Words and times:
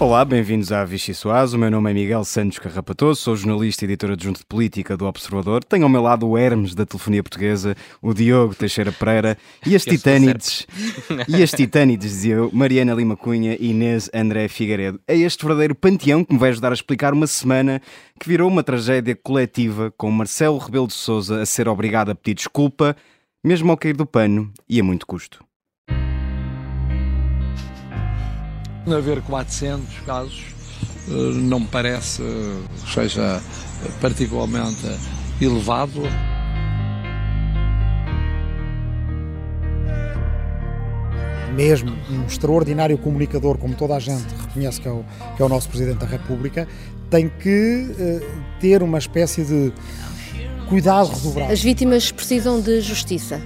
Olá, 0.00 0.24
bem-vindos 0.24 0.70
à 0.70 0.84
Vichy 0.84 1.12
Soaz. 1.12 1.52
O 1.52 1.58
meu 1.58 1.68
nome 1.72 1.90
é 1.90 1.94
Miguel 1.94 2.22
Santos 2.22 2.60
Carrapatoso, 2.60 3.20
sou 3.20 3.34
jornalista 3.34 3.84
e 3.84 3.86
editor 3.86 4.12
adjunto 4.12 4.38
de 4.38 4.46
política 4.46 4.96
do 4.96 5.04
Observador. 5.04 5.64
Tenho 5.64 5.82
ao 5.82 5.88
meu 5.88 6.00
lado 6.00 6.24
o 6.24 6.38
Hermes 6.38 6.72
da 6.72 6.86
telefonia 6.86 7.20
portuguesa, 7.20 7.74
o 8.00 8.14
Diogo 8.14 8.54
Teixeira 8.54 8.92
Pereira 8.92 9.36
e 9.66 9.74
as 9.74 9.82
titânides, 9.82 10.68
e 11.26 11.42
as 11.42 11.50
titânides, 11.50 12.12
dizia 12.12 12.36
eu, 12.36 12.50
Mariana 12.52 12.94
Lima 12.94 13.16
Cunha 13.16 13.56
e 13.58 13.70
Inês 13.70 14.08
André 14.14 14.46
Figueiredo. 14.46 15.00
É 15.04 15.16
este 15.16 15.44
verdadeiro 15.44 15.74
panteão 15.74 16.24
que 16.24 16.32
me 16.32 16.38
vai 16.38 16.50
ajudar 16.50 16.70
a 16.70 16.74
explicar 16.74 17.12
uma 17.12 17.26
semana 17.26 17.82
que 18.20 18.28
virou 18.28 18.48
uma 18.48 18.62
tragédia 18.62 19.16
coletiva 19.16 19.92
com 19.96 20.12
Marcelo 20.12 20.58
Rebelo 20.58 20.86
de 20.86 20.94
Sousa 20.94 21.42
a 21.42 21.46
ser 21.46 21.66
obrigado 21.66 22.10
a 22.10 22.14
pedir 22.14 22.34
desculpa, 22.34 22.94
mesmo 23.42 23.72
ao 23.72 23.76
cair 23.76 23.96
do 23.96 24.06
pano 24.06 24.52
e 24.68 24.78
a 24.78 24.84
muito 24.84 25.04
custo. 25.04 25.47
Haver 28.94 29.22
400 29.22 30.00
casos 30.06 30.44
eh, 31.08 31.12
não 31.34 31.60
me 31.60 31.66
parece 31.66 32.22
seja 32.92 33.40
particularmente 34.00 34.86
elevado. 35.40 36.02
Mesmo 41.54 41.90
um 42.10 42.24
extraordinário 42.24 42.96
comunicador, 42.98 43.58
como 43.58 43.74
toda 43.74 43.96
a 43.96 43.98
gente 43.98 44.26
reconhece 44.46 44.80
que 44.80 44.86
é 44.86 44.92
o, 44.92 45.04
que 45.36 45.42
é 45.42 45.44
o 45.44 45.48
nosso 45.48 45.68
Presidente 45.68 45.98
da 45.98 46.06
República, 46.06 46.68
tem 47.10 47.28
que 47.28 47.90
uh, 47.98 48.60
ter 48.60 48.80
uma 48.82 48.98
espécie 48.98 49.42
de 49.44 49.72
cuidado 50.68 51.08
redobrado. 51.08 51.52
As 51.52 51.60
vítimas 51.60 52.12
precisam 52.12 52.60
de 52.60 52.80
justiça 52.80 53.40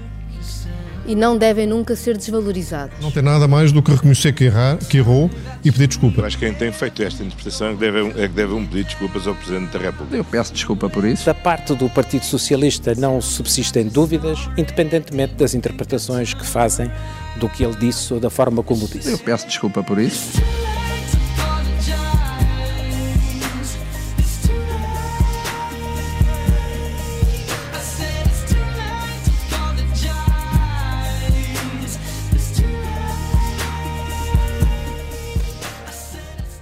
e 1.07 1.15
não 1.15 1.37
devem 1.37 1.67
nunca 1.67 1.97
ser 1.97 2.17
desvalorizados. 2.17 2.95
Não 3.01 3.11
tem 3.11 3.23
nada 3.23 3.49
mais 3.49 3.73
do 3.73 3.83
que 3.83 3.91
reconhecer 3.91 4.33
que, 4.33 4.45
errar, 4.45 4.77
que 4.79 4.99
errou 4.99 5.31
e 5.65 5.71
pedir 5.71 5.87
desculpa. 5.87 6.25
Acho 6.25 6.39
que 6.39 6.47
quem 6.47 6.55
tem 6.55 6.73
feito 6.73 7.03
esta 7.03 7.23
interpretação 7.23 7.69
é 7.69 7.73
que 7.73 7.79
deve, 7.79 7.99
é 8.23 8.29
que 8.29 8.35
deve 8.35 8.53
um 8.53 8.67
pedir 8.67 8.85
desculpas 8.85 9.27
ao 9.27 9.35
Presidente 9.35 9.73
da 9.73 9.79
República. 9.79 10.17
Eu 10.17 10.25
peço 10.25 10.53
desculpa 10.53 10.89
por 10.89 11.05
isso. 11.05 11.27
Da 11.27 11.35
parte 11.35 11.75
do 11.75 11.89
Partido 11.89 12.25
Socialista 12.25 12.95
não 12.95 13.21
subsistem 13.21 13.89
dúvidas, 13.89 14.39
independentemente 14.57 15.35
das 15.35 15.55
interpretações 15.55 16.35
que 16.35 16.47
fazem 16.47 16.91
do 17.37 17.49
que 17.49 17.65
ele 17.65 17.77
disse 17.77 18.13
ou 18.13 18.21
da 18.21 18.31
forma 18.31 18.63
como 18.63 18.87
disse. 18.87 19.11
Eu 19.11 19.19
peço 19.19 19.47
desculpa 19.47 19.83
por 19.83 19.99
isso. 19.99 20.41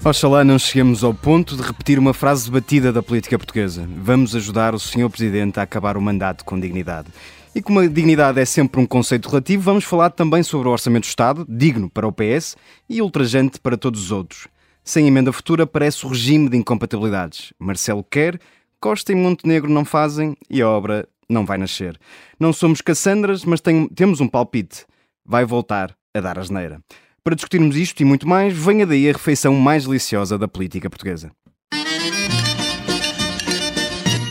Oxalá 0.03 0.43
não 0.43 0.59
cheguemos 0.59 1.05
ao 1.05 1.13
ponto 1.13 1.55
de 1.55 1.63
repetir 1.63 1.99
uma 1.99 2.15
frase 2.15 2.51
batida 2.51 2.91
da 2.91 3.03
política 3.03 3.39
portuguesa. 3.39 3.87
Vamos 3.99 4.35
ajudar 4.35 4.75
o 4.75 4.79
Sr. 4.79 5.11
Presidente 5.11 5.61
a 5.61 5.63
acabar 5.63 5.95
o 5.95 6.01
mandato 6.01 6.43
com 6.43 6.59
dignidade. 6.59 7.09
E 7.55 7.61
como 7.61 7.81
a 7.81 7.87
dignidade 7.87 8.41
é 8.41 8.45
sempre 8.47 8.81
um 8.81 8.87
conceito 8.87 9.29
relativo, 9.29 9.63
vamos 9.63 9.85
falar 9.85 10.09
também 10.09 10.43
sobre 10.43 10.69
o 10.69 10.71
Orçamento 10.71 11.05
do 11.05 11.09
Estado, 11.09 11.47
digno 11.47 11.91
para 11.91 12.09
o 12.09 12.13
PS 12.13 12.57
e 12.89 13.03
ultrajante 13.03 13.61
para 13.61 13.77
todos 13.77 14.05
os 14.05 14.11
outros. 14.11 14.49
Sem 14.83 15.07
emenda 15.07 15.33
futura 15.35 15.67
parece 15.67 16.07
o 16.07 16.09
regime 16.09 16.49
de 16.49 16.57
incompatibilidades. 16.57 17.53
Marcelo 17.59 18.03
quer, 18.03 18.41
Costa 18.81 19.13
e 19.13 19.15
Montenegro 19.15 19.71
não 19.71 19.85
fazem 19.85 20.35
e 20.49 20.63
a 20.63 20.69
obra 20.69 21.07
não 21.29 21.45
vai 21.45 21.59
nascer. 21.59 22.01
Não 22.39 22.55
somos 22.55 22.81
Cassandras, 22.81 23.45
mas 23.45 23.61
tem, 23.61 23.87
temos 23.89 24.19
um 24.23 24.29
palpite. 24.29 24.87
Vai 25.27 25.45
voltar 25.45 25.95
a 26.15 26.21
dar 26.21 26.39
asneira. 26.39 26.81
Para 27.23 27.35
discutirmos 27.35 27.77
isto 27.77 28.01
e 28.01 28.05
muito 28.05 28.27
mais, 28.27 28.57
venha 28.57 28.87
daí 28.87 29.09
a 29.09 29.13
refeição 29.13 29.55
mais 29.55 29.85
deliciosa 29.85 30.39
da 30.39 30.49
política 30.49 30.89
portuguesa. 30.89 31.31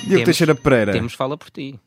Diogo 0.08 0.26
Teixeira 0.26 0.56
Pereira. 0.56 0.92
Temos 0.92 1.14
fala 1.14 1.38
por 1.38 1.52
ti. 1.52 1.80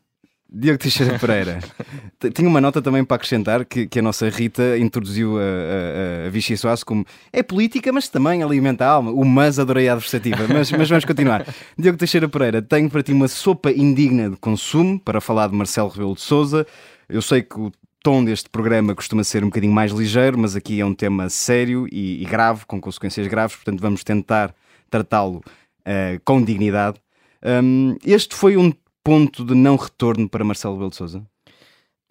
Diogo 0.49 0.77
Teixeira 0.77 1.19
Pereira. 1.19 1.59
Tinha 2.33 2.47
uma 2.47 2.61
nota 2.61 2.81
também 2.81 3.03
para 3.03 3.15
acrescentar 3.15 3.65
que, 3.65 3.85
que 3.85 3.99
a 3.99 4.01
nossa 4.01 4.29
Rita 4.29 4.77
introduziu 4.77 5.37
a, 5.37 5.41
a, 5.41 6.27
a 6.27 6.29
Vichy 6.29 6.55
Soares 6.55 6.83
como 6.83 7.05
é 7.33 7.43
política, 7.43 7.91
mas 7.91 8.07
também 8.07 8.41
alimenta 8.41 8.85
a 8.85 8.89
alma. 8.91 9.11
O 9.11 9.25
mas 9.25 9.59
adorei 9.59 9.89
a 9.89 9.93
adversativa, 9.93 10.47
mas, 10.47 10.71
mas 10.71 10.87
vamos 10.87 11.03
continuar. 11.03 11.45
Diogo 11.77 11.97
Teixeira 11.97 12.29
Pereira, 12.29 12.61
tenho 12.61 12.89
para 12.89 13.03
ti 13.03 13.11
uma 13.11 13.27
sopa 13.27 13.71
indigna 13.71 14.29
de 14.29 14.37
consumo 14.37 14.97
para 14.99 15.19
falar 15.19 15.47
de 15.47 15.55
Marcelo 15.55 15.89
Rebelo 15.89 16.13
de 16.13 16.21
Souza. 16.21 16.65
Eu 17.09 17.21
sei 17.21 17.41
que 17.41 17.59
o 17.59 17.71
tom 18.03 18.23
deste 18.23 18.49
programa 18.49 18.93
costuma 18.93 19.23
ser 19.23 19.43
um 19.45 19.47
bocadinho 19.47 19.71
mais 19.71 19.93
ligeiro, 19.93 20.37
mas 20.37 20.57
aqui 20.57 20.81
é 20.81 20.85
um 20.85 20.93
tema 20.93 21.29
sério 21.29 21.87
e, 21.89 22.21
e 22.21 22.25
grave, 22.25 22.65
com 22.65 22.79
consequências 22.79 23.25
graves, 23.27 23.55
portanto 23.55 23.79
vamos 23.79 24.03
tentar 24.03 24.53
tratá-lo 24.89 25.37
uh, 25.37 26.21
com 26.25 26.43
dignidade. 26.43 26.99
Um, 27.41 27.95
este 28.05 28.35
foi 28.35 28.57
um 28.57 28.73
ponto 29.01 29.45
de 29.45 29.55
não 29.55 29.77
retorno 29.77 30.27
para 30.27 30.43
Marcelo 30.43 30.77
Belo 30.77 30.89
de 30.89 30.97
Souza? 30.97 31.25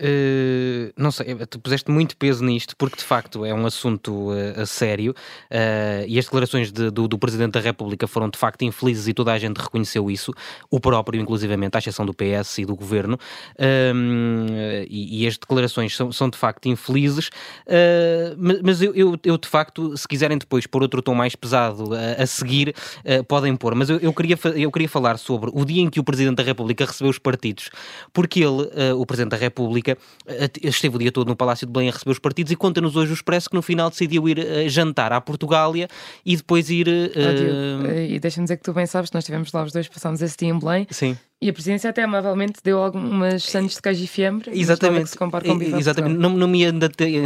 Uh, 0.02 0.92
não 0.96 1.12
sei, 1.12 1.36
tu 1.48 1.60
puseste 1.60 1.88
muito 1.88 2.16
peso 2.16 2.44
nisto, 2.44 2.76
porque 2.76 2.96
de 2.96 3.04
facto 3.04 3.44
é 3.44 3.54
um 3.54 3.64
assunto 3.64 4.32
uh, 4.32 4.66
sério. 4.66 5.12
Uh, 5.48 6.04
e 6.08 6.18
as 6.18 6.24
declarações 6.24 6.72
de, 6.72 6.90
do, 6.90 7.06
do, 7.06 7.16
Presidente 7.16 7.52
da 7.52 7.60
República 7.60 8.08
foram 8.08 8.28
de 8.28 8.36
facto 8.36 8.62
infelizes 8.62 9.06
e 9.06 9.14
toda 9.14 9.32
a 9.32 9.38
gente 9.38 9.58
reconheceu 9.58 10.10
isso, 10.10 10.34
o 10.68 10.80
próprio, 10.80 11.20
inclusivamente, 11.20 11.76
à 11.76 11.78
exceção 11.78 12.04
do 12.04 12.12
PS 12.12 12.58
e 12.58 12.64
do 12.64 12.74
Governo, 12.74 13.16
ehm, 13.56 14.46
e, 14.90 15.22
e, 15.22 15.26
as 15.26 15.38
declarações 15.38 15.94
são, 15.94 16.10
são 16.10 16.28
de 16.28 16.36
facto 16.36 16.66
infelizes, 16.66 17.30
mas 18.36 18.82
eu, 18.82 18.92
eu, 18.94 19.16
eu, 19.22 19.38
de 19.38 19.46
facto, 19.46 19.96
se 19.96 20.08
quiserem 20.08 20.36
depois 20.36 20.66
pôr 20.66 20.82
outro 20.82 21.00
tom 21.00 21.14
mais 21.14 21.36
pesado 21.36 21.94
a, 21.94 22.22
a 22.22 22.26
seguir, 22.26 22.74
podem 23.28 23.54
pôr, 23.54 23.76
mas 23.76 23.88
eu, 23.88 23.98
eu, 23.98 24.12
queria, 24.12 24.36
eu 24.56 24.72
queria 24.72 24.88
falar 24.88 25.16
sobre 25.16 25.50
o 25.54 25.64
dia 25.64 25.82
em 25.82 25.88
que 25.88 26.00
o 26.00 26.04
Presidente 26.04 26.36
da 26.36 26.42
República 26.42 26.84
recebeu 26.84 27.10
os 27.10 27.18
partidos, 27.18 27.70
porque 28.12 28.40
ele, 28.40 28.68
o 28.96 29.06
Presidente 29.06 29.30
da 29.30 29.36
República, 29.36 29.91
esteve 30.62 30.96
o 30.96 30.98
dia 30.98 31.12
todo 31.12 31.28
no 31.28 31.36
Palácio 31.36 31.66
de 31.66 31.72
Belém 31.72 31.88
a 31.88 31.92
receber 31.92 32.10
os 32.10 32.18
partidos 32.18 32.52
e 32.52 32.56
conta-nos 32.56 32.96
hoje 32.96 33.12
o 33.12 33.14
Expresso 33.14 33.48
que 33.48 33.56
no 33.56 33.62
final 33.62 33.90
decidiu 33.90 34.28
ir 34.28 34.38
uh, 34.38 34.68
jantar 34.68 35.12
à 35.12 35.20
Portugália 35.20 35.88
e 36.24 36.36
depois 36.36 36.70
ir. 36.70 36.88
Uh... 36.88 37.84
Oh, 37.84 37.90
e 37.90 38.18
deixa-me 38.18 38.44
dizer 38.44 38.56
que 38.56 38.62
tu 38.62 38.72
bem 38.72 38.86
sabes, 38.86 39.10
nós 39.12 39.22
estivemos 39.22 39.52
lá 39.52 39.62
os 39.64 39.72
dois, 39.72 39.88
passámos 39.88 40.22
esse 40.22 40.36
dia 40.36 40.48
em 40.48 40.58
Belém. 40.58 40.86
Sim. 40.90 41.16
E 41.42 41.48
a 41.48 41.52
presidência 41.52 41.90
até 41.90 42.04
amavelmente 42.04 42.60
deu 42.62 42.78
algumas 42.78 43.42
sandes 43.42 43.74
de 43.74 43.82
queijo 43.82 44.04
e 44.04 44.06
fiambre. 44.06 44.52
Exatamente. 44.54 45.10
Se 45.10 45.18
compara 45.18 45.44
com 45.44 45.60
Exatamente. 45.60 46.16
Não, 46.16 46.30
não, 46.30 46.46
me 46.46 46.60
ia, 46.60 46.72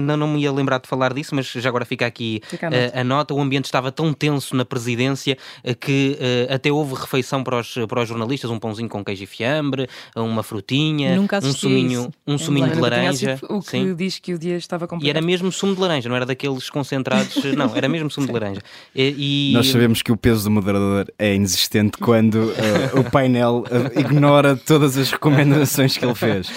não, 0.01 0.17
não 0.17 0.27
me 0.27 0.41
ia 0.41 0.51
lembrar 0.51 0.81
de 0.81 0.89
falar 0.89 1.13
disso, 1.13 1.35
mas 1.35 1.47
já 1.47 1.69
agora 1.69 1.85
fica 1.85 2.07
aqui 2.07 2.41
fica 2.49 2.69
a, 2.69 2.71
nota. 2.71 3.01
a, 3.01 3.05
nota. 3.05 3.35
O 3.35 3.41
ambiente 3.43 3.67
estava 3.67 3.93
tão 3.93 4.15
tenso 4.15 4.57
na 4.57 4.65
presidência 4.65 5.37
que 5.81 6.17
uh, 6.19 6.55
até 6.55 6.73
houve 6.73 6.95
refeição 6.95 7.45
para 7.45 7.61
os, 7.61 7.75
para 7.87 8.01
os 8.01 8.09
jornalistas, 8.09 8.51
um 8.51 8.59
pãozinho 8.59 8.89
com 8.89 9.05
queijo 9.05 9.23
e 9.23 9.27
fiambre, 9.27 9.87
uma 10.17 10.43
frutinha, 10.43 11.15
Nunca 11.15 11.37
um 11.37 11.53
suminho, 11.53 12.11
um 12.27 12.39
suminho 12.39 12.71
de 12.71 12.81
laranja. 12.81 13.39
O 13.51 13.61
que 13.61 13.69
Sim. 13.69 13.95
diz 13.95 14.19
que 14.19 14.33
o 14.33 14.39
dia 14.39 14.57
estava 14.57 14.89
completo. 14.89 15.07
E 15.07 15.11
era 15.11 15.21
mesmo 15.21 15.53
sumo 15.53 15.75
de 15.75 15.81
laranja, 15.83 16.09
não 16.09 16.17
era 16.17 16.25
daqueles 16.25 16.71
concentrados, 16.71 17.37
não, 17.55 17.77
era 17.77 17.87
mesmo 17.87 18.11
sumo 18.11 18.27
de 18.27 18.33
laranja. 18.33 18.63
E, 18.95 19.51
Nós 19.53 19.69
sabemos 19.69 20.01
que 20.01 20.11
o 20.11 20.17
peso 20.17 20.45
do 20.45 20.51
moderador 20.51 21.13
é 21.19 21.35
inexistente 21.35 21.99
quando 21.99 22.37
uh, 22.37 23.01
o 23.01 23.11
painel 23.11 23.65
uh, 23.67 24.06
ignora 24.07 24.57
todas 24.57 24.97
as 24.97 25.11
recomendações 25.11 25.97
que 25.97 26.05
ele 26.05 26.15
fez. 26.15 26.51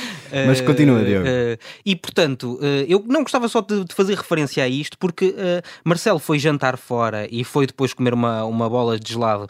Mas 0.48 0.62
continua, 0.62 1.04
Diogo. 1.04 1.26
Uh, 1.26 1.54
uh, 1.54 1.58
e 1.86 1.96
portanto, 1.96 2.60
uh, 2.62 2.86
eu 2.88 3.04
não 3.08 3.22
gostava 3.22 3.48
só 3.48 3.62
de, 3.62 3.84
de, 3.84 3.94
fazer 3.94 4.16
referência 4.16 4.64
a 4.64 4.68
isto, 4.68 4.98
porque 4.98 5.36
Marcelo 5.84 6.20
foi 6.20 6.40
jantar 6.40 6.78
fora 6.78 7.28
e 7.30 7.44
foi 7.44 7.66
depois 7.66 7.94
comer 7.94 8.14
uma, 8.14 8.44
uma 8.46 8.70
bola 8.70 9.00
de 9.00 9.12
gelado 9.12 9.48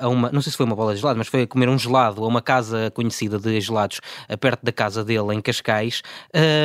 a 0.00 0.08
uma. 0.08 0.30
Não 0.30 0.40
sei 0.40 0.50
se 0.50 0.56
foi 0.56 0.66
uma 0.66 0.76
bola 0.76 0.94
de 0.94 1.00
gelado, 1.00 1.18
mas 1.18 1.28
foi 1.28 1.46
comer 1.46 1.68
um 1.68 1.78
gelado 1.78 2.24
a 2.24 2.26
uma 2.26 2.42
casa 2.42 2.90
conhecida 2.92 3.38
de 3.38 3.60
gelados 3.60 4.00
perto 4.40 4.64
da 4.64 4.72
casa 4.72 5.04
dele, 5.04 5.34
em 5.34 5.40
Cascais, 5.40 6.02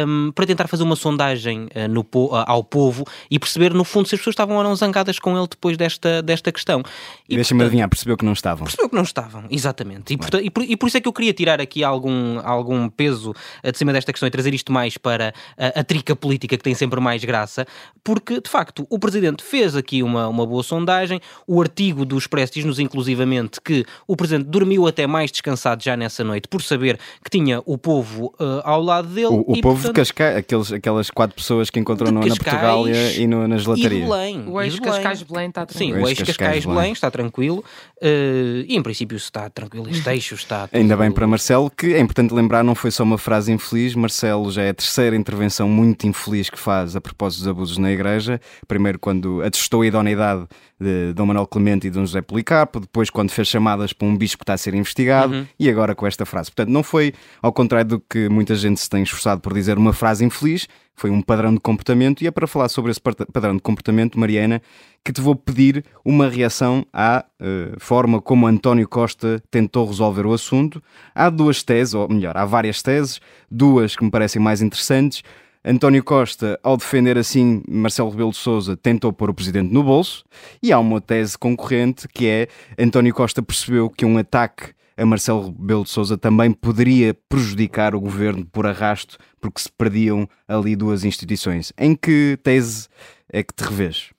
um, 0.07 0.31
para 0.33 0.45
tentar 0.45 0.67
fazer 0.67 0.83
uma 0.83 0.95
sondagem 0.95 1.69
no, 1.89 2.05
ao 2.45 2.63
povo 2.63 3.05
e 3.29 3.39
perceber, 3.39 3.73
no 3.73 3.83
fundo, 3.83 4.07
se 4.07 4.15
as 4.15 4.21
pessoas 4.21 4.33
estavam 4.33 4.57
ou 4.57 4.63
não 4.63 4.75
zangadas 4.75 5.19
com 5.19 5.37
ele 5.37 5.47
depois 5.47 5.77
desta, 5.77 6.21
desta 6.21 6.51
questão. 6.51 6.83
E, 7.29 7.35
Deixa-me 7.35 7.61
adivinhar, 7.61 7.89
percebeu 7.89 8.17
que 8.17 8.25
não 8.25 8.33
estavam. 8.33 8.65
Percebeu 8.65 8.89
que 8.89 8.95
não 8.95 9.03
estavam, 9.03 9.45
exatamente. 9.49 10.13
E, 10.13 10.17
portanto, 10.17 10.43
e, 10.43 10.49
por, 10.49 10.63
e 10.63 10.75
por 10.75 10.87
isso 10.87 10.97
é 10.97 11.01
que 11.01 11.07
eu 11.07 11.13
queria 11.13 11.33
tirar 11.33 11.61
aqui 11.61 11.83
algum, 11.83 12.39
algum 12.43 12.89
peso 12.89 13.33
de 13.63 13.77
cima 13.77 13.93
desta 13.93 14.11
questão 14.11 14.27
e 14.27 14.31
trazer 14.31 14.53
isto 14.53 14.71
mais 14.71 14.97
para 14.97 15.33
a, 15.57 15.79
a 15.79 15.83
trica 15.83 16.15
política 16.15 16.57
que 16.57 16.63
tem 16.63 16.73
sempre 16.73 16.99
mais 16.99 17.23
graça, 17.23 17.65
porque 18.03 18.39
de 18.39 18.49
facto 18.49 18.85
o 18.89 18.99
Presidente 18.99 19.43
fez 19.43 19.75
aqui 19.75 20.03
uma, 20.03 20.27
uma 20.27 20.45
boa 20.45 20.63
sondagem, 20.63 21.19
o 21.47 21.61
artigo 21.61 22.05
do 22.05 22.17
Expresso 22.17 22.53
diz-nos 22.53 22.79
inclusivamente 22.79 23.59
que 23.61 23.85
o 24.07 24.15
Presidente 24.15 24.47
dormiu 24.47 24.87
até 24.87 25.07
mais 25.07 25.31
descansado 25.31 25.83
já 25.83 25.97
nessa 25.97 26.23
noite 26.23 26.47
por 26.47 26.61
saber 26.61 26.99
que 27.23 27.29
tinha 27.29 27.61
o 27.65 27.77
povo 27.77 28.33
uh, 28.39 28.61
ao 28.63 28.81
lado 28.81 29.07
dele. 29.07 29.27
O, 29.27 29.45
o 29.47 29.55
e, 29.55 29.61
povo 29.61 29.75
portanto, 29.75 29.95
de 29.95 30.01
Cascais, 30.01 30.37
aqueles, 30.37 30.71
aquelas 30.71 31.09
quatro 31.09 31.35
pessoas 31.35 31.69
que 31.69 31.79
encontrou 31.79 32.11
no, 32.11 32.19
na 32.19 32.27
Portugália 32.27 33.13
e 33.13 33.25
no, 33.25 33.47
nas 33.47 33.63
gelatarias. 33.63 34.03
E 34.03 34.05
Belém, 34.05 34.43
o 34.47 34.61
ex-Cascais-Belém 34.61 35.49
está 35.49 35.65
tranquilo. 35.65 35.95
Sim, 35.95 36.01
o 36.03 36.07
ex-Cascais-Belém 36.07 36.91
está 36.91 37.09
tranquilo 37.09 37.63
uh, 38.01 38.65
e 38.67 38.75
em 38.75 38.83
princípio 38.83 39.17
se 39.17 39.25
está 39.25 39.49
tranquilo, 39.49 39.89
este 39.89 40.09
eixo 40.09 40.35
está... 40.35 40.69
Ainda 40.71 40.95
bem 40.97 41.11
para 41.11 41.25
Marcelo, 41.25 41.69
que 41.69 41.93
é 41.93 41.99
importante 41.99 42.33
lembrar, 42.33 42.63
não 42.63 42.75
foi 42.75 42.91
só 42.91 43.03
uma 43.03 43.17
frase 43.17 43.40
frase 43.41 43.51
infeliz. 43.51 43.95
Marcelo 43.95 44.51
já 44.51 44.61
é 44.61 44.69
a 44.69 44.73
terceira 44.73 45.15
intervenção 45.15 45.67
muito 45.67 46.05
infeliz 46.05 46.49
que 46.49 46.59
faz 46.59 46.95
a 46.95 47.01
propósito 47.01 47.39
dos 47.39 47.47
abusos 47.47 47.77
na 47.77 47.91
Igreja. 47.91 48.39
Primeiro, 48.67 48.99
quando 48.99 49.41
atestou 49.41 49.81
a 49.81 49.87
idoneidade 49.87 50.45
de 50.79 51.13
Dom 51.13 51.25
Manuel 51.25 51.47
Clemente 51.47 51.87
e 51.87 51.89
de 51.89 51.97
Dom 51.97 52.05
José 52.05 52.21
Policarpo, 52.21 52.79
depois, 52.79 53.09
quando 53.09 53.31
fez 53.31 53.47
chamadas 53.47 53.93
para 53.93 54.07
um 54.07 54.15
bispo 54.15 54.39
que 54.39 54.43
está 54.43 54.53
a 54.53 54.57
ser 54.57 54.75
investigado, 54.75 55.33
uhum. 55.33 55.47
e 55.59 55.69
agora 55.69 55.95
com 55.95 56.05
esta 56.05 56.25
frase. 56.25 56.51
Portanto, 56.51 56.69
não 56.69 56.83
foi, 56.83 57.13
ao 57.41 57.51
contrário 57.51 57.89
do 57.89 57.99
que 57.99 58.29
muita 58.29 58.55
gente 58.55 58.79
se 58.79 58.89
tem 58.89 59.01
esforçado 59.01 59.41
por 59.41 59.53
dizer, 59.53 59.77
uma 59.77 59.93
frase 59.93 60.23
infeliz, 60.23 60.67
foi 61.01 61.09
um 61.09 61.21
padrão 61.21 61.51
de 61.51 61.59
comportamento. 61.59 62.21
E 62.21 62.27
é 62.27 62.31
para 62.31 62.45
falar 62.45 62.69
sobre 62.69 62.91
esse 62.91 63.01
padrão 63.01 63.55
de 63.55 63.61
comportamento, 63.61 64.19
Mariana, 64.19 64.61
que 65.03 65.11
te 65.11 65.19
vou 65.19 65.35
pedir 65.35 65.83
uma 66.05 66.29
reação 66.29 66.85
à 66.93 67.25
uh, 67.39 67.79
forma 67.79 68.21
como 68.21 68.45
António 68.45 68.87
Costa 68.87 69.41
tentou 69.49 69.87
resolver 69.87 70.27
o 70.27 70.33
assunto. 70.33 70.81
Há 71.15 71.31
duas 71.31 71.63
teses, 71.63 71.95
ou 71.95 72.07
melhor, 72.07 72.37
há 72.37 72.45
várias 72.45 72.83
teses, 72.83 73.19
duas 73.49 73.95
que 73.95 74.03
me 74.03 74.11
parecem 74.11 74.39
mais 74.39 74.61
interessantes. 74.61 75.23
António 75.65 76.03
Costa, 76.03 76.59
ao 76.61 76.77
defender 76.77 77.17
assim 77.17 77.63
Marcelo 77.67 78.11
Rebelo 78.11 78.31
de 78.31 78.37
Sousa, 78.37 78.77
tentou 78.77 79.11
pôr 79.11 79.29
o 79.31 79.33
presidente 79.33 79.73
no 79.73 79.83
bolso, 79.83 80.23
e 80.61 80.71
há 80.71 80.79
uma 80.79 81.01
tese 81.01 81.35
concorrente 81.35 82.07
que 82.07 82.27
é 82.27 82.47
António 82.77 83.13
Costa 83.13 83.41
percebeu 83.41 83.89
que 83.89 84.05
um 84.05 84.19
ataque 84.19 84.71
a 85.01 85.05
Marcelo 85.05 85.47
Rebelo 85.47 85.83
de 85.83 85.89
Sousa 85.89 86.17
também 86.17 86.51
poderia 86.51 87.13
prejudicar 87.27 87.95
o 87.95 87.99
governo 87.99 88.45
por 88.45 88.67
arrasto, 88.67 89.17
porque 89.39 89.59
se 89.59 89.71
perdiam 89.71 90.29
ali 90.47 90.75
duas 90.75 91.03
instituições. 91.03 91.73
Em 91.77 91.95
que 91.95 92.37
tese 92.43 92.87
é 93.31 93.41
que 93.41 93.53
te 93.53 93.63
revês? 93.63 94.11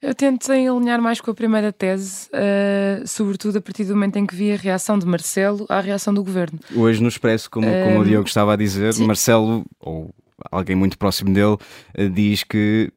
Eu 0.00 0.14
tentei 0.14 0.66
alinhar 0.66 1.02
mais 1.02 1.20
com 1.20 1.30
a 1.30 1.34
primeira 1.34 1.70
tese, 1.70 2.28
uh, 2.28 3.06
sobretudo 3.06 3.58
a 3.58 3.60
partir 3.60 3.84
do 3.84 3.92
momento 3.92 4.16
em 4.16 4.26
que 4.26 4.34
vi 4.34 4.50
a 4.50 4.56
reação 4.56 4.98
de 4.98 5.04
Marcelo 5.04 5.66
à 5.68 5.78
reação 5.80 6.14
do 6.14 6.24
governo. 6.24 6.58
Hoje 6.74 7.02
no 7.02 7.08
Expresso, 7.08 7.50
como, 7.50 7.66
como 7.66 7.98
o 7.98 8.02
eh, 8.02 8.06
Diogo 8.06 8.26
estava 8.26 8.54
a 8.54 8.56
dizer, 8.56 8.94
sim. 8.94 9.06
Marcelo, 9.06 9.66
ou 9.78 10.14
alguém 10.50 10.74
muito 10.74 10.96
próximo 10.96 11.34
dele, 11.34 11.58
uh, 11.98 12.08
diz 12.08 12.42
que 12.42 12.90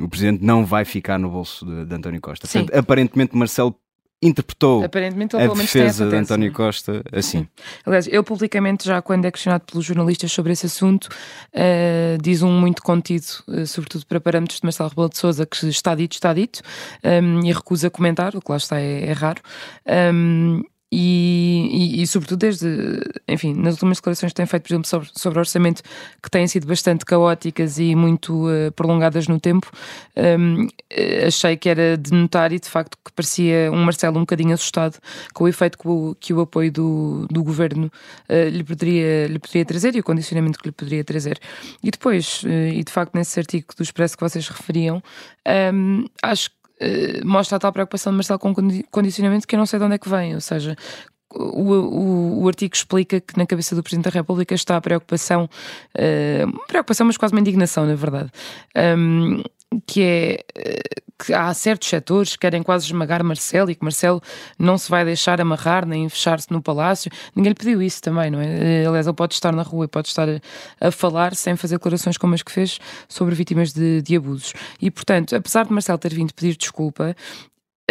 o 0.00 0.08
presidente 0.08 0.44
não 0.44 0.64
vai 0.64 0.84
ficar 0.84 1.18
no 1.18 1.28
bolso 1.28 1.66
de, 1.66 1.86
de 1.86 1.94
António 1.94 2.20
Costa. 2.20 2.46
Portanto, 2.46 2.72
aparentemente 2.78 3.36
Marcelo 3.36 3.74
interpretou 4.24 4.82
Aparentemente, 4.82 5.36
a 5.36 5.46
defesa 5.46 6.08
de 6.08 6.16
António 6.16 6.52
Costa 6.52 7.02
assim. 7.12 7.46
Aliás, 7.84 8.08
eu 8.10 8.24
publicamente, 8.24 8.86
já 8.86 9.02
quando 9.02 9.26
é 9.26 9.30
questionado 9.30 9.64
pelos 9.70 9.84
jornalistas 9.84 10.32
sobre 10.32 10.52
esse 10.52 10.66
assunto, 10.66 11.04
uh, 11.04 12.20
diz 12.20 12.42
um 12.42 12.50
muito 12.50 12.82
contido, 12.82 13.26
uh, 13.46 13.66
sobretudo 13.66 14.06
para 14.06 14.20
parâmetros 14.20 14.60
de 14.60 14.64
Marcelo 14.64 14.88
Rebelo 14.88 15.10
de 15.10 15.18
Sousa, 15.18 15.44
que 15.44 15.68
está 15.68 15.94
dito, 15.94 16.12
está 16.12 16.32
dito, 16.32 16.60
um, 17.04 17.08
ehm, 17.08 17.46
e 17.46 17.52
recusa 17.52 17.90
comentar, 17.90 18.34
o 18.34 18.40
que 18.40 18.50
lá 18.50 18.56
está 18.56 18.80
é, 18.80 19.04
é 19.06 19.12
raro. 19.12 19.42
Um, 19.86 20.62
ehm, 20.62 20.73
e, 20.96 21.96
e, 21.96 22.02
e, 22.02 22.06
sobretudo 22.06 22.38
desde, 22.38 22.68
enfim, 23.26 23.52
nas 23.52 23.74
últimas 23.74 23.98
declarações 23.98 24.30
que 24.30 24.36
tem 24.36 24.46
feito, 24.46 24.62
por 24.62 24.72
exemplo, 24.72 24.88
sobre, 24.88 25.08
sobre 25.12 25.38
orçamento, 25.40 25.82
que 26.22 26.30
têm 26.30 26.46
sido 26.46 26.68
bastante 26.68 27.04
caóticas 27.04 27.80
e 27.80 27.96
muito 27.96 28.46
uh, 28.46 28.70
prolongadas 28.76 29.26
no 29.26 29.40
tempo, 29.40 29.68
um, 30.16 30.68
eh, 30.88 31.26
achei 31.26 31.56
que 31.56 31.68
era 31.68 31.98
de 31.98 32.12
notar 32.12 32.52
e 32.52 32.60
de 32.60 32.68
facto 32.68 32.96
que 33.04 33.10
parecia 33.12 33.72
um 33.72 33.84
Marcelo 33.84 34.18
um 34.18 34.20
bocadinho 34.20 34.54
assustado 34.54 35.00
com 35.32 35.44
o 35.44 35.48
efeito 35.48 35.76
que 35.76 35.88
o, 35.88 36.16
que 36.20 36.32
o 36.32 36.40
apoio 36.40 36.70
do, 36.70 37.26
do 37.28 37.42
governo 37.42 37.90
uh, 38.28 38.48
lhe, 38.48 38.62
poderia, 38.62 39.26
lhe 39.26 39.40
poderia 39.40 39.64
trazer 39.64 39.96
e 39.96 39.98
o 39.98 40.04
condicionamento 40.04 40.60
que 40.60 40.68
lhe 40.68 40.72
poderia 40.72 41.02
trazer. 41.02 41.40
E 41.82 41.90
depois, 41.90 42.44
uh, 42.44 42.48
e 42.48 42.84
de 42.84 42.92
facto 42.92 43.16
nesse 43.16 43.36
artigo 43.40 43.66
do 43.76 43.82
Expresso 43.82 44.16
que 44.16 44.22
vocês 44.22 44.48
referiam, 44.48 45.02
um, 45.74 46.04
acho 46.22 46.50
que 46.50 46.63
mostra 47.24 47.56
a 47.56 47.60
tal 47.60 47.72
preocupação 47.72 48.12
de 48.12 48.16
Marcelo 48.16 48.38
com 48.38 48.54
condicionamento 48.90 49.46
que 49.46 49.54
eu 49.54 49.58
não 49.58 49.66
sei 49.66 49.78
de 49.78 49.84
onde 49.84 49.94
é 49.94 49.98
que 49.98 50.08
vem, 50.08 50.34
ou 50.34 50.40
seja, 50.40 50.76
o, 51.34 51.72
o, 51.72 52.42
o, 52.42 52.48
artigo 52.48 52.74
explica 52.74 53.20
que 53.20 53.36
na 53.36 53.46
cabeça 53.46 53.74
do 53.74 53.82
Presidente 53.82 54.04
da 54.04 54.10
República 54.10 54.54
está 54.54 54.76
a 54.76 54.80
preocupação, 54.80 55.48
uh, 55.96 56.66
preocupação, 56.68 57.06
mas 57.06 57.16
quase 57.16 57.34
uma 57.34 57.40
indignação, 57.40 57.86
na 57.86 57.94
verdade. 57.94 58.30
Um, 58.76 59.42
que 59.80 60.02
é 60.02 60.44
eh, 60.54 60.80
que 61.18 61.32
há 61.32 61.52
certos 61.54 61.88
setores 61.88 62.32
que 62.32 62.40
querem 62.40 62.62
quase 62.62 62.86
esmagar 62.86 63.22
Marcelo 63.22 63.70
e 63.70 63.74
que 63.74 63.82
Marcelo 63.82 64.20
não 64.58 64.76
se 64.76 64.90
vai 64.90 65.04
deixar 65.04 65.40
amarrar 65.40 65.86
nem 65.86 66.08
fechar-se 66.08 66.50
no 66.50 66.60
palácio. 66.60 67.10
Ninguém 67.34 67.50
lhe 67.50 67.54
pediu 67.54 67.80
isso 67.80 68.02
também, 68.02 68.30
não 68.30 68.40
é? 68.40 68.82
Eh, 68.82 68.86
aliás, 68.86 69.06
ele 69.06 69.16
pode 69.16 69.34
estar 69.34 69.52
na 69.52 69.62
rua 69.62 69.84
e 69.84 69.88
pode 69.88 70.08
estar 70.08 70.28
a, 70.28 70.40
a 70.80 70.90
falar 70.90 71.34
sem 71.34 71.56
fazer 71.56 71.76
declarações 71.76 72.18
como 72.18 72.34
as 72.34 72.42
que 72.42 72.52
fez 72.52 72.78
sobre 73.08 73.34
vítimas 73.34 73.72
de, 73.72 74.02
de 74.02 74.16
abusos. 74.16 74.52
E, 74.80 74.90
portanto, 74.90 75.36
apesar 75.36 75.64
de 75.64 75.72
Marcelo 75.72 75.98
ter 75.98 76.12
vindo 76.12 76.34
pedir 76.34 76.56
desculpa, 76.56 77.14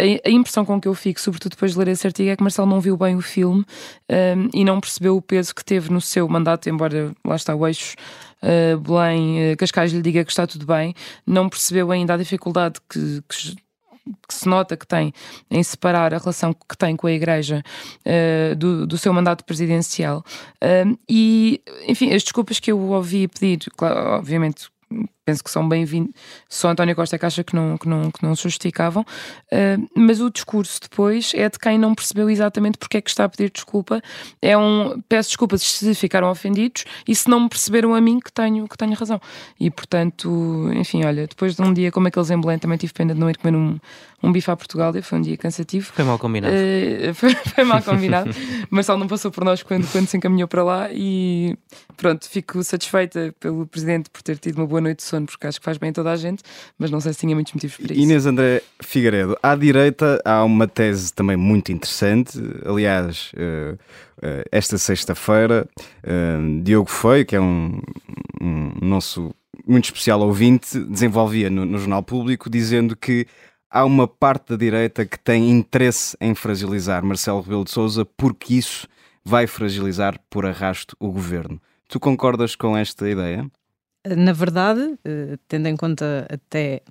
a, 0.00 0.30
impressão 0.30 0.64
com 0.64 0.80
que 0.80 0.88
eu 0.88 0.94
fico, 0.94 1.20
sobretudo 1.20 1.52
depois 1.52 1.72
de 1.72 1.78
ler 1.78 1.88
esse 1.88 2.06
artigo, 2.06 2.30
é 2.30 2.36
que 2.36 2.42
Marcelo 2.42 2.68
não 2.68 2.80
viu 2.80 2.96
bem 2.96 3.14
o 3.14 3.20
filme 3.20 3.64
um, 4.10 4.48
e 4.52 4.64
não 4.64 4.80
percebeu 4.80 5.16
o 5.16 5.22
peso 5.22 5.54
que 5.54 5.64
teve 5.64 5.90
no 5.90 6.00
seu 6.00 6.28
mandato, 6.28 6.68
embora 6.68 7.12
lá 7.24 7.36
está 7.36 7.54
o 7.54 7.66
eixo 7.66 7.94
uh, 8.42 8.78
Belém, 8.78 9.52
uh, 9.52 9.56
Cascais 9.56 9.92
lhe 9.92 10.02
diga 10.02 10.24
que 10.24 10.32
está 10.32 10.46
tudo 10.46 10.66
bem, 10.66 10.94
não 11.26 11.48
percebeu 11.48 11.90
ainda 11.92 12.14
a 12.14 12.16
dificuldade 12.16 12.80
que, 12.88 13.22
que 13.28 13.64
que 14.28 14.34
se 14.34 14.46
nota 14.46 14.76
que 14.76 14.86
tem 14.86 15.14
em 15.50 15.62
separar 15.62 16.12
a 16.12 16.18
relação 16.18 16.52
que 16.52 16.76
tem 16.76 16.94
com 16.94 17.06
a 17.06 17.12
Igreja 17.12 17.62
uh, 18.04 18.54
do, 18.54 18.86
do, 18.86 18.98
seu 18.98 19.14
mandato 19.14 19.42
presidencial. 19.44 20.22
Uh, 20.62 20.98
e, 21.08 21.62
enfim, 21.88 22.12
as 22.12 22.22
desculpas 22.22 22.60
que 22.60 22.70
eu 22.70 22.78
ouvi 22.78 23.26
pedir, 23.28 23.70
claro, 23.74 24.18
obviamente 24.18 24.68
penso 25.24 25.42
que 25.42 25.50
são 25.50 25.66
bem-vindos. 25.66 26.12
Só 26.48 26.68
António 26.68 26.94
Costa 26.94 27.16
é 27.16 27.18
que 27.18 27.26
acha 27.26 27.42
que 27.42 27.56
não, 27.56 27.78
que 27.78 27.88
não, 27.88 28.10
que 28.10 28.22
não 28.22 28.36
se 28.36 28.42
justificavam, 28.42 29.02
uh, 29.02 29.88
mas 29.96 30.20
o 30.20 30.30
discurso 30.30 30.80
depois 30.82 31.32
é 31.34 31.48
de 31.48 31.58
quem 31.58 31.78
não 31.78 31.94
percebeu 31.94 32.28
exatamente 32.28 32.76
porque 32.78 32.98
é 32.98 33.00
que 33.00 33.08
está 33.08 33.24
a 33.24 33.28
pedir 33.28 33.50
desculpa. 33.50 34.02
É 34.42 34.56
um 34.56 35.00
peço 35.08 35.30
desculpas 35.30 35.62
se 35.62 35.94
ficaram 35.94 36.30
ofendidos 36.30 36.84
e 37.08 37.14
se 37.14 37.28
não 37.28 37.40
me 37.40 37.48
perceberam 37.48 37.94
a 37.94 38.00
mim 38.00 38.20
que 38.20 38.32
tenho, 38.32 38.68
que 38.68 38.76
tenho 38.76 38.94
razão. 38.94 39.20
E 39.58 39.70
portanto, 39.70 40.70
enfim, 40.74 41.04
olha, 41.04 41.26
depois 41.26 41.56
de 41.56 41.62
um 41.62 41.72
dia 41.72 41.90
como 41.90 42.08
aqueles 42.08 42.30
em 42.30 42.40
Belém, 42.40 42.58
também 42.58 42.76
tive 42.76 42.92
pena 42.92 43.14
de 43.14 43.20
não 43.20 43.30
ir 43.30 43.38
comer 43.38 43.56
um, 43.56 43.78
um 44.22 44.32
bife 44.32 44.50
à 44.50 44.56
Portugal, 44.56 44.92
foi 45.02 45.18
um 45.18 45.22
dia 45.22 45.36
cansativo. 45.36 45.90
Foi 45.92 46.04
mal 46.04 46.18
combinado. 46.18 46.54
Uh, 46.54 47.14
foi, 47.14 47.34
foi, 47.34 47.64
mal 47.64 47.82
combinado. 47.82 48.30
Marcelo 48.70 48.98
não 48.98 49.06
passou 49.06 49.30
por 49.30 49.44
nós 49.44 49.62
quando, 49.62 49.90
quando 49.90 50.06
se 50.06 50.16
encaminhou 50.16 50.48
para 50.48 50.62
lá 50.62 50.88
e 50.92 51.56
pronto, 51.96 52.28
fico 52.28 52.62
satisfeita 52.62 53.34
pelo 53.40 53.66
Presidente 53.66 54.10
por 54.10 54.22
ter 54.22 54.38
tido 54.38 54.58
uma 54.58 54.66
boa 54.66 54.80
noite 54.80 54.98
de 54.98 55.04
sono, 55.14 55.26
porque 55.26 55.46
acho 55.46 55.58
que 55.58 55.64
faz 55.64 55.78
bem 55.78 55.90
a 55.90 55.92
toda 55.92 56.10
a 56.10 56.16
gente, 56.16 56.42
mas 56.78 56.90
não 56.90 57.00
sei 57.00 57.12
se 57.12 57.20
tinha 57.20 57.34
muitos 57.34 57.52
motivos 57.52 57.76
para 57.76 57.92
isso. 57.92 58.02
Inês 58.02 58.26
André 58.26 58.62
Figueiredo, 58.80 59.36
à 59.42 59.54
direita 59.54 60.20
há 60.24 60.44
uma 60.44 60.66
tese 60.66 61.12
também 61.12 61.36
muito 61.36 61.72
interessante, 61.72 62.38
aliás, 62.64 63.32
uh, 63.34 63.74
uh, 63.74 64.44
esta 64.50 64.78
sexta-feira, 64.78 65.68
Diogo 66.62 66.90
Feio, 66.90 67.24
que 67.24 67.36
é 67.36 67.40
um, 67.40 67.80
um 68.40 68.72
nosso 68.80 69.34
muito 69.66 69.86
especial 69.86 70.20
ouvinte, 70.20 70.78
desenvolvia 70.78 71.48
no, 71.48 71.64
no 71.64 71.78
Jornal 71.78 72.02
Público, 72.02 72.50
dizendo 72.50 72.96
que 72.96 73.26
há 73.70 73.84
uma 73.84 74.06
parte 74.06 74.50
da 74.50 74.56
direita 74.56 75.06
que 75.06 75.18
tem 75.18 75.50
interesse 75.50 76.16
em 76.20 76.34
fragilizar 76.34 77.04
Marcelo 77.04 77.40
Rebelo 77.40 77.64
de 77.64 77.70
Sousa 77.70 78.04
porque 78.04 78.54
isso 78.54 78.86
vai 79.24 79.46
fragilizar 79.46 80.20
por 80.28 80.44
arrasto 80.44 80.94
o 81.00 81.10
governo. 81.10 81.60
Tu 81.88 81.98
concordas 81.98 82.54
com 82.54 82.76
esta 82.76 83.08
ideia? 83.08 83.50
Na 84.04 84.32
verdade, 84.32 84.98
eh, 85.04 85.38
tendo 85.48 85.66
em 85.66 85.76
conta 85.76 86.26
até 86.30 86.82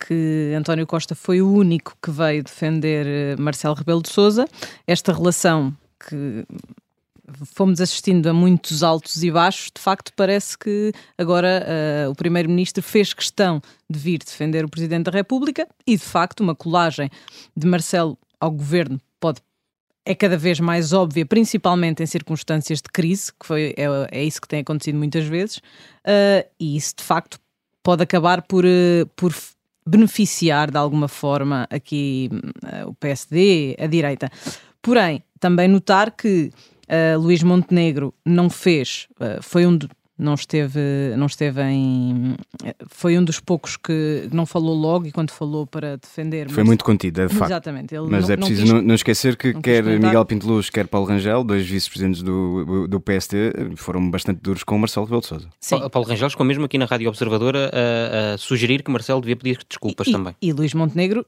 que 0.00 0.54
António 0.56 0.86
Costa 0.86 1.14
foi 1.14 1.42
o 1.42 1.52
único 1.52 1.96
que 2.02 2.10
veio 2.10 2.42
defender 2.42 3.06
eh, 3.06 3.36
Marcelo 3.36 3.74
Rebelo 3.74 4.02
de 4.02 4.08
Sousa, 4.08 4.46
esta 4.86 5.12
relação 5.12 5.76
que 6.08 6.44
fomos 7.54 7.80
assistindo 7.80 8.26
a 8.26 8.32
muitos 8.32 8.82
altos 8.82 9.22
e 9.22 9.30
baixos, 9.30 9.70
de 9.74 9.80
facto 9.80 10.12
parece 10.16 10.58
que 10.58 10.92
agora 11.16 11.64
uh, 12.06 12.10
o 12.10 12.14
Primeiro-Ministro 12.14 12.82
fez 12.82 13.14
questão 13.14 13.62
de 13.88 13.98
vir 13.98 14.18
defender 14.18 14.64
o 14.64 14.68
Presidente 14.68 15.04
da 15.04 15.12
República 15.12 15.66
e, 15.86 15.96
de 15.96 16.02
facto, 16.02 16.40
uma 16.40 16.54
colagem 16.54 17.08
de 17.56 17.66
Marcelo 17.66 18.18
ao 18.40 18.50
governo 18.50 19.00
pode 19.20 19.40
é 20.04 20.14
cada 20.14 20.36
vez 20.36 20.58
mais 20.58 20.92
óbvia, 20.92 21.24
principalmente 21.24 22.02
em 22.02 22.06
circunstâncias 22.06 22.78
de 22.80 22.88
crise, 22.92 23.32
que 23.32 23.46
foi, 23.46 23.74
é, 23.76 23.86
é 24.10 24.24
isso 24.24 24.40
que 24.40 24.48
tem 24.48 24.60
acontecido 24.60 24.98
muitas 24.98 25.24
vezes, 25.24 25.58
uh, 25.58 26.48
e 26.58 26.76
isso 26.76 26.94
de 26.98 27.04
facto 27.04 27.38
pode 27.82 28.02
acabar 28.02 28.42
por, 28.42 28.64
uh, 28.64 29.06
por 29.14 29.34
beneficiar 29.86 30.70
de 30.70 30.76
alguma 30.76 31.08
forma 31.08 31.66
aqui 31.70 32.30
uh, 32.64 32.88
o 32.88 32.94
PSD, 32.94 33.76
a 33.78 33.86
direita. 33.86 34.28
Porém, 34.80 35.22
também 35.38 35.68
notar 35.68 36.10
que 36.10 36.50
Luís 37.18 37.42
Montenegro 37.42 38.12
não 38.26 38.50
fez, 38.50 39.08
foi 39.40 39.64
um, 39.64 39.78
não 40.18 40.34
esteve, 40.34 40.80
não 41.16 41.26
esteve 41.26 41.62
em. 41.62 42.36
Foi 42.88 43.18
um 43.18 43.24
dos 43.24 43.40
poucos 43.40 43.76
que 43.76 44.28
não 44.32 44.44
falou 44.46 44.74
logo 44.74 45.06
e 45.06 45.12
quando 45.12 45.30
falou 45.30 45.66
para 45.66 45.96
defender. 45.96 46.48
Foi 46.48 46.62
mas, 46.62 46.66
muito 46.66 46.84
contido, 46.84 47.22
é 47.22 47.26
de 47.26 47.34
facto. 47.34 47.50
Exatamente. 47.50 47.94
mas 48.08 48.28
não, 48.28 48.34
é 48.34 48.36
preciso 48.36 48.74
não, 48.74 48.82
não, 48.82 48.94
esquecer 48.94 49.36
que 49.36 49.54
quer 49.54 49.82
Miguel 49.82 50.24
Pinteluz, 50.24 50.70
quer 50.70 50.86
Paulo 50.86 51.06
Rangel, 51.06 51.42
dois 51.42 51.66
vice-presidentes 51.66 52.22
do, 52.22 52.86
do 52.86 53.00
PST, 53.00 53.34
foram 53.76 54.10
bastante 54.10 54.40
duros 54.40 54.62
com 54.62 54.76
o 54.76 54.78
Marcelo 54.78 55.06
Rebelo 55.06 55.22
de 55.22 55.28
Sousa. 55.28 55.48
Sim. 55.60 55.88
Paulo 55.90 56.08
Rangel 56.08 56.30
ficou 56.30 56.46
mesmo 56.46 56.64
aqui 56.64 56.78
na 56.78 56.84
Rádio 56.84 57.08
Observadora 57.08 57.70
a, 57.72 58.34
a 58.34 58.38
sugerir 58.38 58.82
que 58.82 58.90
Marcelo 58.90 59.20
devia 59.20 59.36
pedir 59.36 59.58
desculpas 59.68 60.06
e, 60.06 60.12
também. 60.12 60.36
E 60.40 60.52
Luís 60.52 60.74
Montenegro 60.74 61.24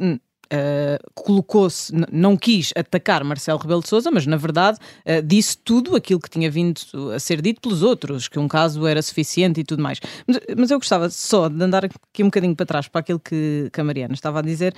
uh, 0.54 1.11
colocou-se, 1.14 1.92
não 2.12 2.37
quis 2.37 2.73
atacar 2.76 3.25
Marcelo 3.25 3.58
Rebelo 3.58 3.82
de 3.82 3.88
Sousa, 3.88 4.11
mas 4.11 4.26
na 4.26 4.37
verdade 4.37 4.78
uh, 4.78 5.23
disse 5.23 5.58
tudo 5.58 5.96
aquilo 5.96 6.20
que 6.20 6.30
tinha 6.30 6.50
vindo 6.50 6.80
a 7.14 7.18
ser 7.18 7.42
dito 7.42 7.61
pelos 7.61 7.82
outros, 7.82 8.28
que 8.28 8.38
um 8.38 8.49
caso 8.49 8.87
era 8.87 9.02
suficiente 9.02 9.61
e 9.61 9.64
tudo 9.64 9.82
mais. 9.82 10.00
Mas, 10.26 10.40
mas 10.56 10.70
eu 10.70 10.78
gostava 10.78 11.11
só 11.11 11.49
de 11.49 11.62
andar 11.62 11.84
aqui 11.84 12.23
um 12.23 12.26
bocadinho 12.26 12.54
para 12.54 12.66
trás 12.66 12.88
para 12.88 13.00
aquilo 13.00 13.20
que, 13.20 13.68
que 13.73 13.80
a 13.80 13.84
Mariana 13.84 14.14
estava 14.14 14.38
a 14.38 14.42
dizer, 14.42 14.75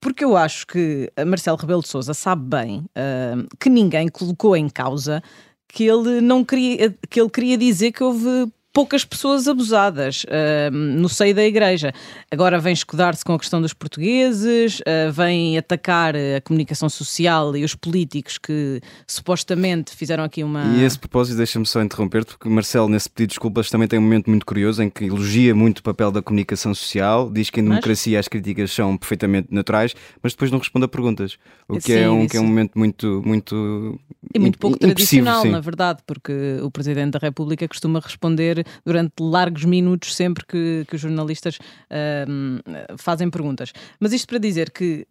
porque 0.00 0.24
eu 0.24 0.36
acho 0.36 0.66
que 0.66 1.12
Marcelo 1.26 1.58
Rebelo 1.58 1.82
de 1.82 1.88
Sousa 1.88 2.14
sabe 2.14 2.42
bem 2.48 2.78
uh, 2.78 3.46
que 3.58 3.68
ninguém 3.68 4.08
colocou 4.08 4.56
em 4.56 4.68
causa 4.68 5.22
que 5.68 5.84
ele 5.84 6.20
não 6.20 6.44
queria 6.44 6.94
que 7.08 7.20
ele 7.20 7.30
queria 7.30 7.56
dizer 7.56 7.92
que 7.92 8.02
houve 8.02 8.50
poucas 8.72 9.04
pessoas 9.04 9.48
abusadas 9.48 10.24
uh, 10.24 10.70
no 10.70 11.08
seio 11.08 11.34
da 11.34 11.44
igreja. 11.44 11.92
Agora 12.30 12.58
vem 12.58 12.72
escudar-se 12.72 13.24
com 13.24 13.34
a 13.34 13.38
questão 13.38 13.60
dos 13.60 13.72
portugueses, 13.72 14.80
uh, 14.80 15.12
vem 15.12 15.58
atacar 15.58 16.14
a 16.16 16.40
comunicação 16.42 16.88
social 16.88 17.56
e 17.56 17.64
os 17.64 17.74
políticos 17.74 18.38
que 18.38 18.80
supostamente 19.06 19.94
fizeram 19.94 20.24
aqui 20.24 20.44
uma. 20.44 20.64
E 20.76 20.82
a 20.82 20.86
esse 20.86 20.98
propósito, 20.98 21.36
deixa-me 21.36 21.66
só 21.66 21.82
interromper, 21.82 22.24
porque 22.24 22.48
Marcelo, 22.48 22.88
nesse 22.88 23.08
pedido 23.08 23.30
de 23.30 23.34
desculpas, 23.34 23.70
também 23.70 23.88
tem 23.88 23.98
um 23.98 24.02
momento 24.02 24.30
muito 24.30 24.46
curioso 24.46 24.82
em 24.82 24.90
que 24.90 25.04
elogia 25.04 25.54
muito 25.54 25.78
o 25.78 25.82
papel 25.82 26.12
da 26.12 26.22
comunicação 26.22 26.74
social, 26.74 27.30
diz 27.30 27.50
que 27.50 27.60
em 27.60 27.64
democracia 27.64 28.18
mas... 28.18 28.26
as 28.26 28.28
críticas 28.28 28.72
são 28.72 28.96
perfeitamente 28.96 29.48
naturais, 29.50 29.94
mas 30.22 30.32
depois 30.32 30.50
não 30.50 30.58
responde 30.58 30.84
a 30.84 30.88
perguntas. 30.88 31.36
O 31.68 31.74
que, 31.74 31.82
sim, 31.82 31.92
é, 31.94 32.10
um, 32.10 32.26
que 32.26 32.36
é 32.36 32.40
um 32.40 32.46
momento 32.46 32.78
muito. 32.78 33.22
muito 33.24 33.98
e 34.32 34.38
muito 34.38 34.58
pouco 34.58 34.78
tradicional, 34.78 35.42
sim. 35.42 35.50
na 35.50 35.60
verdade, 35.60 36.00
porque 36.06 36.58
o 36.62 36.70
Presidente 36.70 37.12
da 37.12 37.18
República 37.18 37.66
costuma 37.66 38.00
responder 38.00 38.59
durante 38.84 39.14
largos 39.20 39.64
minutos 39.64 40.14
sempre 40.14 40.44
que, 40.46 40.84
que 40.88 40.96
os 40.96 41.00
jornalistas 41.00 41.56
uh, 41.56 42.96
fazem 42.98 43.30
perguntas. 43.30 43.72
Mas 43.98 44.12
isto 44.12 44.28
para 44.28 44.38
dizer 44.38 44.70
que 44.70 45.06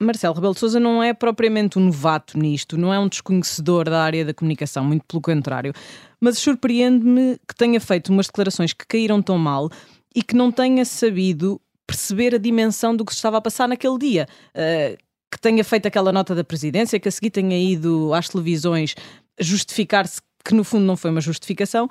Marcelo 0.00 0.34
Rebelo 0.34 0.54
de 0.54 0.60
Sousa 0.60 0.80
não 0.80 1.02
é 1.02 1.14
propriamente 1.14 1.78
um 1.78 1.86
novato 1.86 2.36
nisto, 2.36 2.76
não 2.76 2.92
é 2.92 2.98
um 2.98 3.08
desconhecedor 3.08 3.88
da 3.88 4.02
área 4.02 4.24
da 4.24 4.34
comunicação, 4.34 4.84
muito 4.84 5.04
pelo 5.06 5.22
contrário. 5.22 5.72
Mas 6.20 6.38
surpreende-me 6.38 7.38
que 7.48 7.54
tenha 7.56 7.80
feito 7.80 8.10
umas 8.12 8.26
declarações 8.26 8.72
que 8.72 8.86
caíram 8.86 9.22
tão 9.22 9.38
mal 9.38 9.70
e 10.14 10.22
que 10.22 10.34
não 10.34 10.50
tenha 10.50 10.84
sabido 10.84 11.60
perceber 11.86 12.34
a 12.34 12.38
dimensão 12.38 12.94
do 12.94 13.04
que 13.04 13.12
se 13.12 13.18
estava 13.18 13.38
a 13.38 13.40
passar 13.40 13.68
naquele 13.68 13.98
dia. 13.98 14.26
Uh, 14.54 14.96
que 15.30 15.40
tenha 15.40 15.64
feito 15.64 15.86
aquela 15.86 16.12
nota 16.12 16.34
da 16.34 16.44
presidência, 16.44 17.00
que 17.00 17.08
a 17.08 17.12
seguir 17.12 17.30
tenha 17.30 17.58
ido 17.58 18.12
às 18.12 18.28
televisões 18.28 18.94
justificar-se 19.40 20.20
que 20.44 20.54
no 20.54 20.64
fundo 20.64 20.84
não 20.84 20.96
foi 20.96 21.10
uma 21.10 21.20
justificação. 21.20 21.88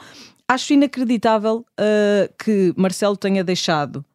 Acho 0.48 0.74
inacreditável 0.74 1.66
uh, 1.80 2.34
que 2.44 2.74
Marcelo 2.76 3.16
tenha 3.16 3.44
deixado 3.44 4.06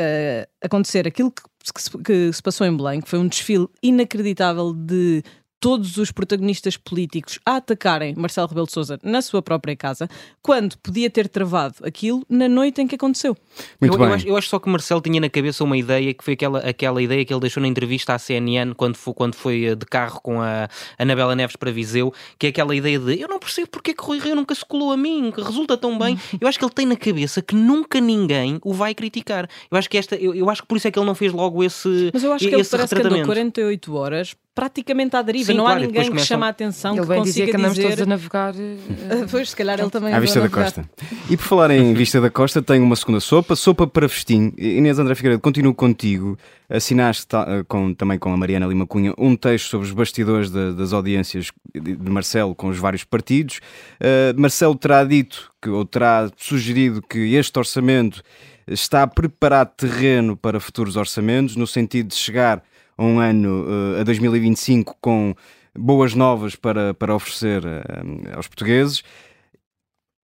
uh, 0.00 0.48
acontecer 0.62 1.06
aquilo 1.06 1.30
que, 1.30 1.42
que, 1.74 1.82
se, 1.82 1.90
que, 1.98 2.32
se, 2.32 2.42
passou 2.42 2.66
em 2.66 2.76
Belém, 2.76 3.00
que 3.00 3.08
foi 3.08 3.18
um 3.18 3.28
desfile 3.28 3.68
inacreditável 3.82 4.72
de 4.72 5.22
todos 5.60 5.96
os 5.96 6.12
protagonistas 6.12 6.76
políticos 6.76 7.38
a 7.44 7.56
atacarem 7.56 8.14
Marcelo 8.16 8.48
Rebelo 8.48 8.66
de 8.66 8.72
Sousa 8.72 8.98
na 9.02 9.20
sua 9.22 9.42
própria 9.42 9.76
casa, 9.76 10.08
quando 10.42 10.76
podia 10.78 11.10
ter 11.10 11.28
travado 11.28 11.76
aquilo 11.82 12.24
na 12.28 12.48
noite 12.48 12.80
em 12.80 12.86
que 12.86 12.94
aconteceu. 12.94 13.36
Muito 13.80 13.94
eu, 13.94 13.98
bem. 13.98 14.08
Eu 14.08 14.14
acho, 14.14 14.28
eu, 14.28 14.36
acho, 14.36 14.48
só 14.48 14.58
que 14.58 14.68
Marcelo 14.68 15.00
tinha 15.00 15.20
na 15.20 15.28
cabeça 15.28 15.64
uma 15.64 15.76
ideia 15.76 16.14
que 16.14 16.22
foi 16.22 16.34
aquela, 16.34 16.60
aquela 16.60 17.02
ideia 17.02 17.24
que 17.24 17.32
ele 17.32 17.40
deixou 17.40 17.60
na 17.60 17.68
entrevista 17.68 18.14
à 18.14 18.18
CNN 18.18 18.74
quando 18.74 18.96
foi, 18.96 19.14
quando 19.14 19.34
foi 19.34 19.64
eh, 19.64 19.74
de 19.74 19.86
carro 19.86 20.20
com 20.20 20.40
a 20.40 20.68
Anabela 20.98 21.34
Neves 21.34 21.56
para 21.56 21.70
Viseu, 21.70 22.12
que 22.38 22.46
é 22.46 22.50
aquela 22.50 22.74
ideia 22.74 22.98
de 22.98 23.20
eu 23.20 23.28
não 23.28 23.38
percebo 23.38 23.68
porque 23.68 23.90
é 23.90 23.94
que 23.94 24.02
Rui 24.02 24.18
Rio 24.18 24.36
nunca 24.36 24.54
se 24.54 24.64
colou 24.64 24.92
a 24.92 24.96
mim, 24.96 25.32
que 25.34 25.40
resulta 25.40 25.76
tão 25.76 25.98
bem. 25.98 26.18
Eu 26.40 26.46
acho 26.46 26.58
que 26.58 26.64
ele 26.64 26.72
tem 26.72 26.86
na 26.86 26.96
cabeça 26.96 27.42
que 27.42 27.54
nunca 27.54 28.00
ninguém 28.00 28.58
o 28.62 28.72
vai 28.72 28.94
criticar. 28.94 29.48
Eu 29.70 29.76
acho 29.76 29.88
que 29.88 29.98
esta, 29.98 30.14
eu, 30.16 30.34
eu 30.34 30.48
acho 30.48 30.62
que 30.62 30.68
por 30.68 30.76
isso 30.76 30.86
é 30.86 30.90
que 30.90 30.98
ele 30.98 31.06
não 31.06 31.14
fez 31.14 31.32
logo 31.32 31.64
esse 31.64 32.10
Mas 32.12 32.22
eu 32.22 32.32
acho 32.32 32.48
que 32.48 32.54
ele 32.54 32.64
parece 32.64 32.94
que 32.94 33.02
andou 33.02 33.24
48 33.24 33.94
horas 33.94 34.36
praticamente 34.58 35.14
à 35.14 35.22
deriva. 35.22 35.52
Sim, 35.52 35.54
não 35.54 35.64
claro, 35.64 35.78
há 35.78 35.86
ninguém 35.86 36.10
que 36.10 36.18
chame 36.18 36.42
a 36.42 36.48
atenção 36.48 36.96
ele 36.96 37.02
que 37.02 37.06
consiga 37.06 37.24
dizer 37.24 37.46
que 37.46 37.56
andamos 37.56 37.76
dizer... 37.76 37.88
todos 37.90 38.02
a 38.02 38.06
navegar. 38.06 38.54
Uh... 38.56 39.26
pois, 39.30 39.50
se 39.50 39.56
calhar 39.56 39.78
ele 39.78 39.88
também 39.88 40.12
À 40.12 40.18
vista 40.18 40.40
da 40.40 40.48
costa. 40.48 40.84
E 41.30 41.36
por 41.36 41.44
falar 41.44 41.70
em 41.70 41.94
vista 41.94 42.20
da 42.20 42.28
costa, 42.28 42.60
tenho 42.60 42.82
uma 42.82 42.96
segunda 42.96 43.20
sopa, 43.20 43.54
sopa 43.54 43.86
para 43.86 44.08
festim. 44.08 44.52
Inês 44.58 44.98
André 44.98 45.14
Figueiredo, 45.14 45.40
continuo 45.40 45.72
contigo. 45.72 46.36
Assinaste 46.68 47.28
eh, 47.36 47.64
com, 47.68 47.94
também 47.94 48.18
com 48.18 48.32
a 48.32 48.36
Mariana 48.36 48.66
Lima 48.66 48.84
Cunha 48.84 49.14
um 49.16 49.36
texto 49.36 49.70
sobre 49.70 49.86
os 49.86 49.92
bastidores 49.92 50.50
de, 50.50 50.72
das 50.74 50.92
audiências 50.92 51.52
de 51.72 52.10
Marcelo 52.10 52.52
com 52.52 52.66
os 52.66 52.78
vários 52.78 53.04
partidos. 53.04 53.60
Uh, 54.00 54.38
Marcelo 54.38 54.74
terá 54.74 55.04
dito 55.04 55.52
que, 55.62 55.70
ou 55.70 55.84
terá 55.84 56.28
sugerido 56.36 57.00
que 57.00 57.34
este 57.36 57.56
orçamento 57.56 58.22
está 58.66 59.04
a 59.04 59.06
preparar 59.06 59.66
terreno 59.66 60.36
para 60.36 60.58
futuros 60.58 60.96
orçamentos, 60.96 61.54
no 61.54 61.66
sentido 61.66 62.08
de 62.08 62.16
chegar 62.16 62.62
um 62.98 63.20
ano, 63.20 63.64
uh, 63.64 64.00
a 64.00 64.04
2025, 64.04 64.96
com 65.00 65.34
boas 65.76 66.14
novas 66.14 66.56
para, 66.56 66.92
para 66.94 67.14
oferecer 67.14 67.64
uh, 67.64 68.36
aos 68.36 68.48
portugueses. 68.48 69.02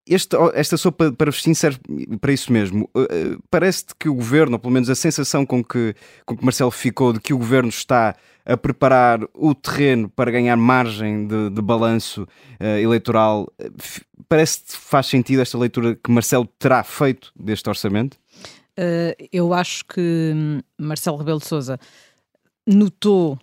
Este, 0.07 0.37
esta 0.52 0.76
sopa 0.76 1.11
para 1.12 1.33
festim 1.33 1.54
serve 1.54 1.78
para 2.21 2.33
isso 2.33 2.52
mesmo. 2.52 2.90
Uh, 2.95 3.43
Parece-te 3.50 3.95
que 3.99 4.09
o 4.09 4.14
governo, 4.14 4.54
ou 4.54 4.59
pelo 4.59 4.73
menos 4.73 4.90
a 4.90 4.95
sensação 4.95 5.47
com 5.47 5.64
que, 5.64 5.95
com 6.26 6.37
que 6.37 6.45
Marcelo 6.45 6.71
ficou 6.71 7.12
de 7.12 7.21
que 7.21 7.33
o 7.33 7.38
governo 7.38 7.71
está 7.71 8.14
a 8.45 8.57
preparar 8.57 9.21
o 9.33 9.54
terreno 9.54 10.11
para 10.11 10.31
ganhar 10.31 10.57
margem 10.57 11.26
de, 11.26 11.49
de 11.49 11.62
balanço 11.62 12.25
uh, 12.25 12.64
eleitoral, 12.78 13.50
parece-te 14.28 14.76
faz 14.76 15.07
sentido 15.07 15.40
esta 15.40 15.57
leitura 15.57 15.95
que 15.95 16.11
Marcelo 16.11 16.47
terá 16.59 16.85
feito 16.85 17.33
deste 17.35 17.66
orçamento? 17.69 18.19
Uh, 18.78 19.14
eu 19.33 19.54
acho 19.54 19.87
que 19.87 20.33
hum, 20.35 20.61
Marcelo 20.78 21.16
Rebelo 21.16 21.38
de 21.38 21.47
Souza 21.47 21.78
notou 22.66 23.38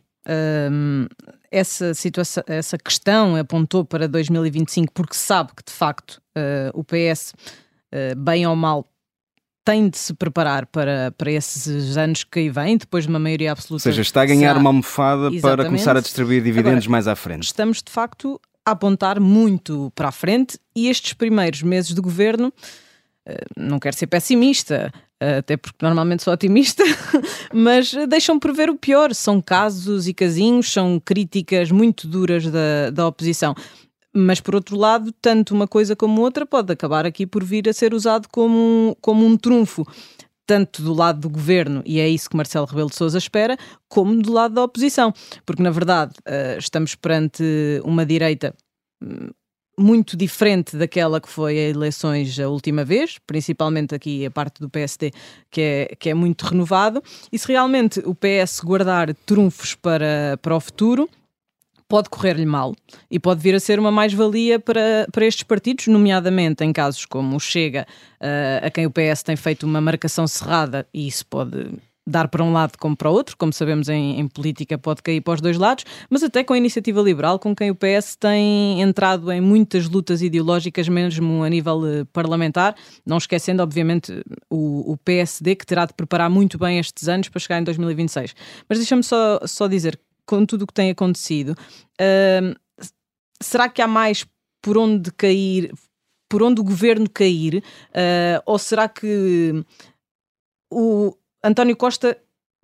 um, 0.71 1.07
essa 1.51 1.93
situação, 1.93 2.43
essa 2.47 2.77
questão, 2.77 3.35
apontou 3.35 3.83
para 3.83 4.07
2025 4.07 4.93
porque 4.93 5.15
sabe 5.15 5.51
que 5.55 5.63
de 5.63 5.71
facto 5.71 6.21
uh, 6.37 6.71
o 6.73 6.83
PS, 6.83 7.31
uh, 7.31 7.35
eh, 7.91 8.15
bem 8.15 8.47
ou 8.47 8.55
mal, 8.55 8.87
tem 9.65 9.89
de 9.89 9.97
se 9.97 10.13
preparar 10.13 10.65
para, 10.65 11.13
para 11.17 11.31
esses 11.31 11.97
anos 11.97 12.23
que 12.23 12.39
aí 12.39 12.49
vêm, 12.49 12.77
depois 12.77 13.03
de 13.03 13.09
uma 13.09 13.19
maioria 13.19 13.51
absoluta. 13.51 13.87
Ou 13.87 13.91
seja, 13.91 14.01
está 14.01 14.21
a 14.21 14.25
ganhar 14.25 14.57
uma 14.57 14.69
almofada 14.69 15.27
Exatamente. 15.27 15.41
para 15.41 15.65
começar 15.65 15.97
a 15.97 16.01
distribuir 16.01 16.41
dividendos 16.41 16.85
Agora, 16.85 16.91
mais 16.91 17.07
à 17.07 17.15
frente. 17.15 17.43
Estamos 17.43 17.83
de 17.83 17.91
facto 17.91 18.39
a 18.65 18.71
apontar 18.71 19.19
muito 19.19 19.91
para 19.93 20.07
a 20.07 20.11
frente 20.11 20.57
e 20.75 20.87
estes 20.87 21.13
primeiros 21.13 21.61
meses 21.61 21.93
de 21.93 22.01
governo 22.01 22.51
eh, 23.25 23.45
não 23.55 23.79
quero 23.79 23.95
ser 23.95 24.07
pessimista, 24.07 24.91
até 25.39 25.55
porque 25.55 25.77
normalmente 25.81 26.23
sou 26.23 26.33
otimista, 26.33 26.83
mas 27.53 27.93
deixam 28.09 28.39
prever 28.39 28.69
o 28.69 28.77
pior. 28.77 29.13
São 29.13 29.41
casos 29.41 30.07
e 30.07 30.13
casinhos, 30.13 30.71
são 30.71 30.99
críticas 30.99 31.69
muito 31.71 32.07
duras 32.07 32.45
da, 32.45 32.89
da 32.91 33.07
oposição. 33.07 33.53
Mas, 34.13 34.41
por 34.41 34.55
outro 34.55 34.75
lado, 34.75 35.11
tanto 35.21 35.53
uma 35.53 35.67
coisa 35.67 35.95
como 35.95 36.21
outra 36.21 36.45
pode 36.45 36.73
acabar 36.73 37.05
aqui 37.05 37.25
por 37.25 37.43
vir 37.43 37.69
a 37.69 37.73
ser 37.73 37.93
usado 37.93 38.27
como, 38.29 38.97
como 38.99 39.25
um 39.25 39.37
trunfo 39.37 39.85
tanto 40.45 40.81
do 40.81 40.93
lado 40.93 41.21
do 41.21 41.29
governo, 41.29 41.81
e 41.85 41.97
é 41.97 42.09
isso 42.09 42.29
que 42.29 42.35
Marcelo 42.35 42.65
Rebelo 42.65 42.89
de 42.89 42.95
Sousa 42.97 43.17
espera, 43.17 43.55
como 43.87 44.21
do 44.21 44.33
lado 44.33 44.55
da 44.55 44.63
oposição. 44.63 45.13
Porque, 45.45 45.63
na 45.63 45.69
verdade, 45.69 46.13
eh, 46.25 46.57
estamos 46.59 46.93
perante 46.93 47.41
uma 47.85 48.05
direita 48.05 48.53
hum, 49.01 49.29
muito 49.81 50.15
diferente 50.15 50.77
daquela 50.77 51.19
que 51.19 51.27
foi 51.27 51.57
a 51.57 51.69
eleições 51.69 52.39
a 52.39 52.47
última 52.47 52.85
vez, 52.85 53.17
principalmente 53.25 53.95
aqui 53.95 54.25
a 54.25 54.31
parte 54.31 54.59
do 54.59 54.69
PSD, 54.69 55.11
que 55.50 55.61
é, 55.61 55.95
que 56.00 56.09
é 56.09 56.13
muito 56.13 56.45
renovado. 56.45 57.03
E 57.31 57.38
se 57.38 57.47
realmente 57.47 58.00
o 58.05 58.15
PS 58.15 58.61
guardar 58.61 59.13
trunfos 59.25 59.75
para, 59.75 60.38
para 60.41 60.55
o 60.55 60.59
futuro, 60.59 61.09
pode 61.91 62.09
correr-lhe 62.09 62.45
mal 62.45 62.73
e 63.09 63.19
pode 63.19 63.41
vir 63.41 63.53
a 63.53 63.59
ser 63.59 63.77
uma 63.77 63.91
mais-valia 63.91 64.57
para, 64.57 65.05
para 65.11 65.25
estes 65.25 65.43
partidos, 65.43 65.88
nomeadamente 65.88 66.63
em 66.63 66.71
casos 66.71 67.05
como 67.05 67.35
o 67.35 67.39
Chega, 67.39 67.85
uh, 68.21 68.65
a 68.65 68.69
quem 68.69 68.85
o 68.85 68.91
PS 68.91 69.23
tem 69.23 69.35
feito 69.35 69.65
uma 69.65 69.81
marcação 69.81 70.25
cerrada, 70.25 70.88
e 70.93 71.05
isso 71.05 71.25
pode 71.25 71.69
dar 72.05 72.27
para 72.27 72.43
um 72.43 72.51
lado 72.51 72.77
como 72.77 72.96
para 72.96 73.10
o 73.10 73.13
outro, 73.13 73.38
como 73.38 73.53
sabemos 73.53 73.88
em, 73.88 74.20
em, 74.20 74.27
política 74.27 74.77
pode 74.77 75.03
cair 75.03 75.22
para 75.22 75.36
os 75.36 75.41
dois 75.41 75.58
lados, 75.58 75.86
mas 76.10 76.24
até 76.24 76.43
com 76.43 76.53
a 76.53 76.58
iniciativa 76.58 77.00
liberal, 77.01 77.38
com 77.38 77.55
quem 77.55 77.70
o 77.70 77.75
PS 77.75 78.15
tem 78.15 78.81
entrado 78.81 79.31
em 79.31 79.39
muitas 79.39 79.88
lutas 79.88 80.22
ideológicas, 80.22 80.89
mesmo 80.89 81.43
a 81.43 81.50
nível 81.50 81.86
eh, 81.86 82.03
parlamentar, 82.12 82.75
não 83.05 83.17
esquecendo, 83.17 83.62
obviamente, 83.62 84.12
o, 84.50 84.93
o, 84.93 84.98
PSD, 84.98 85.55
que 85.55 85.65
terá 85.65 85.86
de 85.86 85.93
preparar 85.93 86.29
muito 86.29 86.58
bem 86.58 86.79
estes 86.79 87.08
anos 87.08 87.29
para 87.29 87.39
chegar 87.39 87.60
em 87.60 87.63
2026. 87.63 88.36
Mas 88.67 88.79
deixa-me 88.79 89.03
só, 89.03 89.39
só 89.46 89.67
dizer, 89.67 90.00
com 90.25 90.46
tudo 90.46 90.63
o 90.63 90.67
que 90.67 90.74
tem 90.74 90.89
acontecido, 90.89 91.50
uh, 91.51 92.86
será 93.41 93.70
que 93.70 93.81
há 93.81 93.88
mais 93.88 94.25
por 94.62 94.77
onde 94.77 95.12
cair, 95.12 95.72
por 96.27 96.41
onde 96.41 96.62
o 96.62 96.63
governo 96.63 97.10
cair, 97.10 97.63
uh, 97.89 98.41
ou 98.46 98.58
será 98.58 98.88
que 98.88 99.63
o, 100.72 101.15
António 101.43 101.75
Costa 101.75 102.17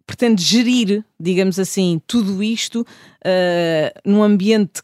pretende 0.06 0.42
gerir, 0.42 1.04
digamos 1.20 1.60
assim, 1.60 2.02
tudo 2.08 2.42
isto 2.42 2.82
uh, 2.82 4.00
num 4.10 4.24
ambiente 4.24 4.82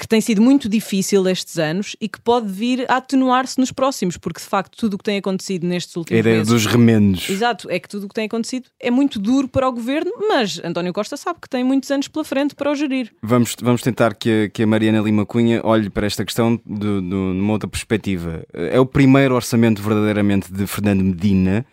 que 0.00 0.08
tem 0.08 0.20
sido 0.20 0.40
muito 0.40 0.66
difícil 0.66 1.28
estes 1.28 1.58
anos 1.58 1.94
e 2.00 2.08
que 2.08 2.18
pode 2.18 2.50
vir 2.50 2.90
a 2.90 2.96
atenuar-se 2.96 3.60
nos 3.60 3.70
próximos, 3.70 4.16
porque 4.16 4.40
de 4.40 4.46
facto 4.46 4.74
tudo 4.78 4.94
o 4.94 4.98
que 4.98 5.04
tem 5.04 5.18
acontecido 5.18 5.66
nestes 5.66 5.94
últimos 5.94 6.16
a 6.16 6.20
ideia 6.20 6.38
meses. 6.38 6.50
dos 6.50 6.64
remendos. 6.64 7.28
Exato, 7.28 7.70
é 7.70 7.78
que 7.78 7.86
tudo 7.86 8.04
o 8.04 8.08
que 8.08 8.14
tem 8.14 8.24
acontecido 8.24 8.70
é 8.80 8.90
muito 8.90 9.18
duro 9.18 9.46
para 9.46 9.68
o 9.68 9.72
governo, 9.72 10.10
mas 10.26 10.58
António 10.64 10.94
Costa 10.94 11.18
sabe 11.18 11.40
que 11.42 11.50
tem 11.50 11.62
muitos 11.62 11.90
anos 11.90 12.08
pela 12.08 12.24
frente 12.24 12.54
para 12.54 12.70
o 12.70 12.74
gerir. 12.74 13.12
Vamos, 13.22 13.54
vamos 13.60 13.82
tentar 13.82 14.14
que 14.14 14.44
a, 14.44 14.48
que 14.48 14.62
a 14.62 14.66
Mariana 14.66 15.00
Lima 15.00 15.26
Cunha 15.26 15.60
olhe 15.62 15.90
para 15.90 16.06
esta 16.06 16.24
questão 16.24 16.58
de, 16.64 16.78
de, 16.78 17.02
numa 17.02 17.52
outra 17.52 17.68
perspectiva. 17.68 18.42
É 18.54 18.80
o 18.80 18.86
primeiro 18.86 19.34
orçamento 19.34 19.82
verdadeiramente 19.82 20.50
de 20.50 20.66
Fernando 20.66 21.04
Medina. 21.04 21.66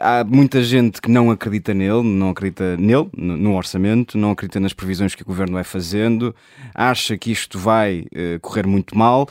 Há 0.00 0.22
muita 0.24 0.62
gente 0.62 1.00
que 1.00 1.10
não 1.10 1.30
acredita 1.30 1.74
nele, 1.74 2.02
não 2.02 2.30
acredita 2.30 2.76
nele, 2.76 3.10
no 3.16 3.56
orçamento, 3.56 4.16
não 4.16 4.30
acredita 4.30 4.60
nas 4.60 4.72
previsões 4.72 5.14
que 5.14 5.22
o 5.22 5.26
governo 5.26 5.54
vai 5.54 5.64
fazendo, 5.64 6.34
acha 6.74 7.18
que 7.18 7.32
isto 7.32 7.58
vai 7.58 8.06
uh, 8.14 8.38
correr 8.40 8.66
muito 8.66 8.96
mal. 8.96 9.28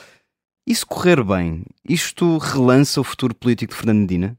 E 0.67 0.75
se 0.75 0.85
correr 0.85 1.23
bem, 1.23 1.63
isto 1.87 2.37
relança 2.37 2.99
o 3.01 3.03
futuro 3.03 3.33
político 3.33 3.71
de 3.71 3.77
Fernando 3.77 3.99
Medina? 3.99 4.37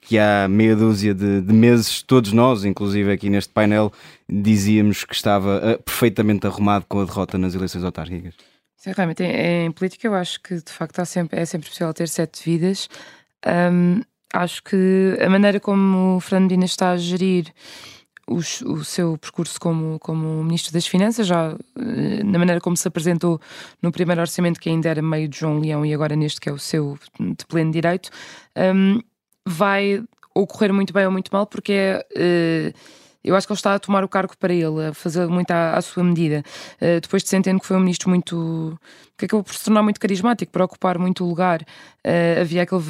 Que 0.00 0.18
há 0.18 0.48
meia 0.48 0.74
dúzia 0.74 1.14
de, 1.14 1.42
de 1.42 1.52
meses, 1.52 2.02
todos 2.02 2.32
nós, 2.32 2.64
inclusive 2.64 3.12
aqui 3.12 3.28
neste 3.28 3.52
painel, 3.52 3.92
dizíamos 4.26 5.04
que 5.04 5.14
estava 5.14 5.58
uh, 5.58 5.82
perfeitamente 5.82 6.46
arrumado 6.46 6.86
com 6.88 7.00
a 7.00 7.04
derrota 7.04 7.36
nas 7.36 7.54
eleições 7.54 7.84
autárquicas. 7.84 8.34
Sim, 8.76 8.92
realmente, 8.96 9.22
em, 9.22 9.66
em 9.66 9.70
política 9.70 10.06
eu 10.08 10.14
acho 10.14 10.40
que 10.40 10.54
de 10.54 10.72
facto 10.72 11.04
sempre, 11.04 11.38
é 11.38 11.44
sempre 11.44 11.68
possível 11.68 11.92
ter 11.92 12.08
sete 12.08 12.42
vidas. 12.42 12.88
Um, 13.46 14.00
acho 14.32 14.62
que 14.62 15.16
a 15.20 15.28
maneira 15.28 15.60
como 15.60 16.16
o 16.16 16.20
Fernando 16.20 16.64
está 16.64 16.90
a 16.92 16.96
gerir 16.96 17.52
o, 18.30 18.36
o, 18.36 18.84
seu 18.84 19.18
percurso 19.18 19.60
como, 19.60 19.98
como 19.98 20.44
Ministro 20.44 20.72
das 20.72 20.86
Finanças, 20.86 21.26
já 21.26 21.56
eh, 21.76 22.22
na 22.22 22.38
maneira 22.38 22.60
como 22.60 22.76
se 22.76 22.86
apresentou 22.86 23.40
no 23.82 23.90
primeiro 23.90 24.20
orçamento, 24.20 24.60
que 24.60 24.68
ainda 24.68 24.88
era 24.88 25.02
meio 25.02 25.28
de 25.28 25.40
João 25.40 25.58
Leão, 25.58 25.84
e 25.84 25.92
agora 25.92 26.14
neste 26.14 26.40
que 26.40 26.48
é 26.48 26.52
o 26.52 26.58
seu 26.58 26.96
de 27.18 27.44
pleno 27.46 27.72
direito, 27.72 28.08
um, 28.56 29.00
vai 29.44 30.00
ocorrer 30.32 30.72
muito 30.72 30.92
bem 30.92 31.06
ou 31.06 31.12
muito 31.12 31.30
mal, 31.32 31.44
porque 31.46 31.72
é. 31.72 32.06
Uh, 32.16 33.00
eu 33.22 33.36
acho 33.36 33.46
que 33.46 33.52
ele 33.52 33.58
está 33.58 33.74
a 33.74 33.78
tomar 33.78 34.02
o 34.02 34.08
cargo 34.08 34.34
para 34.38 34.52
ele, 34.52 34.86
a 34.88 34.94
fazer 34.94 35.26
muito 35.26 35.50
à, 35.50 35.76
à 35.76 35.82
sua 35.82 36.02
medida. 36.02 36.42
Uh, 36.76 37.00
depois 37.02 37.22
de 37.22 37.28
se 37.28 37.36
entender 37.36 37.60
que 37.60 37.66
foi 37.66 37.76
um 37.76 37.80
ministro 37.80 38.08
muito. 38.08 38.78
que 39.18 39.26
acabou 39.26 39.44
por 39.44 39.54
se 39.54 39.64
tornar 39.64 39.82
muito 39.82 40.00
carismático, 40.00 40.50
para 40.50 40.64
ocupar 40.64 40.98
muito 40.98 41.24
lugar. 41.24 41.62
Uh, 42.06 42.40
havia 42.40 42.62
aquele, 42.62 42.82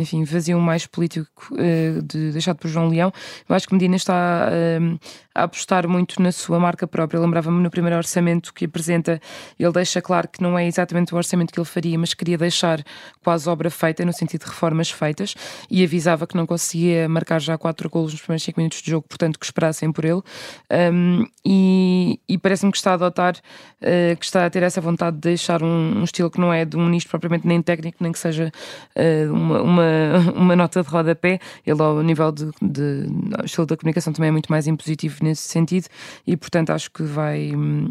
enfim, 0.00 0.24
vazio 0.24 0.58
mais 0.60 0.86
político 0.86 1.48
uh, 1.52 2.02
de, 2.02 2.32
deixado 2.32 2.56
por 2.56 2.68
João 2.68 2.88
Leão. 2.88 3.12
Eu 3.48 3.54
acho 3.54 3.66
que 3.66 3.74
Medina 3.74 3.96
está 3.96 4.48
a 5.34 5.44
apostar 5.44 5.88
muito 5.88 6.20
na 6.20 6.32
sua 6.32 6.58
marca 6.58 6.86
própria. 6.86 7.20
Lembrava-me 7.20 7.62
no 7.62 7.70
primeiro 7.70 7.96
orçamento 7.96 8.52
que 8.52 8.64
apresenta, 8.64 9.20
ele 9.58 9.72
deixa 9.72 10.02
claro 10.02 10.28
que 10.28 10.42
não 10.42 10.58
é 10.58 10.66
exatamente 10.66 11.14
o 11.14 11.16
orçamento 11.16 11.52
que 11.52 11.58
ele 11.58 11.66
faria, 11.66 11.98
mas 11.98 12.14
queria 12.14 12.36
deixar 12.36 12.82
quase 13.22 13.48
obra 13.48 13.70
feita, 13.70 14.04
no 14.04 14.12
sentido 14.12 14.44
de 14.44 14.50
reformas 14.50 14.90
feitas, 14.90 15.34
e 15.70 15.84
avisava 15.84 16.26
que 16.26 16.36
não 16.36 16.46
conseguia 16.46 17.08
marcar 17.08 17.40
já 17.40 17.56
quatro 17.56 17.88
golos 17.88 18.12
nos 18.12 18.20
primeiros 18.20 18.42
cinco 18.42 18.60
minutos 18.60 18.82
de 18.82 18.90
jogo, 18.90 19.06
portanto 19.08 19.38
que 19.38 19.44
esperassem 19.44 19.92
por 19.92 20.04
ele. 20.04 20.22
Um, 20.92 21.26
e, 21.44 22.20
e 22.28 22.36
parece-me 22.38 22.72
que 22.72 22.78
está 22.78 22.92
a 22.92 22.94
adotar, 22.94 23.36
uh, 23.36 24.16
que 24.16 24.24
está 24.24 24.44
a 24.44 24.50
ter 24.50 24.62
essa 24.62 24.80
vontade 24.80 25.16
de 25.16 25.22
deixar 25.22 25.62
um, 25.62 26.00
um, 26.00 26.04
estilo 26.04 26.30
que 26.30 26.40
não 26.40 26.52
é 26.52 26.64
de 26.64 26.76
um 26.76 26.84
ministro 26.86 27.10
propriamente 27.10 27.46
nem 27.46 27.62
técnico, 27.62 27.98
nem 28.00 28.12
que 28.12 28.18
seja 28.18 28.47
uh, 28.96 29.32
uma, 29.32 29.62
uma, 29.62 30.32
uma, 30.34 30.56
nota 30.56 30.82
de 30.82 30.88
rodapé. 30.88 31.38
Ele, 31.66 31.82
ao 31.82 32.02
nível 32.02 32.32
de, 32.32 32.50
de, 32.60 33.06
estilo 33.44 33.66
da 33.66 33.76
comunicação, 33.76 34.12
também 34.12 34.28
é 34.28 34.32
muito 34.32 34.50
mais 34.50 34.66
impositivo 34.66 35.18
nesse 35.22 35.42
sentido 35.42 35.86
e, 36.26 36.36
portanto, 36.36 36.70
acho 36.70 36.90
que 36.90 37.02
vai. 37.02 37.52
Hum, 37.54 37.90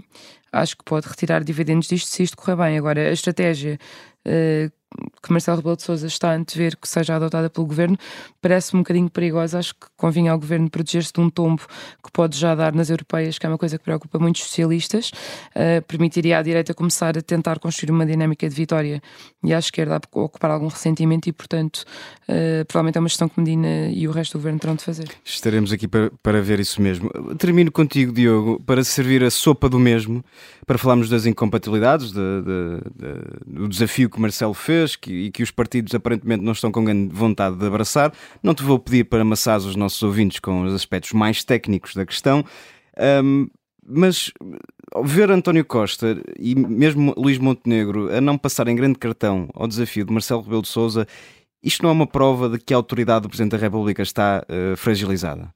acho 0.52 0.78
que 0.78 0.84
pode 0.84 1.08
retirar 1.08 1.44
dividendos 1.44 1.88
disto 1.88 2.08
se 2.08 2.24
isto 2.24 2.38
correr 2.38 2.56
bem. 2.56 2.78
Agora, 2.78 3.02
a 3.02 3.12
estratégia 3.12 3.78
uh, 4.26 4.72
que 5.22 5.32
Marcelo 5.32 5.58
Rebelo 5.58 5.76
de 5.76 5.84
Sousa 5.84 6.08
está 6.08 6.32
a 6.32 6.36
antever 6.36 6.78
que 6.78 6.88
seja 6.88 7.16
adotada 7.16 7.50
pelo 7.50 7.68
governo 7.68 7.98
parece 8.42 8.76
um 8.76 8.80
bocadinho 8.80 9.10
perigosa. 9.10 9.60
Acho 9.60 9.74
que 9.74 9.88
convinha 9.98 10.32
ao 10.32 10.40
governo 10.40 10.70
proteger-se 10.70 11.12
de 11.12 11.20
um 11.20 11.30
tombo 11.30 11.62
que 12.04 12.12
pode 12.12 12.38
já 12.38 12.56
dar 12.56 12.74
nas 12.74 12.90
europeias, 12.90 13.38
que 13.38 13.46
é 13.46 13.50
uma 13.50 13.58
coisa 13.58 13.78
que 13.78 13.84
preocupa 13.84 14.18
muitos 14.20 14.44
socialistas. 14.44 15.12
Uh, 15.50 15.82
permitiria 15.88 16.40
à 16.40 16.42
direita 16.42 16.74
começar 16.74 17.18
a 17.18 17.22
tentar 17.22 17.60
construir 17.60 17.92
uma 17.92 18.06
dinâmica 18.06 18.48
de 18.48 18.56
vitória 18.56 19.02
e 19.44 19.54
à 19.54 19.60
esquerda 19.60 19.96
a 19.96 20.20
ocupar 20.20 20.52
algum 20.52 20.68
ressentimento 20.68 21.28
e, 21.28 21.34
portanto, 21.34 21.84
uh, 22.30 22.66
provavelmente 22.66 22.98
é 22.98 23.02
uma 23.02 23.10
gestão 23.10 23.28
que 23.28 23.40
Medina 23.40 23.90
e 23.90 24.08
o 24.08 24.12
resto 24.12 24.34
do 24.34 24.40
governo 24.40 24.60
terão 24.60 24.76
de 24.76 24.84
fazer. 24.84 25.10
Estaremos 25.26 25.74
aqui 25.74 25.88
para, 25.88 26.12
para 26.24 26.42
ver 26.42 26.60
isso 26.60 26.82
mesmo. 26.82 27.10
Termino 27.38 27.72
contigo, 27.72 28.14
Diogo, 28.14 28.62
para 28.66 28.84
servir 28.84 29.24
a 29.24 29.30
sopa 29.30 29.68
do 29.68 29.80
mesmo, 29.80 30.24
para 30.66 30.78
falarmos 30.78 31.10
das 31.10 31.26
incompatibilidades, 31.26 32.12
de, 32.12 32.42
de, 32.42 32.82
de, 32.96 33.60
do 33.60 33.68
desafio 33.68 34.10
que 34.10 34.20
Marcelo 34.20 34.54
fez 34.54 34.77
que, 34.96 35.12
e 35.12 35.32
que 35.32 35.44
os 35.44 35.52
partidos 35.52 35.94
aparentemente 35.96 36.44
não 36.44 36.52
estão 36.52 36.72
com 36.72 36.84
grande 36.84 37.14
vontade 37.14 37.56
de 37.58 37.66
abraçar. 37.66 38.14
Não 38.42 38.54
te 38.54 38.64
vou 38.64 38.78
pedir 38.80 39.06
para 39.06 39.22
amassar 39.22 39.58
os 39.58 39.76
nossos 39.76 40.02
ouvintes 40.04 40.40
com 40.40 40.64
os 40.64 40.74
aspectos 40.74 41.14
mais 41.14 41.44
técnicos 41.44 41.94
da 41.96 42.06
questão, 42.06 42.44
um, 43.24 43.48
mas 43.86 44.32
ver 45.04 45.32
António 45.32 45.66
Costa 45.66 46.22
e 46.38 46.56
mesmo 46.56 47.14
Luís 47.18 47.38
Montenegro 47.38 48.14
a 48.14 48.20
não 48.20 48.38
passarem 48.38 48.76
grande 48.76 49.00
cartão 49.00 49.50
ao 49.54 49.68
desafio 49.68 50.06
de 50.06 50.14
Marcelo 50.14 50.42
Rebelo 50.42 50.62
de 50.62 50.68
Sousa, 50.68 51.08
isto 51.64 51.84
não 51.84 51.90
é 51.90 51.94
uma 51.94 52.08
prova 52.08 52.50
de 52.50 52.60
que 52.60 52.74
a 52.74 52.78
autoridade 52.78 53.24
do 53.24 53.30
Presidente 53.30 53.52
da 53.52 53.58
República 53.58 54.02
está 54.02 54.44
uh, 54.44 54.78
fragilizada? 54.78 55.50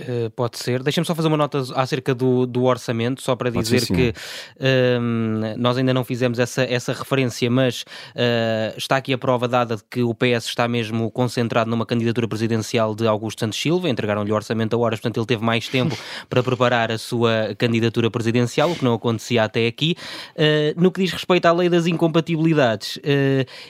Uh, 0.00 0.30
pode 0.30 0.58
ser. 0.58 0.82
Deixa-me 0.82 1.06
só 1.06 1.14
fazer 1.14 1.28
uma 1.28 1.36
nota 1.36 1.62
acerca 1.76 2.14
do, 2.14 2.46
do 2.46 2.64
orçamento, 2.64 3.20
só 3.20 3.36
para 3.36 3.50
dizer 3.50 3.80
ser, 3.80 3.94
que 3.94 4.14
uh, 4.56 5.54
nós 5.58 5.76
ainda 5.76 5.92
não 5.92 6.02
fizemos 6.02 6.38
essa, 6.38 6.62
essa 6.62 6.94
referência, 6.94 7.50
mas 7.50 7.82
uh, 7.82 8.74
está 8.74 8.96
aqui 8.96 9.12
a 9.12 9.18
prova 9.18 9.46
dada 9.46 9.76
de 9.76 9.82
que 9.90 10.02
o 10.02 10.14
PS 10.14 10.46
está 10.46 10.66
mesmo 10.66 11.10
concentrado 11.10 11.68
numa 11.68 11.84
candidatura 11.84 12.26
presidencial 12.26 12.94
de 12.94 13.06
Augusto 13.06 13.40
Santos 13.40 13.60
Silva. 13.60 13.86
Entregaram-lhe 13.90 14.32
o 14.32 14.34
orçamento 14.34 14.74
a 14.74 14.78
horas, 14.78 14.98
portanto, 14.98 15.18
ele 15.18 15.26
teve 15.26 15.44
mais 15.44 15.68
tempo 15.68 15.94
para 16.26 16.42
preparar 16.42 16.90
a 16.90 16.96
sua 16.96 17.54
candidatura 17.58 18.10
presidencial, 18.10 18.70
o 18.70 18.76
que 18.76 18.84
não 18.84 18.94
acontecia 18.94 19.44
até 19.44 19.66
aqui. 19.66 19.94
Eh, 20.34 20.72
no 20.74 20.90
que 20.90 21.02
diz 21.02 21.12
respeito 21.12 21.44
à 21.44 21.52
lei 21.52 21.68
das 21.68 21.86
incompatibilidades, 21.86 22.98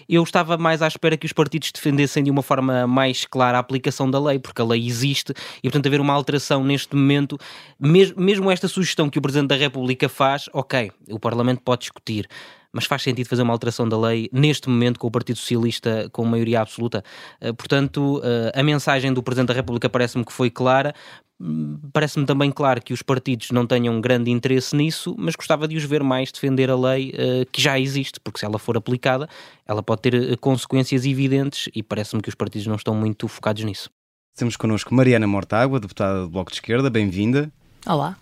eu 0.09 0.23
estava 0.23 0.57
mais 0.57 0.83
à 0.83 0.87
espera 0.87 1.17
que 1.17 1.27
os 1.27 1.33
partidos 1.33 1.73
defendessem 1.73 2.23
de 2.23 2.31
uma 2.31 2.43
forma 2.43 2.87
mais 2.87 3.25
clara 3.25 3.59
a 3.59 3.61
aplicação 3.61 4.09
da 4.09 4.21
lei, 4.21 4.39
porque 4.39 4.63
a 4.63 4.65
lei 4.65 4.87
existe 4.87 5.33
e, 5.59 5.63
portanto, 5.63 5.87
haver 5.87 6.01
uma 6.01 6.12
uma 6.13 6.17
alteração 6.17 6.63
neste 6.63 6.95
momento, 6.95 7.39
mesmo, 7.81 8.51
esta 8.51 8.69
sugestão 8.69 9.09
que 9.09 9.19
o 9.19 9.23
Presidente 9.23 9.49
da 9.49 9.57
República 9.57 10.09
faz, 10.09 10.49
ok, 10.53 10.93
o 11.11 11.19
Parlamento 11.19 11.63
pode 11.63 11.81
discutir, 11.81 12.29
mas 12.73 12.85
faz 12.85 13.03
sentido 13.03 13.27
fazer 13.27 13.43
uma 13.43 13.53
alteração 13.53 13.89
da 13.89 13.99
lei 13.99 14.29
neste 14.33 14.69
momento 14.69 14.99
com 14.99 15.07
o 15.07 15.11
Partido 15.11 15.37
Socialista 15.37 16.09
com 16.11 16.25
maioria 16.25 16.61
absoluta. 16.61 17.05
Eh, 17.41 17.53
portanto, 17.53 18.21
eh, 18.25 18.53
a 18.59 18.63
mensagem 18.63 19.13
do 19.13 19.23
Presidente 19.23 19.49
da 19.49 19.55
República 19.55 19.91
parece-me 19.91 20.25
que 20.25 20.33
foi 20.33 20.51
clara. 20.51 20.95
Parece-me 21.93 22.25
também 22.25 22.51
claro 22.51 22.81
que 22.81 22.95
os 22.95 23.03
partidos 23.03 23.51
não 23.51 23.67
tenham 23.67 24.01
grande 24.01 24.31
interesse 24.31 24.75
nisso, 24.75 25.15
mas 25.19 25.35
gostava 25.35 25.69
de 25.69 25.77
os 25.77 25.85
ver 25.85 26.03
mais 26.03 26.31
defender 26.33 26.71
a 26.71 26.77
lei 26.77 27.11
uh, 27.11 27.45
que 27.51 27.61
já 27.61 27.79
existe, 27.81 28.21
porque 28.21 28.39
se 28.39 28.47
ela 28.47 28.61
for 28.61 28.77
aplicada, 28.77 29.29
ela 29.67 29.83
pode 29.83 30.03
ter 30.03 30.37
consequências 30.39 31.05
evidentes 31.05 31.69
e 31.75 31.83
parece-me 31.83 32.23
que 32.23 32.29
os 32.29 32.35
partidos 32.37 32.69
não 32.69 32.77
estão 32.77 32.95
muito 32.95 33.27
focados 33.27 33.65
nisso. 33.65 33.91
Temos 34.35 34.57
connosco 34.57 34.95
Mariana 34.95 35.27
Mortágua, 35.27 35.79
deputada 35.79 36.23
do 36.23 36.31
Bloco 36.31 36.51
de 36.51 36.57
Esquerda, 36.57 36.89
bem-vinda. 36.89 37.53
Olá. 37.87 38.17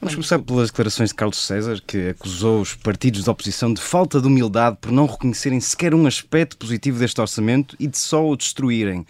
Vamos 0.00 0.14
começar 0.14 0.38
pelas 0.38 0.70
declarações 0.70 1.10
de 1.10 1.14
Carlos 1.14 1.36
César, 1.36 1.82
que 1.86 2.08
acusou 2.08 2.62
os 2.62 2.74
partidos 2.74 3.24
de 3.24 3.30
oposição 3.30 3.72
de 3.74 3.78
falta 3.78 4.22
de 4.22 4.26
humildade 4.26 4.78
por 4.80 4.90
não 4.90 5.04
reconhecerem 5.04 5.60
sequer 5.60 5.94
um 5.94 6.06
aspecto 6.06 6.56
positivo 6.56 6.98
deste 6.98 7.20
orçamento 7.20 7.76
e 7.78 7.86
de 7.86 7.98
só 7.98 8.26
o 8.26 8.34
destruírem. 8.36 9.04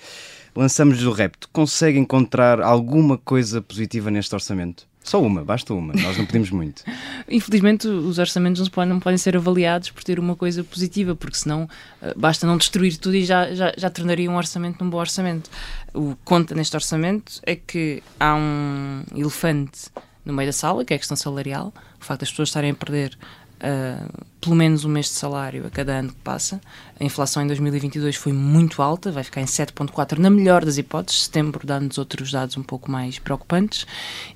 Lançamos-lhe 0.55 1.07
o 1.07 1.13
repto. 1.13 1.49
Consegue 1.53 2.01
encontrar 2.01 2.61
alguma 2.61 3.17
coisa 3.17 3.63
positiva 3.63 4.11
neste 4.11 4.35
orçamento? 4.35 4.90
Só 5.03 5.21
uma, 5.21 5.43
basta 5.43 5.73
uma, 5.73 5.95
nós 5.95 6.19
não 6.19 6.27
pedimos 6.27 6.51
muito. 6.51 6.85
Infelizmente, 7.29 7.89
os 7.89 8.19
orçamentos 8.19 8.61
não 8.61 8.69
podem, 8.69 8.93
não 8.93 9.01
podem, 9.01 9.17
ser 9.17 9.37
avaliados 9.37 9.91
por 9.91 10.05
ter 10.05 10.19
uma 10.19 10.37
coisa 10.37 10.63
positiva, 10.63 11.17
porque 11.17 11.37
senão 11.37 11.65
uh, 12.03 12.19
basta 12.19 12.47
não 12.47 12.57
destruir 12.57 12.97
tudo 12.99 13.17
e 13.17 13.25
já, 13.25 13.53
já, 13.55 13.73
já 13.77 13.91
tornaria 13.91 14.31
um 14.31 14.37
orçamento 14.37 14.85
um 14.85 14.91
bom 14.91 14.99
orçamento. 14.99 15.51
O 15.95 16.15
que 16.15 16.21
conta 16.25 16.55
neste 16.55 16.77
orçamento 16.77 17.41
é 17.45 17.57
que 17.57 18.03
há 18.19 18.35
um 18.35 19.03
elefante 19.17 19.89
no 20.25 20.33
meio 20.33 20.49
da 20.49 20.53
sala, 20.53 20.85
que 20.85 20.93
é 20.93 20.97
a 20.97 20.99
questão 20.99 21.17
salarial, 21.17 21.73
o 22.01 22.05
facto 22.05 22.21
das 22.21 22.31
pessoas 22.31 22.51
estarem 22.51 22.71
a 22.71 22.75
perder 22.75 23.17
uh, 23.61 24.27
pelo 24.41 24.57
menos 24.57 24.85
um 24.85 24.89
mês 24.89 25.07
de 25.07 25.13
salário 25.13 25.67
a 25.67 25.71
cada 25.71 25.93
ano 25.93 26.11
que 26.11 26.21
passa. 26.23 26.61
A 26.99 27.05
inflação 27.05 27.43
em 27.43 27.47
2022 27.47 28.17
foi 28.17 28.33
muito 28.33 28.83
alta, 28.83 29.13
vai 29.13 29.23
ficar 29.23 29.41
em 29.41 29.45
7,4% 29.45 30.19
na 30.19 30.31
melhor 30.31 30.65
das 30.65 30.79
hipóteses. 30.79 31.25
Setembro 31.25 31.67
dá-nos 31.67 31.99
outros 31.99 32.33
dados 32.33 32.57
um 32.57 32.63
pouco 32.63 32.91
mais 32.91 33.19
preocupantes. 33.19 33.87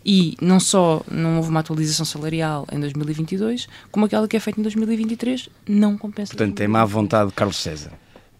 E 0.04 0.36
não 0.40 0.60
só 0.60 1.02
não 1.10 1.36
houve 1.36 1.48
uma 1.48 1.60
atualização 1.60 2.04
salarial 2.04 2.66
em 2.70 2.78
2022, 2.78 3.68
como 3.90 4.06
aquela 4.06 4.28
que 4.28 4.36
é 4.36 4.40
feita 4.40 4.60
em 4.60 4.62
2023 4.62 5.48
não 5.68 5.96
compensa. 5.96 6.32
Portanto, 6.32 6.56
tem 6.56 6.68
má 6.68 6.84
vontade 6.84 7.30
de 7.30 7.34
Carlos 7.34 7.56
César. 7.56 7.92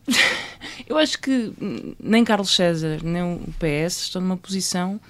Eu 0.87 0.99
acho 0.99 1.19
que 1.19 1.53
nem 1.99 2.25
Carlos 2.25 2.55
César 2.55 3.01
nem 3.03 3.23
o 3.23 3.41
PS 3.59 4.03
estão 4.03 4.21
numa 4.21 4.37
posição 4.37 5.01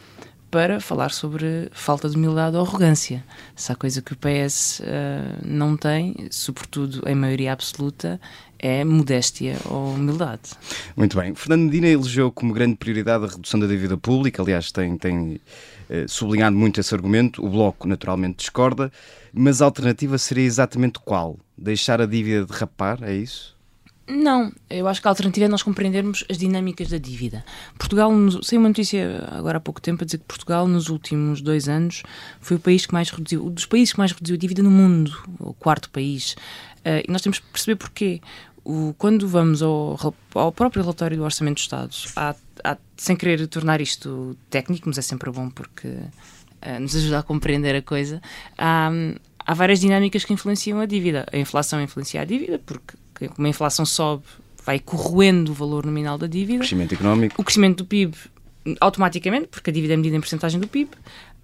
para 0.55 0.79
falar 0.79 1.11
sobre 1.11 1.69
falta 1.73 2.09
de 2.09 2.15
humildade 2.15 2.57
ou 2.57 2.63
arrogância. 2.63 3.25
Se 3.57 3.73
há 3.73 3.75
coisa 3.75 4.01
que 4.01 4.13
o 4.13 4.17
PS 4.17 4.79
uh, 4.79 4.85
não 5.45 5.77
tem, 5.77 6.29
sobretudo 6.31 7.03
em 7.09 7.15
maioria 7.17 7.53
absoluta, 7.53 8.21
é 8.57 8.85
modéstia 8.85 9.57
ou 9.65 9.95
humildade. 9.95 10.53
Muito 10.97 11.19
bem. 11.19 11.35
Fernando 11.35 11.63
Medina 11.63 11.89
elegeu 11.89 12.31
como 12.31 12.55
grande 12.55 12.77
prioridade 12.77 13.25
a 13.25 13.27
redução 13.27 13.59
da 13.59 13.67
dívida 13.67 13.97
pública, 13.97 14.43
aliás, 14.43 14.71
tem, 14.71 14.97
tem 14.97 15.41
eh, 15.91 16.05
sublinhado 16.07 16.55
muito 16.55 16.79
esse 16.79 16.95
argumento. 16.95 17.45
O 17.45 17.51
Bloco, 17.51 17.89
naturalmente, 17.89 18.37
discorda, 18.37 18.93
mas 19.33 19.61
a 19.61 19.65
alternativa 19.65 20.17
seria 20.19 20.45
exatamente 20.45 21.01
qual? 21.01 21.37
Deixar 21.59 22.01
a 22.01 22.07
dívida 22.07 22.47
derrapar? 22.47 23.03
É 23.03 23.13
isso? 23.13 23.54
Não, 24.07 24.53
eu 24.69 24.87
acho 24.87 25.01
que 25.01 25.09
a 25.09 25.11
alternativa 25.11 25.47
é 25.47 25.49
nós 25.49 25.63
compreendermos 25.63 26.25
as 26.29 26.37
dinâmicas 26.37 26.89
da 26.89 26.99
dívida. 26.99 27.43
Portugal, 27.79 28.11
saiu 28.43 28.61
uma 28.61 28.69
notícia 28.69 29.27
agora 29.31 29.57
há 29.57 29.61
pouco 29.61 29.81
tempo 29.81 30.03
a 30.03 30.05
dizer 30.05 30.19
que 30.19 30.25
Portugal, 30.25 30.69
nos 30.69 30.91
últimos 30.91 31.41
dois 31.41 31.69
anos, 31.69 32.03
foi 32.39 32.59
o 32.59 32.61
país 32.61 32.85
que 32.85 32.93
mais 32.93 33.09
reduziu, 33.09 33.47
um 33.47 33.51
dos 33.51 33.65
países 33.65 33.93
que 33.93 33.99
mais 33.99 34.13
reduziu 34.13 34.37
a 34.37 34.39
dívida 34.39 34.63
no 34.63 34.71
mundo, 34.71 35.17
o 35.41 35.55
quarto 35.55 35.89
país. 35.89 36.33
Uh, 36.81 37.01
e 37.09 37.11
nós 37.11 37.23
temos 37.23 37.39
que 37.39 37.47
perceber 37.47 37.77
porquê. 37.77 38.21
O, 38.63 38.95
quando 38.99 39.27
vamos 39.27 39.63
ao, 39.63 39.99
ao, 40.35 40.53
próprio 40.53 40.83
relatório 40.83 41.17
do 41.17 41.23
Orçamento 41.23 41.57
do 41.57 41.61
Estado, 41.61 41.95
há, 42.17 42.35
há, 42.63 42.77
sem 42.97 43.17
querer 43.17 43.47
tornar 43.47 43.81
isto 43.81 44.37
técnico, 44.51 44.87
mas 44.87 44.99
é 44.99 45.03
sempre 45.03 45.31
bom 45.31 45.49
porque 45.49 45.89
uh, 45.89 46.81
nos 46.81 46.95
ajuda 46.95 47.21
a 47.21 47.23
compreender 47.23 47.75
a 47.75 47.83
coisa, 47.83 48.21
há, 48.59 48.91
há 49.39 49.55
várias 49.55 49.81
dinâmicas 49.81 50.27
que 50.27 50.33
influenciam 50.35 50.79
a 50.79 50.85
dívida. 50.85 51.27
A 51.33 51.39
inflação 51.39 51.81
influencia 51.81 52.21
a 52.21 52.25
dívida, 52.27 52.59
porque 52.59 52.97
como 53.35 53.47
a 53.47 53.51
inflação 53.51 53.87
sobe, 53.87 54.25
vai 54.65 54.79
corroendo 54.79 55.53
o 55.53 55.55
valor 55.55 55.85
nominal 55.85 56.17
da 56.17 56.27
dívida. 56.27 56.57
O 56.57 56.61
crescimento 56.61 56.95
económico. 56.95 57.41
O 57.41 57.45
crescimento 57.45 57.79
do 57.79 57.87
PIB, 57.87 58.17
automaticamente, 58.81 59.49
porque 59.49 59.71
a 59.71 59.73
dívida 59.73 59.95
é 59.95 59.97
medida 59.97 60.17
em 60.17 60.21
porcentagem 60.21 60.61
do 60.61 60.67
PIB. 60.67 60.91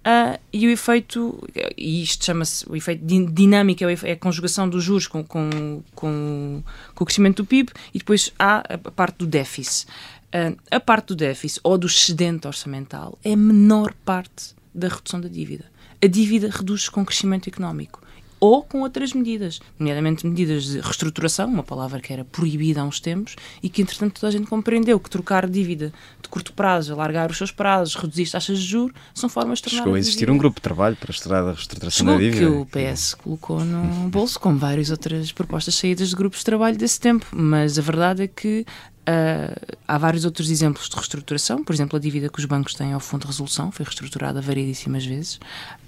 Uh, 0.01 0.39
e 0.51 0.65
o 0.65 0.71
efeito, 0.71 1.47
e 1.77 2.01
isto 2.01 2.25
chama-se 2.25 2.67
o 2.67 2.75
efeito 2.75 3.05
dinâmico, 3.05 3.83
é, 3.83 3.93
é 4.03 4.11
a 4.13 4.17
conjugação 4.17 4.67
dos 4.67 4.83
juros 4.83 5.05
com, 5.05 5.23
com, 5.23 5.83
com, 5.93 6.63
com, 6.95 7.03
o 7.03 7.05
crescimento 7.05 7.43
do 7.43 7.45
PIB, 7.45 7.71
e 7.93 7.99
depois 7.99 8.33
há 8.39 8.63
a 8.67 8.77
parte 8.91 9.17
do 9.17 9.27
déficit. 9.27 9.87
Uh, 10.33 10.57
a 10.71 10.79
parte 10.79 11.09
do 11.09 11.15
déficit 11.15 11.59
ou 11.63 11.77
do 11.77 11.85
excedente 11.85 12.47
orçamental 12.47 13.17
é 13.23 13.33
a 13.33 13.37
menor 13.37 13.93
parte 14.03 14.55
da 14.73 14.87
redução 14.87 15.21
da 15.21 15.27
dívida. 15.27 15.65
A 16.03 16.07
dívida 16.07 16.49
reduz-se 16.49 16.89
com 16.89 17.03
o 17.03 17.05
crescimento 17.05 17.47
económico 17.47 18.00
ou 18.41 18.63
com 18.63 18.81
outras 18.81 19.13
medidas, 19.13 19.61
nomeadamente 19.77 20.25
medidas 20.25 20.63
de 20.63 20.79
reestruturação, 20.79 21.47
uma 21.47 21.61
palavra 21.61 22.01
que 22.01 22.11
era 22.11 22.25
proibida 22.25 22.81
há 22.81 22.83
uns 22.83 22.99
tempos 22.99 23.35
e 23.61 23.69
que, 23.69 23.83
entretanto, 23.83 24.19
toda 24.19 24.29
a 24.29 24.31
gente 24.31 24.47
compreendeu 24.47 24.99
que 24.99 25.11
trocar 25.11 25.47
dívida 25.47 25.93
de 26.19 26.27
curto 26.27 26.51
prazo, 26.51 26.91
alargar 26.91 27.29
os 27.29 27.37
seus 27.37 27.51
prazos, 27.51 27.93
reduzir 27.93 28.23
as 28.23 28.31
taxas 28.31 28.57
de 28.57 28.65
juros, 28.65 28.95
são 29.13 29.29
formas 29.29 29.59
de 29.59 29.65
tornar 29.65 29.83
Chegou 29.83 29.93
a 29.93 29.99
existir 29.99 30.31
um 30.31 30.37
grupo 30.39 30.55
de 30.55 30.63
trabalho 30.63 30.95
para 30.95 31.11
estudar 31.11 31.43
a 31.43 31.51
reestruturação 31.51 31.99
Chegou 31.99 32.15
da 32.15 32.19
dívida. 32.19 32.39
que 32.39 32.45
o 32.51 32.65
PS 32.65 33.13
colocou 33.13 33.63
no 33.63 34.09
bolso, 34.09 34.39
com 34.39 34.57
várias 34.57 34.89
outras 34.89 35.31
propostas 35.31 35.75
saídas 35.75 36.09
de 36.09 36.15
grupos 36.15 36.39
de 36.39 36.45
trabalho 36.45 36.75
desse 36.75 36.99
tempo, 36.99 37.27
mas 37.31 37.77
a 37.77 37.81
verdade 37.81 38.23
é 38.23 38.27
que 38.27 38.65
Uh, 39.01 39.75
há 39.87 39.97
vários 39.97 40.25
outros 40.25 40.51
exemplos 40.51 40.87
de 40.87 40.95
reestruturação, 40.95 41.63
por 41.63 41.73
exemplo, 41.73 41.97
a 41.97 41.99
dívida 41.99 42.29
que 42.29 42.37
os 42.37 42.45
bancos 42.45 42.75
têm 42.75 42.93
ao 42.93 42.99
Fundo 42.99 43.21
de 43.21 43.27
Resolução 43.27 43.71
foi 43.71 43.83
reestruturada 43.83 44.39
variedíssimas 44.39 45.03
vezes. 45.03 45.39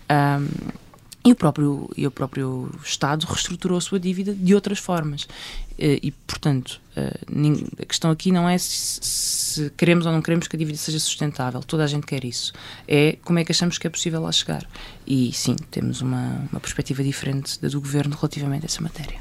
Um, 0.09 0.47
e 1.25 1.31
o 1.31 1.35
próprio, 1.35 1.89
e 1.95 2.05
o 2.05 2.11
próprio 2.11 2.69
Estado 2.83 3.25
reestruturou 3.25 3.77
a 3.77 3.81
sua 3.81 3.99
dívida 3.99 4.33
de 4.33 4.53
outras 4.53 4.79
formas. 4.79 5.25
Eh, 5.79 5.99
e, 6.03 6.11
portanto, 6.11 6.81
eh, 6.95 7.19
a 7.81 7.85
questão 7.85 8.11
aqui 8.11 8.31
não 8.31 8.47
é 8.47 8.57
se 8.57 9.69
queremos 9.77 10.05
ou 10.05 10.11
não 10.11 10.21
queremos 10.21 10.47
que 10.47 10.55
a 10.55 10.59
dívida 10.59 10.77
seja 10.77 10.99
sustentável. 10.99 11.61
Toda 11.61 11.83
a 11.83 11.87
gente 11.87 12.05
quer 12.05 12.25
isso. 12.25 12.51
É 12.87 13.17
como 13.23 13.39
é 13.39 13.45
que 13.45 13.51
achamos 13.51 13.77
que 13.77 13.87
é 13.87 13.89
possível 13.89 14.21
lá 14.21 14.31
chegar. 14.31 14.67
E, 15.07 15.31
sim, 15.31 15.55
temos 15.71 16.01
uma, 16.01 16.47
uma 16.51 16.59
perspectiva 16.59 17.03
diferente 17.03 17.59
da 17.61 17.69
do 17.69 17.79
Governo 17.79 18.15
relativamente 18.15 18.63
a 18.63 18.67
essa 18.67 18.81
matéria. 18.81 19.17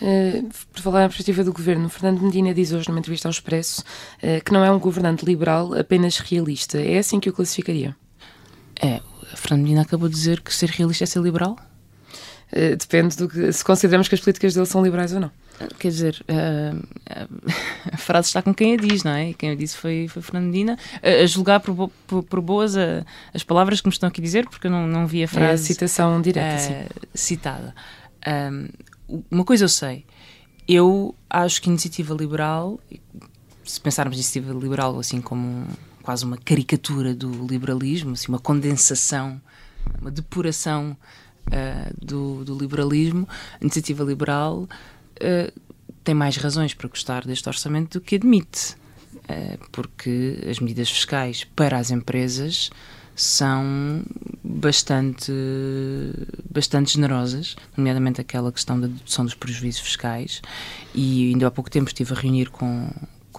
Uh, 0.00 0.48
por 0.72 0.82
falar 0.82 1.02
na 1.02 1.08
perspectiva 1.08 1.44
do 1.44 1.52
Governo, 1.52 1.88
Fernando 1.88 2.22
Medina 2.22 2.52
diz 2.52 2.72
hoje 2.72 2.88
numa 2.88 2.98
entrevista 2.98 3.28
ao 3.28 3.30
Expresso 3.30 3.82
uh, 3.82 4.42
que 4.44 4.52
não 4.52 4.64
é 4.64 4.70
um 4.72 4.78
governante 4.78 5.24
liberal, 5.24 5.74
apenas 5.74 6.18
realista. 6.18 6.80
É 6.80 6.98
assim 6.98 7.20
que 7.20 7.28
o 7.28 7.32
classificaria? 7.32 7.94
É, 8.80 9.00
a 9.32 9.36
Fernando 9.36 9.62
Medina 9.62 9.82
acabou 9.82 10.08
de 10.08 10.14
dizer 10.14 10.40
que 10.40 10.54
ser 10.54 10.70
realista 10.70 11.04
é 11.04 11.06
ser 11.06 11.20
liberal? 11.20 11.56
Uh, 12.52 12.76
depende 12.76 13.16
do 13.16 13.28
que 13.28 13.50
se 13.50 13.64
consideramos 13.64 14.08
que 14.08 14.14
as 14.14 14.20
políticas 14.20 14.54
dele 14.54 14.66
são 14.66 14.82
liberais 14.82 15.12
ou 15.14 15.20
não. 15.20 15.30
Quer 15.78 15.88
dizer, 15.88 16.24
uh, 16.28 17.28
a 17.90 17.96
frase 17.96 18.26
está 18.26 18.42
com 18.42 18.52
quem 18.52 18.74
a 18.74 18.76
diz, 18.76 19.02
não 19.04 19.12
é? 19.12 19.30
E 19.30 19.34
quem 19.34 19.50
a 19.50 19.54
disse 19.54 19.76
foi, 19.76 20.06
foi 20.08 20.20
Fernando 20.20 20.46
Medina. 20.46 20.78
Uh, 20.96 21.22
a 21.22 21.26
julgar 21.26 21.60
por, 21.60 21.90
por, 22.06 22.22
por 22.22 22.40
boas 22.40 22.76
a, 22.76 23.06
as 23.32 23.42
palavras 23.42 23.80
que 23.80 23.88
me 23.88 23.92
estão 23.92 24.08
aqui 24.08 24.20
a 24.20 24.24
dizer, 24.24 24.46
porque 24.48 24.66
eu 24.66 24.70
não, 24.70 24.86
não 24.86 25.06
vi 25.06 25.24
a 25.24 25.28
frase. 25.28 25.50
É 25.50 25.54
a 25.54 25.56
citação 25.56 26.20
direta, 26.20 26.86
citada. 27.14 27.74
uma 29.30 29.44
coisa 29.44 29.64
eu 29.64 29.68
sei, 29.68 30.04
eu 30.68 31.14
acho 31.30 31.62
que 31.62 31.70
iniciativa 31.70 32.14
liberal, 32.14 32.78
se 33.64 33.80
pensarmos 33.80 34.16
em 34.16 34.20
iniciativa 34.20 34.52
liberal 34.52 34.98
assim 34.98 35.20
como 35.20 35.66
quase 36.02 36.24
uma 36.24 36.36
caricatura 36.36 37.14
do 37.14 37.46
liberalismo, 37.46 38.12
assim, 38.12 38.28
uma 38.28 38.38
condensação, 38.38 39.40
uma 40.00 40.10
depuração 40.10 40.96
uh, 41.48 42.04
do, 42.04 42.44
do, 42.44 42.58
liberalismo, 42.58 43.28
a 43.54 43.64
iniciativa 43.64 44.04
liberal 44.04 44.62
uh, 44.62 45.60
tem 46.04 46.14
mais 46.14 46.36
razões 46.36 46.74
para 46.74 46.88
gostar 46.88 47.24
deste 47.24 47.48
orçamento 47.48 47.98
do 47.98 48.04
que 48.04 48.16
admite, 48.16 48.74
uh, 49.14 49.58
porque 49.70 50.38
as 50.50 50.58
medidas 50.58 50.90
fiscais 50.90 51.44
para 51.44 51.78
as 51.78 51.90
empresas 51.90 52.70
são 53.14 54.02
bastante, 54.42 55.32
bastante 56.50 56.94
generosas, 56.94 57.56
nomeadamente 57.76 58.20
aquela 58.20 58.50
questão 58.50 58.80
da 58.80 58.86
dedução 58.86 59.24
dos 59.24 59.34
prejuízos 59.34 59.80
fiscais. 59.80 60.40
E 60.94 61.30
ainda 61.30 61.46
há 61.46 61.50
pouco 61.50 61.70
tempo 61.70 61.88
estive 61.88 62.14
a 62.14 62.16
reunir 62.16 62.50
com, 62.50 62.90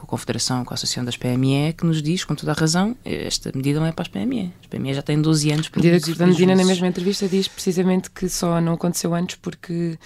com 0.04 0.08
a 0.08 0.10
Confederação, 0.10 0.66
com 0.66 0.74
a 0.74 0.76
Associação 0.76 1.06
das 1.06 1.16
PME, 1.16 1.74
que 1.74 1.86
nos 1.86 2.02
diz, 2.02 2.26
com 2.26 2.36
toda 2.36 2.52
a 2.52 2.56
razão, 2.56 2.96
esta 3.06 3.52
medida 3.56 3.80
não 3.80 3.88
é 3.88 3.92
para 3.92 4.04
as 4.04 4.08
PME. 4.10 4.52
As 4.62 4.68
PME 4.68 4.94
já 4.94 5.02
têm 5.02 5.22
12 5.22 5.52
anos 5.52 5.70
para 5.70 5.82
medida 5.82 6.00
que 6.00 6.26
Medina, 6.26 6.56
na 6.56 6.66
mesma 6.66 6.88
entrevista, 6.88 7.28
diz 7.28 7.48
precisamente 7.48 8.12
que 8.12 8.28
só 8.28 8.60
não 8.60 8.74
aconteceu 8.74 9.16
antes 9.16 9.38
porque 9.42 9.98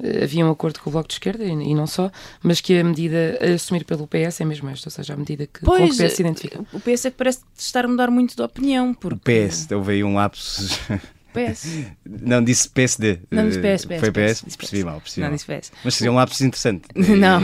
uh, 0.00 0.24
havia 0.24 0.44
um 0.44 0.50
acordo 0.50 0.80
com 0.80 0.90
o 0.90 0.92
Bloco 0.92 1.08
de 1.08 1.14
Esquerda, 1.14 1.44
e, 1.44 1.50
e, 1.50 1.74
não 1.74 1.86
só, 1.86 2.10
mas 2.42 2.60
que 2.60 2.78
a 2.78 2.84
medida 2.84 3.38
a 3.40 3.54
assumir 3.54 3.84
pelo 3.84 4.06
PS 4.08 4.40
é 4.40 4.44
mesmo 4.44 4.68
esta, 4.68 4.88
ou 4.88 4.92
seja, 4.92 5.14
a 5.14 5.16
medida 5.16 5.46
que, 5.46 5.60
pois, 5.60 5.80
com 5.80 5.96
que 5.96 6.02
o 6.02 6.06
PS 6.06 6.16
se 6.16 6.22
identifica. 6.22 6.60
O 6.72 6.80
PS 6.80 7.06
é 7.06 7.10
que 7.10 7.16
parece 7.16 7.40
estar 7.56 7.84
a 7.84 7.88
mudar 7.88 8.10
muito 8.10 8.34
de 8.34 8.42
opinião. 8.42 8.92
Porque... 8.92 9.46
O 9.46 9.48
PS, 9.48 9.70
houve 9.70 9.92
aí 9.92 10.04
um 10.04 10.14
lapso 10.14 10.78
PS. 11.34 11.86
Não, 12.06 12.42
disse 12.42 12.68
PSD. 12.68 13.20
Não, 13.30 13.48
disse 13.48 13.58
PS, 13.60 13.84
PS. 13.84 14.00
Foi 14.00 14.12
PS? 14.12 14.42
PS. 14.42 14.56
Percebi 14.56 14.84
mal, 14.84 15.00
percebi 15.00 15.20
não, 15.22 15.28
mal. 15.28 15.36
disse 15.36 15.52
PS. 15.52 15.72
Mas 15.84 15.94
seria 15.94 16.12
um 16.12 16.14
lápis 16.14 16.40
interessante. 16.40 16.84
Não. 16.94 17.42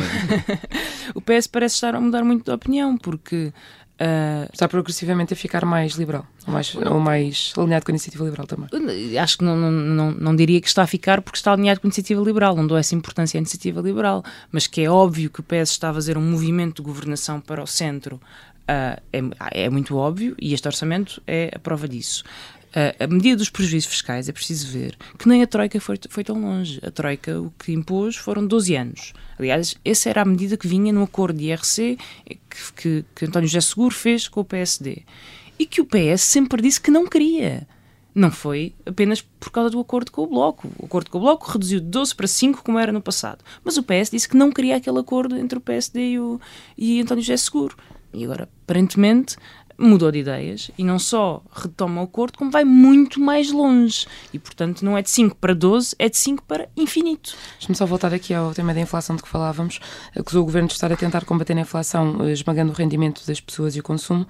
o 1.14 1.20
PS 1.20 1.46
parece 1.48 1.74
estar 1.74 1.94
a 1.94 2.00
mudar 2.00 2.24
muito 2.24 2.44
de 2.44 2.50
opinião, 2.50 2.96
porque... 2.96 3.52
Uh... 4.00 4.48
Está 4.50 4.66
progressivamente 4.66 5.34
a 5.34 5.36
ficar 5.36 5.62
mais 5.66 5.92
liberal, 5.92 6.26
ou 6.46 6.54
mais, 6.54 6.74
ou 6.74 6.98
mais 6.98 7.52
alinhado 7.54 7.84
com 7.84 7.90
a 7.90 7.92
iniciativa 7.92 8.24
liberal 8.24 8.46
também. 8.46 9.18
Acho 9.18 9.36
que 9.36 9.44
não, 9.44 9.54
não, 9.54 9.70
não, 9.70 10.10
não 10.12 10.34
diria 10.36 10.58
que 10.58 10.68
está 10.68 10.82
a 10.82 10.86
ficar 10.86 11.20
porque 11.20 11.36
está 11.36 11.52
alinhado 11.52 11.80
com 11.80 11.86
a 11.86 11.88
iniciativa 11.88 12.22
liberal, 12.22 12.56
não 12.56 12.66
dou 12.66 12.78
essa 12.78 12.94
importância 12.94 13.36
à 13.36 13.40
iniciativa 13.40 13.78
liberal, 13.82 14.24
mas 14.50 14.66
que 14.66 14.80
é 14.80 14.90
óbvio 14.90 15.28
que 15.28 15.40
o 15.40 15.42
PS 15.42 15.72
está 15.72 15.90
a 15.90 15.92
fazer 15.92 16.16
um 16.16 16.22
movimento 16.22 16.76
de 16.76 16.82
governação 16.82 17.42
para 17.42 17.62
o 17.62 17.66
centro, 17.66 18.18
uh, 18.70 19.00
é, 19.12 19.64
é 19.64 19.68
muito 19.68 19.96
óbvio 19.96 20.34
e 20.38 20.54
este 20.54 20.66
orçamento 20.66 21.20
é 21.26 21.50
a 21.54 21.58
prova 21.58 21.88
disso. 21.88 22.24
A 22.72 23.06
medida 23.06 23.36
dos 23.36 23.50
prejuízos 23.50 23.90
fiscais, 23.90 24.28
é 24.28 24.32
preciso 24.32 24.68
ver 24.68 24.96
que 25.18 25.28
nem 25.28 25.42
a 25.42 25.46
Troika 25.46 25.80
foi, 25.80 25.98
foi 26.08 26.22
tão 26.22 26.40
longe. 26.40 26.78
A 26.84 26.90
Troika 26.90 27.40
o 27.40 27.52
que 27.58 27.72
impôs 27.72 28.16
foram 28.16 28.46
12 28.46 28.76
anos. 28.76 29.12
Aliás, 29.38 29.74
essa 29.84 30.08
era 30.08 30.22
a 30.22 30.24
medida 30.24 30.56
que 30.56 30.68
vinha 30.68 30.92
no 30.92 31.02
acordo 31.02 31.38
de 31.38 31.46
IRC 31.46 31.98
que, 32.26 32.72
que, 32.76 33.04
que 33.14 33.24
António 33.24 33.48
José 33.48 33.60
Seguro 33.60 33.94
fez 33.94 34.28
com 34.28 34.40
o 34.40 34.44
PSD. 34.44 35.02
E 35.58 35.66
que 35.66 35.80
o 35.80 35.86
PS 35.86 36.22
sempre 36.22 36.62
disse 36.62 36.80
que 36.80 36.90
não 36.90 37.06
queria. 37.06 37.66
Não 38.14 38.30
foi 38.30 38.74
apenas 38.84 39.20
por 39.20 39.50
causa 39.50 39.70
do 39.70 39.80
acordo 39.80 40.10
com 40.10 40.22
o 40.22 40.26
Bloco. 40.26 40.68
O 40.78 40.86
acordo 40.86 41.10
com 41.10 41.18
o 41.18 41.20
Bloco 41.20 41.50
reduziu 41.50 41.80
de 41.80 41.86
12 41.86 42.14
para 42.14 42.26
5, 42.26 42.62
como 42.62 42.78
era 42.78 42.92
no 42.92 43.00
passado. 43.00 43.44
Mas 43.64 43.76
o 43.76 43.82
PS 43.82 44.10
disse 44.10 44.28
que 44.28 44.36
não 44.36 44.50
queria 44.50 44.76
aquele 44.76 44.98
acordo 44.98 45.36
entre 45.36 45.58
o 45.58 45.60
PSD 45.60 46.12
e, 46.12 46.18
o, 46.18 46.40
e 46.76 47.00
António 47.00 47.22
José 47.22 47.36
Seguro. 47.36 47.76
E 48.12 48.24
agora, 48.24 48.48
aparentemente, 48.64 49.36
mudou 49.80 50.12
de 50.12 50.18
ideias 50.18 50.70
e 50.76 50.84
não 50.84 50.98
só 50.98 51.42
retoma 51.50 52.02
o 52.02 52.04
acordo, 52.04 52.36
como 52.36 52.50
vai 52.50 52.64
muito 52.64 53.18
mais 53.18 53.50
longe. 53.50 54.06
E, 54.32 54.38
portanto, 54.38 54.84
não 54.84 54.96
é 54.96 55.02
de 55.02 55.08
5 55.08 55.36
para 55.36 55.54
12, 55.54 55.96
é 55.98 56.08
de 56.08 56.16
5 56.16 56.44
para 56.44 56.68
infinito. 56.76 57.34
Deixa-me 57.58 57.74
só 57.74 57.86
voltar 57.86 58.12
aqui 58.12 58.34
ao 58.34 58.52
tema 58.52 58.74
da 58.74 58.80
inflação 58.80 59.16
de 59.16 59.22
que 59.22 59.28
falávamos. 59.28 59.80
Acusou 60.14 60.42
o 60.42 60.44
governo 60.44 60.68
de 60.68 60.74
estar 60.74 60.92
a 60.92 60.96
tentar 60.96 61.24
combater 61.24 61.56
a 61.56 61.60
inflação, 61.60 62.18
eh, 62.26 62.32
esmagando 62.32 62.72
o 62.72 62.74
rendimento 62.74 63.26
das 63.26 63.40
pessoas 63.40 63.74
e 63.74 63.80
o 63.80 63.82
consumo, 63.82 64.26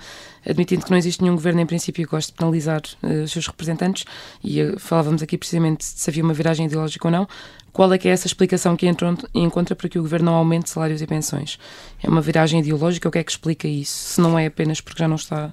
admitindo 0.46 0.84
que 0.84 0.90
não 0.90 0.98
existe 0.98 1.20
nenhum 1.22 1.34
governo 1.34 1.60
em 1.60 1.66
princípio 1.66 2.04
que 2.04 2.10
goste 2.10 2.30
de 2.30 2.38
penalizar 2.38 2.82
uh, 3.02 3.24
os 3.24 3.32
seus 3.32 3.46
representantes. 3.46 4.04
E 4.44 4.62
uh, 4.62 4.78
falávamos 4.78 5.22
aqui 5.22 5.36
precisamente 5.36 5.84
se 5.84 6.08
havia 6.08 6.22
uma 6.22 6.32
viragem 6.32 6.66
ideológica 6.66 7.08
ou 7.08 7.12
não. 7.12 7.26
Qual 7.72 7.92
é 7.92 7.98
que 7.98 8.08
é 8.08 8.10
essa 8.10 8.26
explicação 8.26 8.76
que 8.76 8.86
encontra 9.34 9.76
para 9.76 9.88
que 9.88 9.98
o 9.98 10.02
governo 10.02 10.26
não 10.26 10.34
aumente 10.34 10.70
salários 10.70 11.00
e 11.00 11.06
pensões? 11.06 11.58
É 12.02 12.08
uma 12.08 12.20
viragem 12.20 12.60
ideológica? 12.60 13.08
O 13.08 13.12
que 13.12 13.18
é 13.18 13.24
que 13.24 13.30
explica 13.30 13.68
isso? 13.68 13.92
Se 14.14 14.20
não 14.20 14.38
é 14.38 14.46
apenas 14.46 14.80
porque 14.80 14.98
já 14.98 15.08
não 15.08 15.16
está 15.16 15.52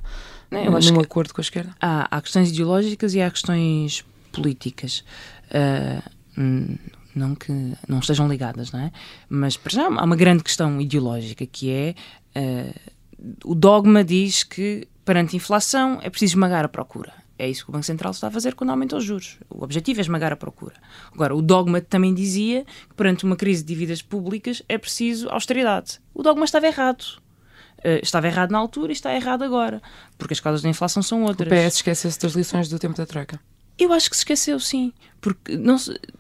eu 0.52 0.72
num 0.72 1.00
acordo 1.00 1.34
com 1.34 1.42
a 1.42 1.44
esquerda? 1.44 1.76
Há, 1.80 2.08
há 2.10 2.22
questões 2.22 2.50
ideológicas 2.50 3.14
e 3.14 3.22
há 3.22 3.30
questões 3.30 4.06
políticas. 4.32 5.04
Uh, 5.50 6.78
não 7.16 7.36
que 7.36 7.52
não 7.88 8.00
estejam 8.00 8.28
ligadas, 8.28 8.72
não 8.72 8.80
é? 8.80 8.92
Mas 9.28 9.58
para 9.58 9.74
já 9.74 9.86
há 9.86 10.04
uma 10.04 10.16
grande 10.16 10.44
questão 10.44 10.80
ideológica 10.80 11.46
que 11.46 11.72
é 11.72 11.96
uh, 12.36 12.74
o 13.44 13.56
dogma 13.56 14.04
diz 14.04 14.44
que 14.44 14.88
perante 15.04 15.36
a 15.36 15.38
inflação 15.38 16.00
é 16.02 16.10
preciso 16.10 16.34
esmagar 16.34 16.64
a 16.64 16.70
procura. 16.70 17.14
É 17.40 17.48
isso 17.48 17.66
que 17.66 17.70
o 17.70 17.74
Banco 17.74 17.86
Central 17.86 18.12
está 18.12 18.28
a 18.28 18.32
fazer 18.32 18.56
quando 18.56 18.72
aumenta 18.72 18.98
os 18.98 19.04
juros. 19.04 19.38
O 19.50 19.64
objetivo 19.64 20.00
é 20.00 20.02
esmagar 20.02 20.34
a 20.34 20.36
procura. 20.36 20.76
Agora, 21.14 21.36
o 21.36 21.42
dogma 21.42 21.80
também 21.80 22.14
dizia 22.14 22.66
que 22.90 22.96
perante 22.96 23.26
uma 23.26 23.36
crise 23.36 23.62
de 23.64 23.68
dívidas 23.68 24.02
públicas 24.02 24.64
é 24.68 24.78
preciso 24.78 25.30
austeridade. 25.30 26.00
O 26.14 26.24
dogma 26.24 26.46
estava 26.46 26.66
errado. 26.66 27.04
Uh, 27.80 28.02
estava 28.02 28.26
errado 28.26 28.50
na 28.50 28.58
altura 28.58 28.92
e 28.92 28.94
está 28.94 29.14
errado 29.14 29.44
agora, 29.44 29.80
porque 30.18 30.34
as 30.34 30.40
causas 30.40 30.64
da 30.64 30.70
inflação 30.70 31.04
são 31.04 31.24
outras. 31.24 31.48
O 31.48 31.68
PS 31.68 31.76
esqueceu-se 31.76 32.20
das 32.20 32.34
lições 32.34 32.68
do 32.70 32.80
tempo 32.80 32.98
da 32.98 33.06
Troika. 33.06 33.40
Eu 33.78 33.94
acho 33.94 34.10
que 34.10 34.16
se 34.16 34.22
esqueceu, 34.22 34.60
sim. 34.60 34.92
Porque 35.22 35.54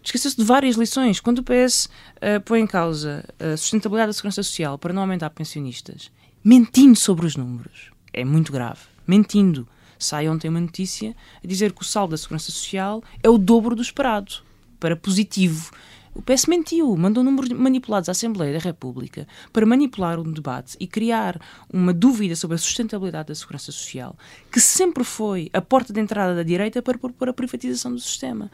esqueceu-se 0.03 0.37
de 0.37 0.43
várias 0.43 0.75
lições. 0.75 1.19
Quando 1.19 1.39
o 1.39 1.43
PS 1.43 1.85
uh, 2.17 2.39
põe 2.45 2.61
em 2.61 2.67
causa 2.67 3.25
a 3.39 3.57
sustentabilidade 3.57 4.09
da 4.09 4.13
segurança 4.13 4.43
social 4.43 4.77
para 4.77 4.93
não 4.93 5.01
aumentar 5.01 5.31
pensionistas, 5.31 6.11
mentindo 6.43 6.95
sobre 6.95 7.25
os 7.25 7.35
números, 7.35 7.91
é 8.13 8.23
muito 8.23 8.51
grave. 8.51 8.81
Mentindo. 9.07 9.67
Sai 9.99 10.27
ontem 10.29 10.49
uma 10.49 10.61
notícia 10.61 11.15
a 11.43 11.47
dizer 11.47 11.71
que 11.73 11.81
o 11.81 11.85
saldo 11.85 12.11
da 12.11 12.17
segurança 12.17 12.51
social 12.51 13.03
é 13.21 13.29
o 13.29 13.37
dobro 13.37 13.75
do 13.75 13.81
esperado, 13.81 14.35
para 14.79 14.95
positivo. 14.95 15.71
O 16.17 16.21
PS 16.23 16.47
mentiu, 16.47 16.97
mandou 16.97 17.23
números 17.23 17.51
manipulados 17.51 18.09
à 18.09 18.11
Assembleia 18.11 18.51
da 18.51 18.57
República 18.57 19.27
para 19.53 19.67
manipular 19.67 20.19
um 20.19 20.31
debate 20.31 20.75
e 20.79 20.87
criar 20.87 21.39
uma 21.71 21.93
dúvida 21.93 22.35
sobre 22.35 22.55
a 22.55 22.57
sustentabilidade 22.57 23.27
da 23.27 23.35
segurança 23.35 23.71
social, 23.71 24.17
que 24.51 24.59
sempre 24.59 25.03
foi 25.03 25.47
a 25.53 25.61
porta 25.61 25.93
de 25.93 26.01
entrada 26.01 26.33
da 26.33 26.41
direita 26.41 26.81
para 26.81 26.97
propor 26.97 27.29
a 27.29 27.33
privatização 27.33 27.93
do 27.93 27.99
sistema. 27.99 28.49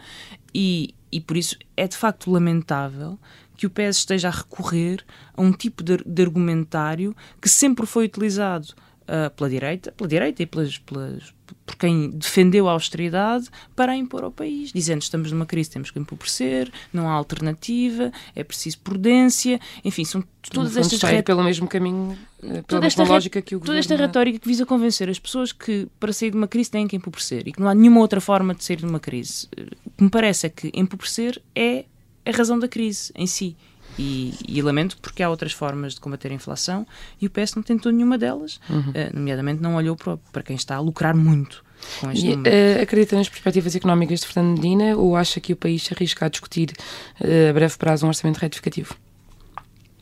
E, 0.53 0.93
e 1.10 1.21
por 1.21 1.38
isso 1.38 1.58
é 1.77 1.88
de 1.88 1.95
facto 1.95 2.29
lamentável 2.29 3.17
que 3.56 3.65
o 3.65 3.69
PS 3.69 3.99
esteja 3.99 4.27
a 4.27 4.32
recorrer 4.32 5.01
a 5.34 5.41
um 5.41 5.53
tipo 5.53 5.82
de, 5.82 5.97
de 6.06 6.21
argumentário 6.21 7.15
que 7.41 7.47
sempre 7.47 7.86
foi 7.86 8.06
utilizado 8.06 8.73
uh, 9.04 9.30
pela 9.36 9.50
direita, 9.50 9.92
pela 9.92 10.08
direita 10.08 10.44
e 10.44 10.46
pelas, 10.46 10.78
pelas, 10.78 11.34
por 11.66 11.76
quem 11.76 12.10
defendeu 12.10 12.68
a 12.68 12.72
austeridade 12.72 13.50
para 13.76 13.92
a 13.92 13.96
impor 13.96 14.24
ao 14.24 14.32
país, 14.32 14.72
dizendo 14.72 15.02
estamos 15.02 15.32
numa 15.32 15.46
crise, 15.46 15.70
temos 15.70 15.92
que 15.92 16.00
empobrecer, 16.00 16.72
não 16.92 17.10
há 17.10 17.13
alternativa, 17.13 18.12
é 18.36 18.44
preciso 18.44 18.80
prudência, 18.80 19.60
enfim, 19.84 20.04
são 20.06 20.24
todas 20.52 20.78
estas 20.78 21.02
ret... 21.02 21.24
pelo 21.24 21.44
mesmo 21.44 21.68
caminho, 21.68 22.18
eh, 22.42 22.48
pela 22.48 22.63
toda 22.63 22.82
mesma 22.82 23.04
lógica 23.06 23.42
que 23.42 23.56
o 23.56 23.60
Toda 23.60 23.78
esta 23.78 23.96
retórica 23.96 24.39
que 24.39 24.48
visa 24.48 24.66
convencer 24.66 25.10
as 25.10 25.20
pessoas 25.20 25.52
que 25.52 25.88
para 26.00 26.12
sair 26.12 26.32
de 26.32 26.38
uma 26.38 26.48
crise 26.48 26.70
têm 26.72 26.88
que 26.88 26.96
empobrecer 26.96 27.48
e 27.48 27.52
que 27.52 27.60
não 27.60 27.68
há 27.68 27.76
nenhuma 27.76 28.00
outra 28.00 28.20
forma 28.20 28.54
de 28.54 28.63
sair 28.63 28.78
de 28.78 28.86
uma 28.86 29.00
crise. 29.00 29.48
O 29.86 29.92
que 29.92 30.04
me 30.04 30.10
parece 30.10 30.48
é 30.48 30.50
que 30.50 30.72
empobrecer 30.74 31.42
é 31.56 31.86
a 32.26 32.32
razão 32.32 32.58
da 32.58 32.68
crise 32.68 33.12
em 33.16 33.28
si 33.28 33.56
e, 33.97 34.34
e, 34.47 34.62
lamento 34.62 34.97
porque 34.97 35.21
há 35.21 35.29
outras 35.29 35.51
formas 35.51 35.93
de 35.93 35.99
combater 35.99 36.32
a 36.32 36.34
inflação 36.34 36.86
e 37.21 37.27
o 37.27 37.29
PS 37.29 37.56
não 37.56 37.63
tentou 37.63 37.91
nenhuma 37.91 38.17
delas, 38.17 38.60
uhum. 38.69 38.79
uh, 38.79 38.93
nomeadamente 39.13 39.62
não 39.62 39.75
olhou 39.75 39.95
para, 39.95 40.17
para 40.32 40.43
quem 40.43 40.56
está 40.56 40.75
a 40.75 40.79
lucrar 40.79 41.15
muito. 41.15 41.63
Com 41.99 42.12
este 42.12 42.27
e, 42.27 42.34
uh, 42.34 42.82
acredita 42.82 43.15
nas 43.15 43.29
perspectivas 43.29 43.75
económicas 43.75 44.21
de 44.21 44.27
Fernando 44.27 44.58
Medina 44.58 44.95
ou 44.95 45.15
acha 45.15 45.39
que 45.39 45.53
o 45.53 45.56
país 45.56 45.84
se 45.84 45.93
arrisca 45.93 46.25
a 46.25 46.29
discutir 46.29 46.71
uh, 47.19 47.49
a 47.49 47.53
breve 47.53 47.77
prazo 47.77 48.06
um 48.06 48.10
orçamento 48.10 48.38
retificativo? 48.38 48.95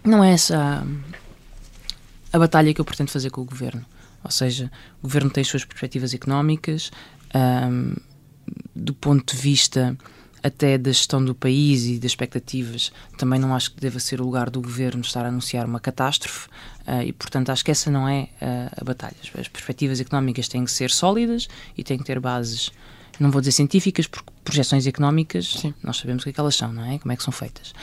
Não 0.03 0.23
é 0.23 0.33
essa 0.33 0.83
a, 2.33 2.35
a 2.35 2.39
batalha 2.39 2.73
que 2.73 2.81
eu 2.81 2.85
pretendo 2.85 3.11
fazer 3.11 3.29
com 3.29 3.41
o 3.41 3.45
governo. 3.45 3.85
Ou 4.23 4.31
seja, 4.31 4.71
o 4.99 5.03
governo 5.03 5.29
tem 5.29 5.41
as 5.41 5.47
suas 5.47 5.65
perspectivas 5.65 6.13
económicas, 6.13 6.91
um, 7.33 7.95
do 8.75 8.93
ponto 8.93 9.35
de 9.35 9.41
vista 9.41 9.97
até 10.43 10.77
da 10.77 10.91
gestão 10.91 11.23
do 11.23 11.35
país 11.35 11.85
e 11.85 11.97
das 11.97 12.11
expectativas, 12.11 12.91
também 13.17 13.39
não 13.39 13.55
acho 13.55 13.71
que 13.71 13.79
deva 13.79 13.99
ser 13.99 14.21
o 14.21 14.25
lugar 14.25 14.49
do 14.49 14.61
governo 14.61 15.01
estar 15.01 15.25
a 15.25 15.27
anunciar 15.27 15.65
uma 15.65 15.79
catástrofe 15.79 16.47
uh, 16.87 17.01
e, 17.05 17.13
portanto, 17.13 17.49
acho 17.49 17.63
que 17.63 17.71
essa 17.71 17.91
não 17.91 18.07
é 18.07 18.23
uh, 18.41 18.81
a 18.81 18.83
batalha. 18.83 19.15
As 19.37 19.47
perspectivas 19.47 19.99
económicas 19.99 20.47
têm 20.47 20.65
que 20.65 20.71
ser 20.71 20.89
sólidas 20.89 21.47
e 21.77 21.83
têm 21.83 21.97
que 21.97 22.03
ter 22.03 22.19
bases, 22.19 22.71
não 23.19 23.29
vou 23.29 23.41
dizer 23.41 23.51
científicas, 23.51 24.07
porque 24.07 24.31
projeções 24.43 24.87
económicas 24.87 25.47
Sim. 25.47 25.73
nós 25.83 25.97
sabemos 25.97 26.23
o 26.23 26.25
que 26.25 26.31
é 26.31 26.33
que 26.33 26.39
elas 26.39 26.55
são, 26.55 26.73
não 26.73 26.83
é? 26.83 26.97
Como 26.97 27.11
é 27.11 27.15
que 27.15 27.23
são 27.23 27.31
feitas. 27.31 27.73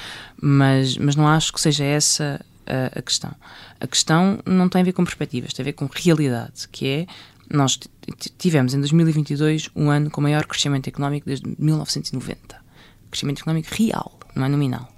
Mas, 0.41 0.97
mas 0.97 1.15
não 1.15 1.29
acho 1.29 1.53
que 1.53 1.61
seja 1.61 1.85
essa 1.85 2.45
a, 2.69 2.99
a 2.99 3.03
questão. 3.03 3.35
A 3.81 3.87
questão 3.87 4.41
não 4.45 4.69
tem 4.69 4.83
a 4.83 4.85
ver 4.85 4.93
com 4.93 5.05
perspectivas, 5.05 5.53
tem 5.53 5.63
a 5.63 5.65
ver 5.65 5.73
com 5.73 5.89
realidade, 5.91 6.69
que 6.71 6.87
é 6.87 7.07
nós 7.51 7.79
tivemos 8.39 8.75
em 8.75 8.79
2022 8.79 9.71
um 9.75 9.91
ano 9.91 10.11
com 10.11 10.21
maior 10.21 10.45
crescimento 10.47 10.89
económico 10.89 11.27
desde 11.27 11.47
1990. 11.59 12.57
Crescimento 13.11 13.41
económico 13.41 13.69
real, 13.75 14.19
não 14.35 14.45
é 14.45 14.49
nominal. 14.49 14.93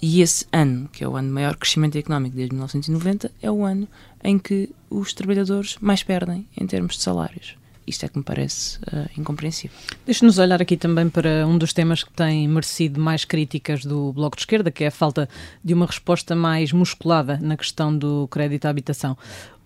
E 0.00 0.22
esse 0.22 0.46
ano, 0.52 0.88
que 0.92 1.02
é 1.02 1.08
o 1.08 1.16
ano 1.16 1.28
de 1.28 1.34
maior 1.34 1.56
crescimento 1.56 1.98
económico 1.98 2.36
desde 2.36 2.54
1990, 2.54 3.32
é 3.42 3.50
o 3.50 3.64
ano 3.64 3.88
em 4.22 4.38
que 4.38 4.70
os 4.88 5.12
trabalhadores 5.12 5.76
mais 5.80 6.04
perdem 6.04 6.46
em 6.56 6.66
termos 6.66 6.96
de 6.96 7.02
salários. 7.02 7.56
Isto 7.84 8.04
é 8.04 8.08
que 8.08 8.18
me 8.18 8.22
parece 8.22 8.78
uh, 8.80 9.08
incompreensível. 9.16 9.74
Deixe-nos 10.04 10.38
olhar 10.38 10.60
aqui 10.60 10.76
também 10.76 11.08
para 11.08 11.46
um 11.46 11.56
dos 11.56 11.72
temas 11.72 12.04
que 12.04 12.12
tem 12.12 12.46
merecido 12.46 13.00
mais 13.00 13.24
críticas 13.24 13.82
do 13.82 14.12
Bloco 14.12 14.36
de 14.36 14.42
Esquerda, 14.42 14.70
que 14.70 14.84
é 14.84 14.88
a 14.88 14.90
falta 14.90 15.26
de 15.64 15.72
uma 15.72 15.86
resposta 15.86 16.36
mais 16.36 16.70
musculada 16.70 17.38
na 17.40 17.56
questão 17.56 17.96
do 17.96 18.28
crédito 18.28 18.66
à 18.66 18.68
habitação. 18.68 19.16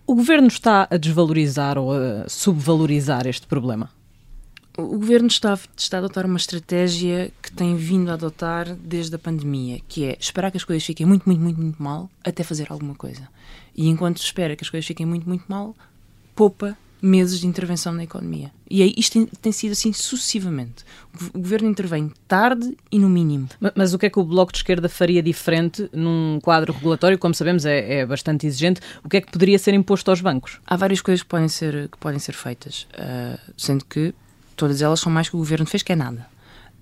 O 0.05 0.15
governo 0.15 0.47
está 0.47 0.87
a 0.91 0.97
desvalorizar 0.97 1.77
ou 1.77 1.93
a 1.93 2.27
subvalorizar 2.27 3.25
este 3.25 3.47
problema? 3.47 3.89
O 4.77 4.97
governo 4.97 5.27
está, 5.27 5.57
está 5.77 5.97
a 5.97 5.99
adotar 5.99 6.25
uma 6.25 6.37
estratégia 6.37 7.31
que 7.41 7.51
tem 7.51 7.75
vindo 7.75 8.09
a 8.09 8.15
adotar 8.15 8.75
desde 8.75 9.15
a 9.15 9.19
pandemia, 9.19 9.79
que 9.87 10.05
é 10.05 10.17
esperar 10.19 10.51
que 10.51 10.57
as 10.57 10.63
coisas 10.63 10.83
fiquem 10.83 11.05
muito, 11.05 11.23
muito, 11.25 11.41
muito, 11.41 11.61
muito 11.61 11.81
mal 11.81 12.09
até 12.23 12.43
fazer 12.43 12.67
alguma 12.69 12.95
coisa. 12.95 13.29
E 13.75 13.87
enquanto 13.87 14.17
espera 14.17 14.55
que 14.55 14.63
as 14.63 14.69
coisas 14.69 14.85
fiquem 14.85 15.05
muito, 15.05 15.29
muito 15.29 15.45
mal, 15.47 15.75
poupa 16.35 16.77
meses 17.03 17.41
de 17.41 17.45
intervenção 17.45 17.91
na 17.91 18.05
economia. 18.05 18.49
E 18.69 18.81
aí 18.81 18.93
isto 18.95 19.11
tem, 19.13 19.25
tem, 19.25 19.51
sido 19.51 19.73
assim 19.73 19.91
sucessivamente. 19.91 20.85
O 21.33 21.39
governo 21.39 21.69
intervém 21.69 22.09
tarde 22.29 22.77
e 22.89 22.97
no 22.97 23.09
mínimo. 23.09 23.49
Mas, 23.59 23.73
mas, 23.75 23.93
o 23.93 23.99
que 23.99 24.05
é 24.05 24.09
que 24.09 24.17
o 24.17 24.23
Bloco 24.23 24.53
de 24.53 24.59
Esquerda 24.59 24.87
faria 24.87 25.21
diferente 25.21 25.89
num 25.91 26.39
quadro 26.41 26.71
regulatório, 26.71 27.19
como 27.19 27.33
sabemos 27.33 27.65
é, 27.65 27.99
é, 27.99 28.05
bastante 28.05 28.47
exigente, 28.47 28.79
o 29.03 29.09
que 29.09 29.17
é 29.17 29.21
que 29.21 29.29
poderia 29.29 29.59
ser 29.59 29.73
imposto 29.73 30.09
aos 30.09 30.21
bancos? 30.21 30.61
Há 30.65 30.77
várias 30.77 31.01
coisas 31.01 31.21
que 31.21 31.27
podem 31.27 31.49
ser, 31.49 31.89
que 31.89 31.97
podem 31.97 32.19
ser 32.19 32.33
feitas, 32.33 32.87
uh, 32.93 33.37
sendo 33.57 33.83
que 33.83 34.15
todas 34.55 34.81
elas 34.81 35.01
são 35.01 35.11
mais 35.11 35.27
que 35.27 35.35
o 35.35 35.39
governo 35.39 35.65
fez, 35.65 35.83
que 35.83 35.91
é 35.91 35.95
nada. 35.97 36.25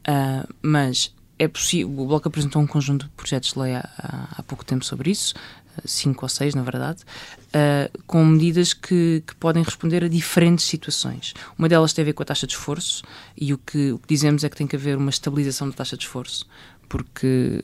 Uh, 0.08 0.48
mas 0.62 1.16
é 1.40 1.48
possível, 1.48 2.00
o 2.00 2.06
Bloco 2.06 2.28
apresentou 2.28 2.62
um 2.62 2.68
conjunto 2.68 3.06
de 3.06 3.12
projetos 3.14 3.54
de 3.54 3.60
lei 3.60 3.74
há, 3.74 3.90
há 4.38 4.44
pouco 4.44 4.64
tempo 4.64 4.86
sobre 4.86 5.10
isso, 5.10 5.34
cinco 5.86 6.26
ou 6.26 6.30
seis, 6.30 6.56
na 6.56 6.62
verdade, 6.62 7.02
uh, 7.02 8.04
com 8.06 8.26
medidas 8.26 8.74
que, 8.74 9.24
que, 9.26 9.36
podem 9.36 9.64
responder 9.64 10.04
a 10.04 10.08
diferentes 10.08 10.66
situações. 10.66 11.34
Uma 11.58 11.70
delas 11.70 11.94
tem 11.94 12.04
a 12.04 12.06
ver 12.06 12.14
com 12.14 12.24
a 12.24 12.26
taxa 12.26 12.48
de 12.48 12.54
esforço, 12.54 13.04
e 13.38 13.54
o 13.54 13.58
que, 13.58 13.92
o 13.92 14.00
que 14.00 14.08
dizemos 14.08 14.44
é 14.44 14.50
que 14.50 14.56
tem 14.56 14.68
que 14.68 14.76
haver 14.76 14.98
uma 14.98 15.10
estabilização 15.10 15.70
da 15.70 15.76
taxa 15.76 15.98
de 15.98 16.04
esforço, 16.04 16.48
porque 16.88 17.62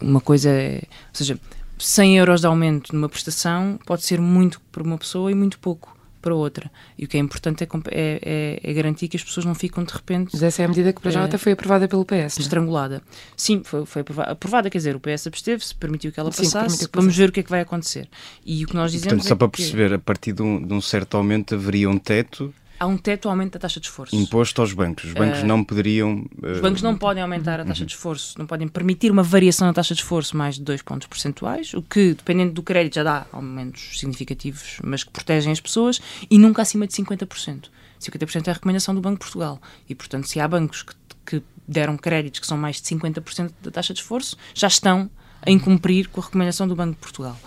uma 0.00 0.20
coisa 0.20 0.50
é. 0.50 0.82
Ou 0.84 1.14
seja, 1.14 1.38
100 1.78 2.18
euros 2.18 2.40
de 2.40 2.46
aumento 2.46 2.94
numa 2.94 3.08
prestação 3.08 3.78
pode 3.84 4.04
ser 4.04 4.20
muito 4.20 4.60
para 4.72 4.82
uma 4.82 4.96
pessoa 4.96 5.30
e 5.30 5.34
muito 5.34 5.58
pouco 5.58 5.93
para 6.24 6.34
outra. 6.34 6.70
E 6.96 7.04
o 7.04 7.08
que 7.08 7.18
é 7.18 7.20
importante 7.20 7.62
é, 7.62 7.68
é, 7.90 8.20
é, 8.22 8.70
é, 8.70 8.72
garantir 8.72 9.08
que 9.08 9.16
as 9.18 9.22
pessoas 9.22 9.44
não 9.44 9.54
ficam 9.54 9.84
de 9.84 9.92
repente. 9.92 10.30
Mas 10.32 10.42
essa 10.42 10.62
é 10.62 10.64
a 10.64 10.68
medida 10.68 10.90
que 10.90 11.02
para 11.02 11.10
já 11.10 11.20
é, 11.20 11.24
até 11.24 11.36
foi 11.36 11.52
aprovada 11.52 11.86
pelo 11.86 12.02
PS. 12.02 12.38
É? 12.38 12.40
Estrangulada. 12.40 13.02
Sim, 13.36 13.62
foi, 13.62 13.84
foi 13.84 14.00
aprovada, 14.00 14.32
aprovada, 14.32 14.70
quer 14.70 14.78
dizer, 14.78 14.96
o 14.96 15.00
PS 15.00 15.26
absteve-se, 15.26 15.74
permitiu 15.74 16.10
que 16.10 16.18
ela 16.18 16.32
Sim, 16.32 16.44
passasse. 16.44 16.88
Que 16.88 16.96
vamos 16.96 17.14
ver 17.14 17.28
o 17.28 17.32
que 17.32 17.40
é 17.40 17.42
que 17.42 17.50
vai 17.50 17.60
acontecer. 17.60 18.08
E 18.44 18.64
o 18.64 18.66
que 18.66 18.74
nós 18.74 18.90
dizemos. 18.90 19.12
Portanto, 19.12 19.28
só 19.28 19.34
é 19.34 19.36
para 19.36 19.48
perceber, 19.48 19.92
a 19.92 19.98
partir 19.98 20.32
de 20.32 20.40
um, 20.40 20.66
de 20.66 20.72
um 20.72 20.80
certo 20.80 21.18
aumento 21.18 21.54
haveria 21.54 21.90
um 21.90 21.98
teto 21.98 22.52
há 22.84 22.86
um 22.86 22.96
teto 22.96 23.26
ao 23.26 23.32
aumento 23.32 23.54
da 23.54 23.58
taxa 23.58 23.80
de 23.80 23.86
esforço. 23.86 24.14
Imposto 24.14 24.60
aos 24.60 24.72
bancos. 24.72 25.04
Os 25.04 25.12
bancos 25.12 25.42
uh, 25.42 25.46
não 25.46 25.64
poderiam. 25.64 26.26
Uh... 26.42 26.52
Os 26.52 26.60
bancos 26.60 26.82
não 26.82 26.96
podem 26.96 27.22
aumentar 27.22 27.60
a 27.60 27.64
taxa 27.64 27.80
uhum. 27.80 27.86
de 27.86 27.92
esforço, 27.92 28.38
não 28.38 28.46
podem 28.46 28.68
permitir 28.68 29.10
uma 29.10 29.22
variação 29.22 29.66
da 29.66 29.74
taxa 29.74 29.94
de 29.94 30.00
esforço 30.00 30.36
mais 30.36 30.56
de 30.56 30.62
2 30.62 30.82
pontos 30.82 31.06
percentuais, 31.06 31.74
o 31.74 31.82
que, 31.82 32.14
dependendo 32.14 32.52
do 32.52 32.62
crédito, 32.62 32.96
já 32.96 33.02
dá 33.02 33.26
aumentos 33.32 33.98
significativos, 33.98 34.78
mas 34.84 35.02
que 35.02 35.10
protegem 35.10 35.52
as 35.52 35.60
pessoas, 35.60 36.00
e 36.30 36.38
nunca 36.38 36.62
acima 36.62 36.86
de 36.86 36.92
50%. 36.92 37.64
50% 38.00 38.48
é 38.48 38.50
a 38.50 38.54
recomendação 38.54 38.94
do 38.94 39.00
Banco 39.00 39.14
de 39.14 39.20
Portugal. 39.20 39.60
E, 39.88 39.94
portanto, 39.94 40.28
se 40.28 40.38
há 40.38 40.46
bancos 40.46 40.82
que, 40.82 40.94
que 41.24 41.42
deram 41.66 41.96
créditos 41.96 42.40
que 42.40 42.46
são 42.46 42.58
mais 42.58 42.80
de 42.80 42.82
50% 42.82 43.52
da 43.62 43.70
taxa 43.70 43.94
de 43.94 44.00
esforço, 44.00 44.36
já 44.54 44.66
estão 44.66 45.10
a 45.46 45.50
incumprir 45.50 46.08
com 46.08 46.20
a 46.20 46.24
recomendação 46.24 46.66
do 46.66 46.74
Banco 46.74 46.92
de 46.92 47.00
Portugal. 47.00 47.38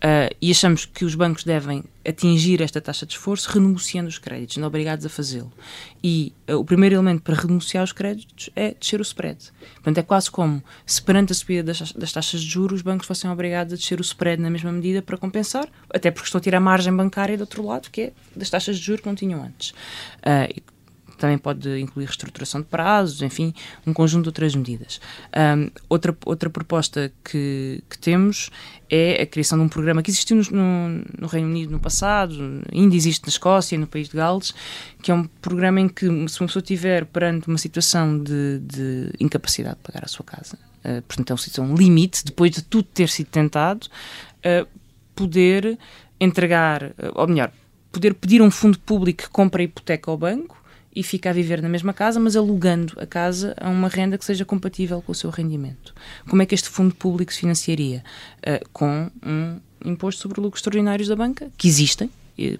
Uh, 0.00 0.34
e 0.40 0.50
achamos 0.50 0.86
que 0.86 1.04
os 1.04 1.14
bancos 1.14 1.44
devem 1.44 1.84
atingir 2.08 2.62
esta 2.62 2.80
taxa 2.80 3.04
de 3.04 3.12
esforço 3.12 3.50
renegociando 3.50 4.08
os 4.08 4.18
créditos, 4.18 4.56
não 4.56 4.66
obrigados 4.66 5.04
a 5.04 5.10
fazê-lo. 5.10 5.52
E 6.02 6.32
uh, 6.50 6.56
o 6.56 6.64
primeiro 6.64 6.94
elemento 6.94 7.20
para 7.20 7.34
renegociar 7.34 7.84
os 7.84 7.92
créditos 7.92 8.48
é 8.56 8.72
descer 8.72 8.98
o 8.98 9.02
spread. 9.02 9.38
Portanto, 9.74 9.98
é 9.98 10.02
quase 10.02 10.30
como 10.30 10.64
se 10.86 11.02
perante 11.02 11.32
a 11.32 11.34
subida 11.34 11.62
das, 11.62 11.92
das 11.92 12.12
taxas 12.12 12.40
de 12.40 12.48
juros 12.48 12.78
os 12.78 12.82
bancos 12.82 13.06
fossem 13.06 13.30
obrigados 13.30 13.74
a 13.74 13.76
descer 13.76 14.00
o 14.00 14.02
spread 14.02 14.40
na 14.40 14.48
mesma 14.48 14.72
medida 14.72 15.02
para 15.02 15.18
compensar, 15.18 15.68
até 15.92 16.10
porque 16.10 16.26
estão 16.26 16.38
a 16.38 16.42
tirar 16.42 16.60
margem 16.60 16.96
bancária 16.96 17.36
do 17.36 17.42
outro 17.42 17.62
lado, 17.62 17.90
que 17.90 18.00
é 18.00 18.12
das 18.34 18.48
taxas 18.48 18.78
de 18.78 18.82
juros 18.82 19.02
que 19.02 19.08
não 19.08 19.14
tinham 19.14 19.42
antes. 19.42 19.70
Uh, 19.70 20.62
também 21.20 21.36
pode 21.36 21.78
incluir 21.78 22.06
reestruturação 22.06 22.62
de 22.62 22.66
prazos, 22.66 23.20
enfim, 23.20 23.52
um 23.86 23.92
conjunto 23.92 24.24
de 24.24 24.28
outras 24.30 24.54
medidas. 24.54 25.00
Um, 25.36 25.70
outra, 25.88 26.16
outra 26.24 26.48
proposta 26.48 27.12
que, 27.22 27.84
que, 27.88 27.98
temos 27.98 28.50
é 28.88 29.22
a 29.22 29.26
criação 29.26 29.58
de 29.58 29.64
um 29.64 29.68
programa 29.68 30.02
que 30.02 30.10
existiu 30.10 30.40
no, 30.50 30.88
no, 31.18 31.26
Reino 31.28 31.48
Unido 31.48 31.70
no 31.70 31.78
passado, 31.78 32.62
ainda 32.72 32.96
existe 32.96 33.22
na 33.24 33.28
Escócia 33.28 33.78
no 33.78 33.86
país 33.86 34.08
de 34.08 34.16
Gales, 34.16 34.54
que 35.02 35.10
é 35.10 35.14
um 35.14 35.24
programa 35.42 35.80
em 35.80 35.88
que, 35.88 36.06
se 36.06 36.40
uma 36.40 36.46
pessoa 36.46 36.62
estiver 36.62 37.04
perante 37.04 37.48
uma 37.48 37.58
situação 37.58 38.18
de, 38.18 38.58
de 38.60 39.12
incapacidade 39.20 39.76
de 39.76 39.82
pagar 39.82 40.04
a 40.04 40.08
sua 40.08 40.24
casa, 40.24 40.58
uh, 40.84 41.02
portanto, 41.02 41.34
é 41.58 41.60
um 41.60 41.74
limite, 41.74 42.24
depois 42.24 42.50
de 42.50 42.62
tudo 42.62 42.84
ter 42.84 43.10
sido 43.10 43.26
tentado, 43.26 43.86
uh, 43.86 44.66
poder 45.14 45.78
entregar, 46.18 46.94
ou 47.14 47.28
melhor, 47.28 47.52
poder 47.92 48.14
pedir 48.14 48.40
um 48.40 48.50
fundo 48.50 48.78
público 48.78 49.24
que 49.24 49.28
compre 49.28 49.62
a 49.62 49.64
hipoteca 49.64 50.10
ao 50.10 50.16
banco 50.16 50.59
e 50.94 51.02
fica 51.02 51.30
a 51.30 51.32
viver 51.32 51.62
na 51.62 51.68
mesma 51.68 51.92
casa, 51.92 52.18
mas 52.18 52.36
alugando 52.36 52.94
a 52.98 53.06
casa 53.06 53.54
a 53.60 53.68
uma 53.68 53.88
renda 53.88 54.18
que 54.18 54.24
seja 54.24 54.44
compatível 54.44 55.00
com 55.00 55.12
o 55.12 55.14
seu 55.14 55.30
rendimento. 55.30 55.94
Como 56.28 56.42
é 56.42 56.46
que 56.46 56.54
este 56.54 56.68
fundo 56.68 56.94
público 56.94 57.32
se 57.32 57.40
financiaria? 57.40 58.02
Uh, 58.38 58.68
com 58.72 59.10
um 59.24 59.60
imposto 59.84 60.20
sobre 60.20 60.40
lucros 60.40 60.60
extraordinários 60.60 61.08
da 61.08 61.16
banca, 61.16 61.50
que 61.56 61.68
existem, 61.68 62.10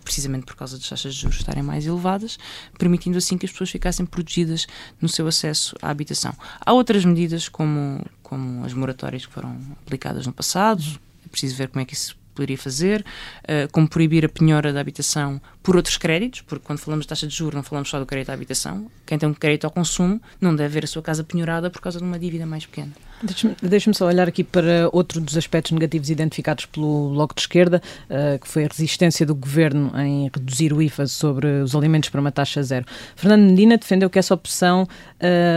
precisamente 0.04 0.44
por 0.44 0.56
causa 0.56 0.76
das 0.76 0.88
taxas 0.88 1.14
de 1.14 1.22
juros 1.22 1.38
estarem 1.38 1.62
mais 1.62 1.86
elevadas, 1.86 2.38
permitindo 2.78 3.16
assim 3.18 3.38
que 3.38 3.46
as 3.46 3.52
pessoas 3.52 3.70
ficassem 3.70 4.04
protegidas 4.04 4.66
no 5.00 5.08
seu 5.08 5.26
acesso 5.26 5.74
à 5.80 5.90
habitação. 5.90 6.34
Há 6.60 6.72
outras 6.72 7.04
medidas, 7.04 7.48
como, 7.48 8.04
como 8.22 8.64
as 8.64 8.74
moratórias 8.74 9.24
que 9.26 9.32
foram 9.32 9.56
aplicadas 9.84 10.26
no 10.26 10.32
passado, 10.32 10.82
é 11.24 11.28
preciso 11.28 11.56
ver 11.56 11.68
como 11.68 11.82
é 11.82 11.84
que 11.84 11.94
isso 11.94 12.18
poderia 12.34 12.58
fazer, 12.58 13.04
uh, 13.44 13.70
como 13.72 13.88
proibir 13.88 14.24
a 14.24 14.28
penhora 14.28 14.72
da 14.72 14.80
habitação 14.80 15.40
por 15.62 15.76
outros 15.76 15.96
créditos, 15.96 16.40
porque 16.42 16.64
quando 16.64 16.78
falamos 16.78 17.04
de 17.04 17.08
taxa 17.08 17.26
de 17.26 17.34
juros 17.34 17.54
não 17.54 17.62
falamos 17.62 17.88
só 17.88 17.98
do 17.98 18.06
crédito 18.06 18.30
à 18.30 18.34
habitação. 18.34 18.90
Quem 19.06 19.18
tem 19.18 19.28
um 19.28 19.34
crédito 19.34 19.64
ao 19.64 19.70
consumo 19.70 20.20
não 20.40 20.54
deve 20.54 20.74
ver 20.74 20.84
a 20.84 20.86
sua 20.86 21.02
casa 21.02 21.22
penhorada 21.22 21.70
por 21.70 21.80
causa 21.80 21.98
de 21.98 22.04
uma 22.04 22.18
dívida 22.18 22.46
mais 22.46 22.64
pequena. 22.64 22.92
Deixa-me 23.22 23.54
deixa 23.60 23.92
só 23.92 24.06
olhar 24.06 24.26
aqui 24.26 24.42
para 24.42 24.88
outro 24.92 25.20
dos 25.20 25.36
aspectos 25.36 25.72
negativos 25.72 26.08
identificados 26.08 26.64
pelo 26.64 27.10
Bloco 27.10 27.34
de 27.34 27.42
Esquerda, 27.42 27.82
uh, 28.08 28.38
que 28.38 28.48
foi 28.48 28.64
a 28.64 28.68
resistência 28.68 29.26
do 29.26 29.34
Governo 29.34 29.92
em 30.00 30.30
reduzir 30.34 30.72
o 30.72 30.80
IFA 30.80 31.06
sobre 31.06 31.46
os 31.46 31.74
alimentos 31.74 32.08
para 32.08 32.20
uma 32.20 32.32
taxa 32.32 32.62
zero. 32.62 32.86
Fernando 33.14 33.50
Medina 33.50 33.76
defendeu 33.76 34.08
que 34.08 34.18
essa 34.18 34.32
opção, 34.32 34.88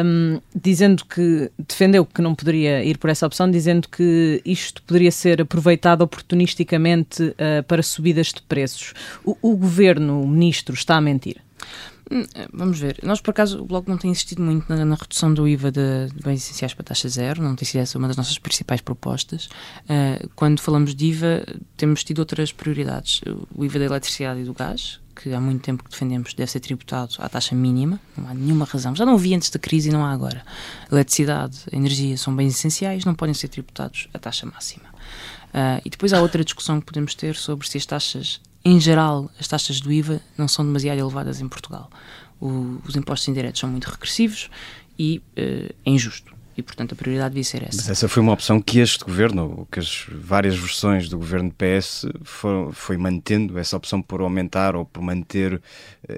um, 0.05 0.41
dizendo 0.53 1.05
que 1.05 1.49
defendeu 1.57 2.05
que 2.05 2.21
não 2.21 2.35
poderia 2.35 2.83
ir 2.83 2.97
por 2.97 3.09
essa 3.09 3.25
opção, 3.25 3.49
dizendo 3.49 3.87
que 3.87 4.41
isto 4.43 4.81
poderia 4.83 5.11
ser 5.11 5.41
aproveitado 5.41 6.01
oportunisticamente 6.01 7.23
uh, 7.23 7.63
para 7.65 7.81
subidas 7.81 8.27
de 8.27 8.41
preços. 8.41 8.93
O, 9.23 9.37
o 9.41 9.55
Governo, 9.55 9.92
o 9.99 10.27
Ministro, 10.27 10.73
está 10.73 10.97
a 10.97 11.01
mentir? 11.01 11.41
Hum, 12.11 12.25
vamos 12.51 12.79
ver. 12.79 12.99
Nós, 13.01 13.21
por 13.21 13.31
acaso, 13.31 13.61
o 13.61 13.65
Bloco 13.65 13.89
não 13.89 13.97
tem 13.97 14.11
insistido 14.11 14.41
muito 14.41 14.65
na, 14.67 14.83
na 14.83 14.95
redução 14.95 15.33
do 15.33 15.47
IVA 15.47 15.71
de, 15.71 16.07
de, 16.13 16.21
bens 16.21 16.43
essenciais 16.43 16.73
para 16.73 16.83
taxa 16.83 17.07
zero, 17.07 17.41
não 17.41 17.55
tem 17.55 17.65
sido 17.65 17.81
essa 17.81 17.97
uma 17.97 18.07
das 18.07 18.17
nossas 18.17 18.37
principais 18.37 18.81
propostas. 18.81 19.45
Uh, 19.83 20.29
quando 20.35 20.59
falamos 20.59 20.93
de 20.93 21.05
IVA, 21.07 21.45
temos 21.77 22.03
tido 22.03 22.19
outras 22.19 22.51
prioridades. 22.51 23.21
O 23.55 23.63
IVA 23.63 23.79
da 23.79 23.85
eletricidade 23.85 24.41
e 24.41 24.43
do 24.43 24.53
gás, 24.53 24.99
que 25.15 25.33
há 25.33 25.39
muito 25.39 25.61
tempo 25.61 25.83
que 25.83 25.89
defendemos 25.89 26.33
deve 26.33 26.51
ser 26.51 26.59
tributado 26.59 27.15
à 27.19 27.29
taxa 27.29 27.55
mínima, 27.55 27.99
não 28.17 28.27
há 28.29 28.33
nenhuma 28.33 28.65
razão. 28.65 28.95
Já 28.95 29.05
não 29.05 29.13
havia 29.13 29.35
antes 29.35 29.49
da 29.49 29.59
crise 29.59 29.89
e 29.89 29.91
não 29.91 30.05
há 30.05 30.11
agora. 30.11 30.43
Eletricidade, 30.91 31.59
energia 31.71 32.17
são 32.17 32.35
bens 32.35 32.53
essenciais, 32.55 33.05
não 33.05 33.15
podem 33.15 33.33
ser 33.33 33.47
tributados 33.47 34.09
à 34.13 34.19
taxa 34.19 34.45
máxima. 34.45 34.85
Uh, 35.53 35.81
e 35.85 35.89
depois 35.89 36.11
há 36.13 36.21
outra 36.21 36.43
discussão 36.43 36.79
que 36.79 36.85
podemos 36.85 37.15
ter 37.15 37.35
sobre 37.35 37.67
se 37.67 37.77
as 37.77 37.85
taxas 37.85 38.41
em 38.65 38.79
geral, 38.79 39.29
as 39.39 39.47
taxas 39.47 39.81
do 39.81 39.91
IVA 39.91 40.21
não 40.37 40.47
são 40.47 40.65
demasiado 40.65 40.99
elevadas 40.99 41.41
em 41.41 41.47
Portugal. 41.47 41.89
O, 42.39 42.79
os 42.85 42.95
impostos 42.95 43.27
indiretos 43.27 43.59
são 43.59 43.69
muito 43.69 43.85
regressivos 43.85 44.49
e 44.97 45.21
uh, 45.37 45.73
é 45.85 45.89
injusto 45.89 46.33
e, 46.57 46.61
portanto, 46.61 46.93
a 46.93 46.95
prioridade 46.95 47.29
devia 47.29 47.43
ser 47.43 47.63
essa. 47.63 47.77
Mas 47.77 47.89
essa 47.89 48.07
foi 48.07 48.21
uma 48.21 48.31
opção 48.31 48.61
que 48.61 48.79
este 48.79 49.03
governo, 49.03 49.67
que 49.71 49.79
as 49.79 50.05
várias 50.09 50.55
versões 50.55 51.09
do 51.09 51.17
governo 51.17 51.51
PS 51.51 52.05
foram, 52.23 52.71
foi 52.71 52.97
mantendo, 52.97 53.57
essa 53.57 53.75
opção 53.75 54.01
por 54.01 54.21
aumentar 54.21 54.75
ou 54.75 54.85
por 54.85 55.01
manter 55.01 55.55
uh, 55.55 55.61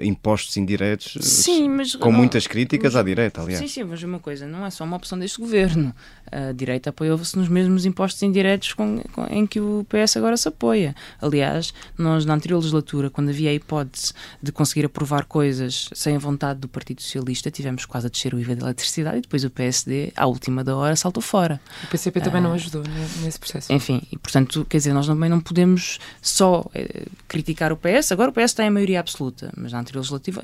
impostos 0.02 0.56
indiretos, 0.56 1.16
sim, 1.20 1.68
mas, 1.68 1.94
com 1.94 2.10
não, 2.10 2.18
muitas 2.18 2.46
críticas 2.46 2.94
mas, 2.94 3.00
à 3.00 3.02
direita, 3.02 3.40
aliás. 3.40 3.60
Sim, 3.60 3.68
sim, 3.68 3.84
mas 3.84 4.02
uma 4.02 4.18
coisa, 4.18 4.46
não 4.46 4.64
é 4.64 4.70
só 4.70 4.84
uma 4.84 4.96
opção 4.96 5.18
deste 5.18 5.40
governo. 5.40 5.94
A 6.30 6.52
direita 6.52 6.90
apoiou-se 6.90 7.36
nos 7.38 7.48
mesmos 7.48 7.86
impostos 7.86 8.22
indiretos 8.22 8.72
com, 8.72 8.98
com, 9.12 9.26
em 9.26 9.46
que 9.46 9.60
o 9.60 9.86
PS 9.88 10.16
agora 10.16 10.36
se 10.36 10.48
apoia. 10.48 10.94
Aliás, 11.20 11.72
nós 11.96 12.24
na 12.24 12.34
anterior 12.34 12.58
legislatura, 12.58 13.08
quando 13.08 13.28
havia 13.28 13.50
a 13.50 13.54
hipótese 13.54 14.12
de 14.42 14.50
conseguir 14.50 14.86
aprovar 14.86 15.24
coisas 15.24 15.88
sem 15.94 16.16
a 16.16 16.18
vontade 16.18 16.60
do 16.60 16.68
Partido 16.68 17.00
Socialista, 17.00 17.50
tivemos 17.50 17.86
quase 17.86 18.08
a 18.08 18.10
descer 18.10 18.34
o 18.34 18.40
IVA 18.40 18.56
da 18.56 18.66
eletricidade 18.66 19.18
e 19.18 19.20
depois 19.20 19.44
o 19.44 19.50
PSD, 19.50 20.12
à 20.16 20.25
última 20.26 20.64
da 20.64 20.76
hora, 20.76 20.96
saltou 20.96 21.22
fora. 21.22 21.60
O 21.84 21.86
PCP 21.88 22.20
também 22.20 22.40
não 22.40 22.52
ah, 22.52 22.54
ajudou 22.54 22.82
nesse 23.22 23.38
processo. 23.38 23.72
Enfim, 23.72 24.02
e 24.10 24.18
portanto, 24.18 24.66
quer 24.68 24.78
dizer, 24.78 24.92
nós 24.92 25.06
também 25.06 25.28
não 25.28 25.40
podemos 25.40 25.98
só 26.20 26.64
eh, 26.74 27.06
criticar 27.28 27.72
o 27.72 27.76
PS. 27.76 28.12
Agora 28.12 28.30
o 28.30 28.32
PS 28.32 28.54
tem 28.54 28.68
a 28.68 28.70
maioria 28.70 29.00
absoluta, 29.00 29.52
mas 29.56 29.72
na 29.72 29.80
anterior, 29.80 30.00
legislativa, 30.00 30.42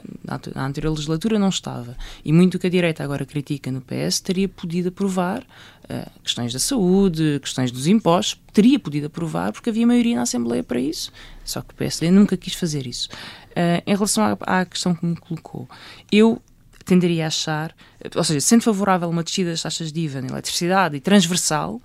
na 0.55 0.67
anterior 0.67 0.91
legislatura 0.91 1.39
não 1.39 1.49
estava. 1.49 1.97
E 2.25 2.33
muito 2.33 2.59
que 2.59 2.67
a 2.67 2.71
direita 2.71 3.03
agora 3.03 3.25
critica 3.25 3.71
no 3.71 3.81
PS 3.81 4.21
teria 4.21 4.49
podido 4.49 4.89
aprovar 4.89 5.43
uh, 5.43 6.21
questões 6.23 6.53
da 6.53 6.59
saúde, 6.59 7.39
questões 7.41 7.71
dos 7.71 7.87
impostos, 7.87 8.41
teria 8.53 8.79
podido 8.79 9.07
aprovar 9.07 9.53
porque 9.53 9.71
havia 9.71 9.87
maioria 9.87 10.17
na 10.17 10.23
Assembleia 10.23 10.63
para 10.63 10.81
isso. 10.81 11.13
Só 11.45 11.61
que 11.61 11.73
o 11.73 11.77
PSD 11.77 12.11
nunca 12.11 12.37
quis 12.37 12.55
fazer 12.55 12.87
isso. 12.87 13.09
Uh, 13.51 13.83
em 13.87 13.95
relação 13.95 14.25
à, 14.25 14.61
à 14.61 14.65
questão 14.65 14.95
que 14.95 15.05
me 15.05 15.17
colocou, 15.17 15.69
eu 16.11 16.41
tenderia 16.85 17.25
a 17.25 17.27
achar, 17.29 17.75
ou 18.15 18.25
seja, 18.25 18.41
sendo 18.41 18.63
favorável 18.63 19.09
a 19.09 19.11
uma 19.11 19.23
descida 19.23 19.51
das 19.51 19.63
taxas 19.63 19.93
de 19.93 20.01
IVA 20.01 20.21
na 20.21 20.29
eletricidade 20.29 20.97
e 20.97 21.01
transversal, 21.01 21.81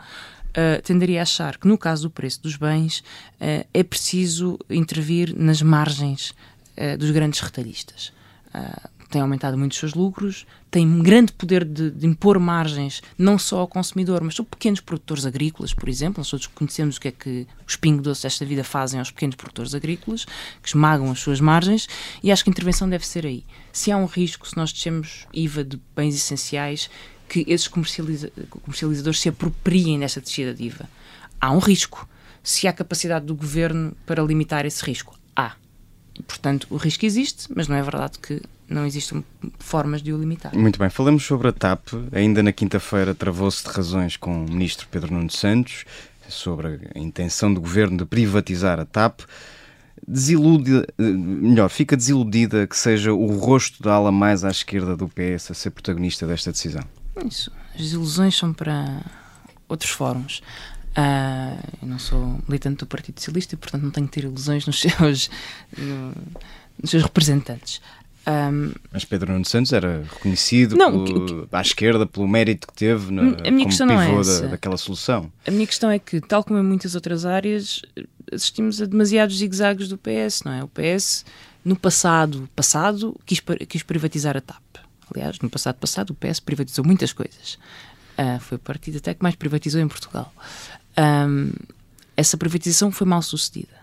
uh, 0.58 0.82
tenderia 0.84 1.20
a 1.20 1.24
achar 1.24 1.58
que 1.58 1.68
no 1.68 1.78
caso 1.78 2.04
do 2.04 2.10
preço 2.10 2.42
dos 2.42 2.56
bens 2.56 3.00
uh, 3.00 3.66
é 3.74 3.84
preciso 3.84 4.58
intervir 4.70 5.34
nas 5.38 5.62
margens 5.62 6.34
uh, 6.78 6.98
dos 6.98 7.12
grandes 7.12 7.40
retalhistas. 7.40 8.12
tem 9.10 9.22
aumentado 9.22 9.58
muito 9.58 9.74
os 9.74 9.78
seus 9.78 9.94
lucros, 9.94 10.46
tem 10.70 11.00
grande 11.02 11.32
poder 11.32 11.64
de, 11.64 11.90
de, 11.90 12.06
impor 12.06 12.38
margens, 12.40 13.02
não 13.18 13.40
só 13.40 13.60
ao 13.60 13.68
consumidor, 13.68 14.22
mas 14.22 14.36
são 14.36 14.44
pequenos 14.44 14.82
produtores 14.82 15.26
agrícolas, 15.26 15.74
por 15.74 15.88
exemplo. 15.88 16.20
Nós 16.20 16.30
todos 16.30 16.48
conhecemos 16.48 16.98
o 16.98 17.02
que 17.02 17.08
é 17.08 17.12
que 17.12 17.48
os 17.66 17.76
pingo 17.76 18.02
doces 18.02 18.24
desta 18.24 18.46
vida 18.46 18.64
fazem 18.64 19.00
aos 19.00 19.10
pequenos 19.10 19.36
produtores 19.36 19.74
agrícolas, 19.74 20.26
que 20.62 20.68
esmagam 20.68 21.10
as 21.10 21.20
suas 21.20 21.40
margens, 21.40 21.88
e 22.22 22.32
acho 22.32 22.44
que 22.44 22.50
a 22.50 22.52
intervenção 22.52 22.90
deve 22.90 23.08
ser 23.08 23.26
aí. 23.26 23.46
Se 23.72 23.92
há 23.92 23.98
um 23.98 24.06
risco, 24.06 24.48
se 24.48 24.58
nós 24.58 24.74
descemos 24.74 25.26
IVA 25.34 25.64
de 25.64 25.80
bens 25.96 26.16
essenciais, 26.16 26.90
que 27.30 27.46
esses 27.48 27.68
comercializa 27.68 28.32
comercializadores 28.64 29.20
se 29.20 29.30
apropriem 29.30 30.00
desta 30.00 30.22
descida 30.22 30.54
de 30.54 30.64
IVA. 30.64 30.90
Há 31.40 31.52
um 31.52 31.60
risco. 31.60 32.08
Se 32.44 32.68
há 32.68 32.74
capacidade 32.74 33.26
do 33.26 33.36
governo 33.36 33.94
para 34.06 34.24
limitar 34.24 34.66
esse 34.66 34.84
risco, 34.84 35.18
há. 35.36 35.56
Portanto, 36.26 36.68
o 36.70 36.78
risco 36.78 37.06
existe, 37.06 37.48
mas 37.54 37.68
não 37.68 37.76
é 37.76 37.82
verdade 37.82 38.18
que 38.20 38.42
não 38.70 38.86
existem 38.86 39.24
formas 39.60 40.02
de 40.02 40.12
o 40.12 40.18
limitar. 40.18 40.54
Muito 40.56 40.78
bem, 40.78 40.90
falamos 40.90 41.26
sobre 41.26 41.48
a 41.48 41.52
TAP. 41.52 41.88
Ainda 42.12 42.44
na 42.44 42.52
quinta-feira 42.52 43.16
travou-se 43.16 43.64
de 43.64 43.70
razões 43.70 44.18
com 44.18 44.46
o 44.46 44.50
ministro 44.50 44.88
Pedro 44.92 45.14
Nuno 45.14 45.32
Santos 45.32 45.86
sobre 46.28 46.82
a 46.94 47.00
intenção 47.00 47.54
do 47.54 47.62
governo 47.62 47.98
de 47.98 48.06
privatizar 48.06 48.80
a 48.80 48.86
TAP. 48.86 49.22
Desilude, 50.06 50.86
melhor, 50.98 51.70
fica 51.70 51.98
desiludida 51.98 52.68
que 52.68 52.78
seja 52.78 53.14
o 53.14 53.38
rosto 53.38 53.82
da 53.82 53.94
ala 53.94 54.12
mais 54.12 54.44
à 54.44 54.50
esquerda 54.50 54.96
do 54.96 55.08
PS 55.08 55.52
a 55.52 55.54
ser 55.54 55.72
protagonista 55.72 56.28
desta 56.28 56.52
decisão? 56.52 56.84
Isso. 57.26 57.52
As 57.74 57.92
ilusões 57.92 58.38
são 58.38 58.54
para 58.54 59.02
outros 59.68 59.92
fóruns. 59.92 60.42
Uh, 60.98 61.60
eu 61.82 61.88
não 61.88 62.00
sou 62.00 62.40
militante 62.48 62.78
do 62.78 62.88
Partido 62.88 63.20
Socialista 63.20 63.56
e, 63.56 63.58
portanto, 63.58 63.84
não 63.84 63.92
tenho 63.92 64.08
que 64.08 64.14
ter 64.14 64.26
ilusões 64.26 64.66
nos 64.66 64.80
seus, 64.82 65.30
no, 65.78 66.14
nos 66.82 66.90
seus 66.90 67.04
representantes. 67.04 67.82
Um, 68.28 68.74
Mas 68.92 69.06
Pedro 69.06 69.32
Nuno 69.32 69.46
Santos 69.46 69.72
era 69.72 70.04
reconhecido 70.04 70.76
não, 70.76 71.06
pelo, 71.06 71.48
que, 71.48 71.56
à 71.56 71.62
esquerda 71.62 72.06
pelo 72.06 72.28
mérito 72.28 72.68
que 72.68 72.74
teve 72.74 73.10
na, 73.10 73.22
a 73.22 73.52
minha 73.52 73.70
como 73.70 73.86
não 73.86 74.02
é 74.02 74.22
da, 74.22 74.48
daquela 74.48 74.76
solução. 74.76 75.32
A 75.48 75.52
minha 75.52 75.66
questão 75.66 75.90
é 75.90 75.98
que, 75.98 76.20
tal 76.20 76.44
como 76.44 76.60
em 76.60 76.64
muitas 76.64 76.94
outras 76.94 77.26
áreas, 77.26 77.82
assistimos 78.32 78.82
a 78.82 78.86
demasiados 78.86 79.38
zigzags 79.38 79.88
do 79.88 79.98
PS, 79.98 80.44
não 80.44 80.52
é? 80.52 80.62
O 80.62 80.68
PS, 80.68 81.24
no 81.64 81.78
passado, 81.78 82.50
passado 82.54 83.16
quis, 83.26 83.42
quis 83.66 83.82
privatizar 83.82 84.36
a 84.36 84.42
TAP. 84.42 84.62
Aliás, 85.16 85.40
no 85.40 85.50
passado 85.50 85.76
passado, 85.76 86.10
o 86.10 86.14
PS 86.14 86.42
privatizou 86.42 86.84
muitas 86.84 87.14
coisas. 87.14 87.58
Uh, 88.18 88.42
foi 88.42 88.58
o 88.58 88.60
partido 88.60 88.98
até 88.98 89.14
que 89.14 89.24
mais 89.24 89.36
privatizou 89.36 89.80
em 89.80 89.88
Portugal. 89.88 90.34
Um, 90.98 91.54
essa 92.18 92.36
privatização 92.36 92.92
foi 92.92 93.08
mal 93.08 93.22
sucedida. 93.22 93.77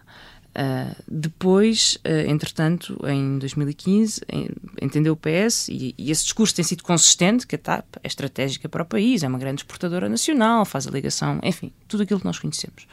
Uh, 0.55 0.95
depois, 1.09 1.99
uh, 2.07 2.31
entretanto, 2.31 2.97
em 3.09 3.39
2015, 3.41 4.21
em, 4.29 4.49
entendeu 4.81 5.15
o 5.15 5.17
PS, 5.17 5.69
e, 5.69 5.97
e, 5.99 6.13
esse 6.13 6.23
discurso 6.23 6.55
tem 6.55 6.65
sido 6.65 6.85
consistente, 6.85 7.45
que 7.45 7.57
a 7.57 7.59
TAP 7.59 7.85
é 8.03 8.07
estratégica 8.07 8.69
para 8.69 8.85
o 8.85 8.87
país, 8.87 9.25
é 9.25 9.29
uma 9.29 9.39
grande 9.39 9.63
exportadora 9.63 10.09
nacional, 10.09 10.65
faz 10.65 10.87
a 10.87 10.93
ligação, 10.93 11.41
enfim, 11.43 11.73
tudo 11.89 12.05
aquilo 12.05 12.21
que 12.21 12.27
nós 12.27 12.39
conhecemos. 12.39 12.87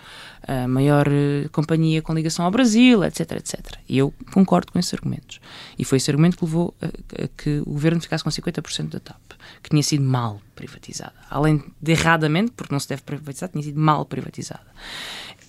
A 0.48 0.68
maior 0.68 1.08
uh, 1.08 1.50
companhia 1.52 2.02
com 2.02 2.16
ligação 2.16 2.46
ao 2.46 2.52
Brasil, 2.52 3.04
etc, 3.04 3.34
etc. 3.34 3.60
E 3.88 4.00
eu 4.00 4.12
concordo 4.34 4.72
com 4.72 4.80
esses 4.80 4.94
argumentos. 4.96 5.40
E 5.78 5.86
foi 5.86 5.98
esse 5.98 6.10
argumento 6.10 6.38
que 6.38 6.46
levou 6.46 6.74
a, 6.82 6.88
a 7.26 7.28
que 7.28 7.60
o 7.60 7.74
governo 7.74 8.02
ficasse 8.02 8.24
com 8.24 8.30
50% 8.32 8.90
da 8.90 9.00
TAP, 9.00 9.34
que 9.62 9.70
tinha 9.70 9.84
sido 9.84 10.04
mal 10.04 10.42
privatizada. 10.56 11.14
Além 11.30 11.64
de 11.80 11.92
erradamente, 11.92 12.54
porque 12.56 12.74
não 12.74 12.80
se 12.80 12.90
deve 12.90 13.04
privatizar, 13.04 13.50
tinha 13.50 13.64
sido 13.64 13.80
mal 13.80 14.04
privatizada. 14.04 14.66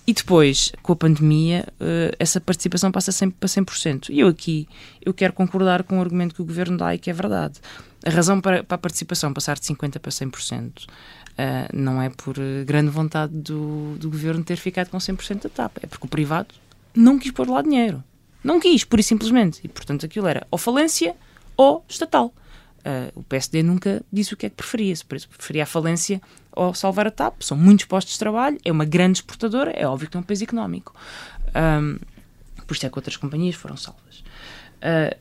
E 0.05 0.13
depois, 0.13 0.71
com 0.81 0.91
a 0.91 0.95
pandemia, 0.95 1.65
uh, 1.79 2.15
essa 2.19 2.41
participação 2.41 2.91
passa 2.91 3.11
sempre 3.11 3.37
para 3.39 3.47
100%. 3.47 4.09
E 4.09 4.19
eu 4.19 4.27
aqui, 4.27 4.67
eu 5.01 5.13
quero 5.13 5.31
concordar 5.31 5.83
com 5.83 5.97
o 5.97 6.01
argumento 6.01 6.35
que 6.35 6.41
o 6.41 6.45
Governo 6.45 6.77
dá 6.77 6.93
e 6.93 6.99
que 6.99 7.09
é 7.09 7.13
verdade. 7.13 7.59
A 8.05 8.09
razão 8.09 8.41
para, 8.41 8.63
para 8.63 8.75
a 8.75 8.77
participação 8.77 9.33
passar 9.33 9.57
de 9.57 9.65
50% 9.65 9.99
para 9.99 10.11
100% 10.11 10.67
uh, 10.67 10.87
eh, 11.37 11.69
não 11.73 12.01
é 12.01 12.09
por 12.09 12.35
eh, 12.37 12.65
grande 12.65 12.89
vontade 12.89 13.33
do, 13.33 13.95
do 13.97 14.09
Governo 14.09 14.43
ter 14.43 14.57
ficado 14.57 14.89
com 14.89 14.97
100% 14.97 15.43
da 15.43 15.49
TAP. 15.49 15.77
É 15.81 15.87
porque 15.87 16.05
o 16.05 16.09
privado 16.09 16.53
não 16.93 17.17
quis 17.17 17.31
pôr 17.31 17.49
lá 17.49 17.61
dinheiro. 17.61 18.03
Não 18.43 18.59
quis, 18.59 18.83
pura 18.83 18.99
e 18.99 19.03
simplesmente. 19.05 19.61
E, 19.63 19.69
portanto, 19.69 20.05
aquilo 20.05 20.27
era 20.27 20.45
ou 20.51 20.57
falência 20.57 21.15
ou 21.55 21.85
estatal. 21.87 22.33
Uh, 22.85 23.19
o 23.19 23.23
PSD 23.23 23.63
nunca 23.63 24.03
disse 24.11 24.33
o 24.33 24.37
que 24.37 24.45
é 24.45 24.49
que 24.49 24.55
preferia, 24.57 24.93
se 24.93 25.05
preferia 25.05 25.63
a 25.63 25.65
falência 25.65 26.21
ou 26.51 26.73
salvar 26.73 27.07
a 27.07 27.11
TAP. 27.11 27.41
São 27.41 27.55
muitos 27.55 27.85
postos 27.85 28.13
de 28.13 28.19
trabalho, 28.19 28.57
é 28.63 28.71
uma 28.71 28.83
grande 28.83 29.19
exportadora, 29.19 29.71
é 29.71 29.87
óbvio 29.87 30.09
que 30.09 30.17
é 30.17 30.19
um 30.19 30.23
país 30.23 30.41
económico. 30.41 30.93
Um, 31.55 31.97
por 32.67 32.75
isso 32.75 32.85
é 32.85 32.89
que 32.89 32.97
outras 32.97 33.15
companhias 33.15 33.55
foram 33.55 33.77
salvas. 33.77 34.23
Uh, 34.79 35.17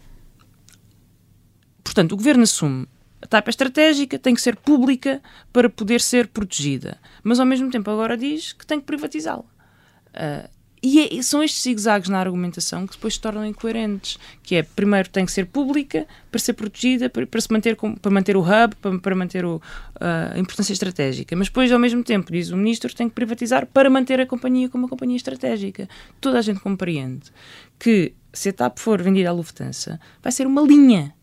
portanto, 1.85 2.13
o 2.13 2.17
governo 2.17 2.43
assume 2.43 2.89
a 3.23 3.27
TAP 3.27 3.47
é 3.47 3.51
estratégica, 3.51 4.19
tem 4.19 4.35
que 4.35 4.43
ser 4.43 4.57
pública 4.57 5.23
para 5.53 5.71
poder 5.71 6.01
ser 6.01 6.27
protegida, 6.27 6.99
mas 7.23 7.39
ao 7.39 7.47
mesmo 7.47 7.71
tempo 7.71 7.89
agora 7.89 8.17
diz 8.17 8.53
que 8.53 8.67
tem 8.67 8.81
que 8.81 8.87
privatizá-la. 8.87 9.45
Uh, 9.45 10.51
e 10.83 11.19
é, 11.19 11.23
são 11.23 11.43
estes 11.43 11.63
zigzags 11.63 12.09
na 12.09 12.19
argumentação 12.19 12.87
que 12.87 12.95
depois 12.95 13.15
se 13.15 13.21
tornam 13.21 13.47
incoerentes, 13.47 14.19
que 14.43 14.57
é, 14.57 14.65
primeiro 14.65 15.09
tem 15.09 15.25
que 15.25 15.31
ser 15.31 15.47
pública 15.47 16.09
para 16.29 16.41
ser 16.41 16.55
protegida, 16.55 17.09
para, 17.09 17.25
para 17.25 17.41
se 17.41 17.53
manter, 17.53 17.77
para 17.77 18.11
manter 18.11 18.37
o 18.37 18.41
hub, 18.41 18.75
para, 18.81 18.99
para 18.99 19.15
manter 19.15 19.45
o, 19.45 19.57
uh, 19.57 20.35
a 20.35 20.39
importância 20.39 20.73
estratégica, 20.73 21.37
mas 21.37 21.47
depois, 21.47 21.71
ao 21.71 21.79
mesmo 21.79 22.03
tempo, 22.03 22.33
diz 22.33 22.51
o 22.51 22.57
ministro, 22.57 22.93
tem 22.93 23.09
que 23.09 23.15
privatizar 23.15 23.65
para 23.67 23.89
manter 23.89 24.21
a 24.21 24.27
companhia 24.27 24.69
como 24.69 24.85
uma 24.85 24.89
companhia 24.89 25.17
estratégica. 25.17 25.89
Toda 26.21 26.41
a 26.41 26.43
gente 26.43 26.59
compreende 26.59 27.31
que 27.79 28.15
se 28.33 28.49
a 28.49 28.53
TAP 28.53 28.79
for 28.79 29.01
vendida 29.01 29.29
à 29.29 29.33
Lufthansa, 29.33 30.01
vai 30.21 30.33
ser 30.33 30.49
uma 30.49 30.63
linha, 30.63 31.15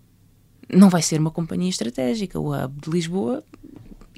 não 0.70 0.90
vai 0.90 1.02
ser 1.02 1.20
uma 1.20 1.32
companhia 1.32 1.70
estratégica. 1.70 2.40
O 2.40 2.54
hub 2.54 2.80
de 2.82 2.90
Lisboa 2.90 3.44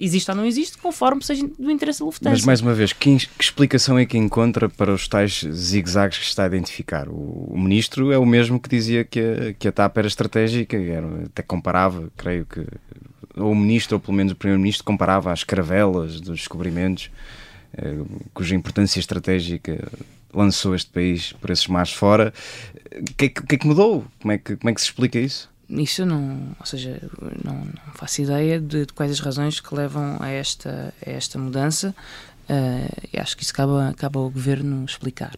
existe 0.04 0.32
ou 0.32 0.36
não 0.36 0.46
existe, 0.46 0.78
conforme 0.80 1.24
seja 1.24 1.48
do 1.48 1.70
interesse 1.70 2.00
da 2.00 2.06
Lufthansa. 2.06 2.32
Mas, 2.32 2.44
mais 2.44 2.62
uma 2.62 2.74
vez, 2.74 2.92
que, 2.92 3.16
que 3.18 3.44
explicação 3.44 3.98
é 4.00 4.06
que 4.06 4.18
encontra 4.18 4.68
para 4.68 4.92
os 4.92 5.08
tais 5.08 5.42
zigzags 5.52 6.18
que 6.18 6.26
está 6.26 6.44
a 6.44 6.48
identificar? 6.48 7.08
O, 7.08 7.50
o, 7.52 7.60
ministro 7.60 8.12
é 8.12 8.18
o 8.18 8.26
mesmo 8.26 8.60
que 8.60 8.68
dizia 8.68 9.04
que 9.04 9.20
a, 9.20 9.54
que 9.54 9.68
a 9.68 9.72
TAP 9.72 9.98
era 9.98 10.08
estratégica, 10.08 10.76
era, 10.76 11.08
até 11.26 11.44
comparava, 11.44 12.12
creio 12.18 12.46
que, 12.46 12.66
ou 13.38 13.52
o 13.52 13.56
ministro, 13.56 13.98
ou 13.98 14.00
pelo 14.00 14.18
menos 14.18 14.34
o 14.34 14.36
primeiro-ministro, 14.36 14.84
comparava 14.84 15.32
as 15.32 15.44
caravelas 15.44 16.20
dos 16.20 16.40
descobrimentos, 16.40 17.12
eh, 17.78 17.98
cuja 18.34 18.56
importância 18.56 19.00
estratégica 19.00 19.88
lançou 20.34 20.74
este 20.74 20.90
país 20.90 21.34
por 21.34 21.52
esses 21.52 21.68
mares 21.68 21.94
fora. 21.94 22.34
O 22.96 23.04
que, 23.16 23.26
é 23.26 23.30
que, 23.30 23.44
que, 23.44 23.56
é 23.56 23.58
que 23.58 23.68
mudou? 23.68 24.06
Como 24.20 24.32
é 24.32 24.38
que, 24.38 24.56
como 24.56 24.70
é 24.70 24.74
que 24.74 24.82
se 24.82 24.88
explica 24.88 25.20
isso? 25.20 25.51
Isso 25.80 26.06
não, 26.06 26.56
ou 26.60 26.66
seja, 26.66 27.02
não, 27.44 27.56
não 27.56 27.94
faço 27.94 28.22
ideia 28.22 28.60
de, 28.60 28.86
de, 28.86 28.94
quais 28.94 29.12
as 29.12 29.20
razões 29.20 29.60
que 29.60 29.74
levam 29.74 30.18
a 30.20 30.30
esta, 30.30 30.94
a 31.06 31.10
esta 31.10 31.40
mudança. 31.40 31.96
Uh, 32.50 33.08
e 33.14 33.20
acho 33.20 33.38
que 33.38 33.44
isso 33.44 33.54
cabe, 33.54 33.72
cabe 33.96 34.18
ao 34.18 34.30
governo 34.30 34.84
explicar. 34.84 35.36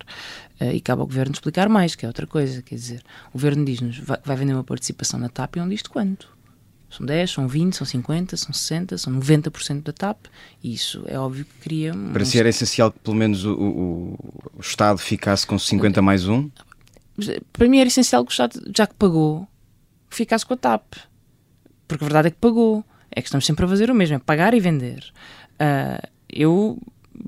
Uh, 0.60 0.72
e 0.74 0.82
cabe 0.82 1.02
ao 1.02 1.08
governo 1.08 1.34
explicar 1.34 1.70
mais, 1.70 1.94
que 1.96 2.06
é 2.06 2.08
outra 2.08 2.26
coisa. 2.26 2.62
Quer 2.64 2.76
dizer, 2.76 3.04
o 3.30 3.34
governo 3.34 3.64
diz-nos 3.64 4.00
vai, 4.00 4.18
vai 4.24 4.36
vender 4.36 4.54
uma 4.54 4.64
participação 4.64 5.20
na 5.20 5.30
TAP 5.30 5.58
e 5.58 5.60
não 5.60 5.70
diz 5.70 5.84
de 5.84 5.90
quanto. 5.90 6.34
São 6.90 7.06
10, 7.06 7.32
são 7.32 7.48
20, 7.48 7.76
são 7.76 7.86
50, 7.86 8.38
são 8.38 8.54
60, 8.54 8.98
são 8.98 9.14
90% 9.14 9.84
da 9.84 9.92
TAP. 9.92 10.26
E 10.64 10.74
isso 10.74 11.04
é 11.08 11.18
óbvio 11.18 11.46
que 11.46 11.54
cria. 11.62 11.94
Um... 11.94 12.14
Para 12.14 12.26
si 12.26 12.40
era 12.40 12.50
essencial 12.50 12.92
que 12.92 13.00
pelo 13.00 13.16
menos 13.16 13.46
o, 13.46 13.54
o, 13.54 14.20
o 14.58 14.62
Estado 14.62 14.98
ficasse 14.98 15.46
com 15.46 15.58
50 15.60 16.02
mais 16.02 16.28
1? 16.28 16.50
Para 17.52 17.68
mim 17.68 17.80
era 17.80 17.88
essencial 17.88 18.24
que 18.26 18.32
o 18.32 18.34
Estado, 18.34 18.60
já 18.76 18.88
que 18.88 18.96
pagou, 18.96 19.48
que 20.14 20.18
ficasse 20.18 20.46
com 20.46 20.54
a 20.54 20.58
TAP. 20.58 20.94
Porque 21.88 22.04
a 22.04 22.08
verdade 22.08 22.28
é 22.28 22.32
que 22.32 22.38
pagou. 22.38 22.86
É 23.12 23.22
que 23.22 23.28
estamos 23.28 23.46
sempre 23.46 23.66
a 23.66 23.68
fazer 23.68 23.92
o 23.92 23.96
mesmo, 23.96 24.16
é 24.16 24.20
pagar 24.20 24.54
e 24.54 24.60
vender. 24.60 25.04
Uh, 25.54 26.08
eu 26.30 26.80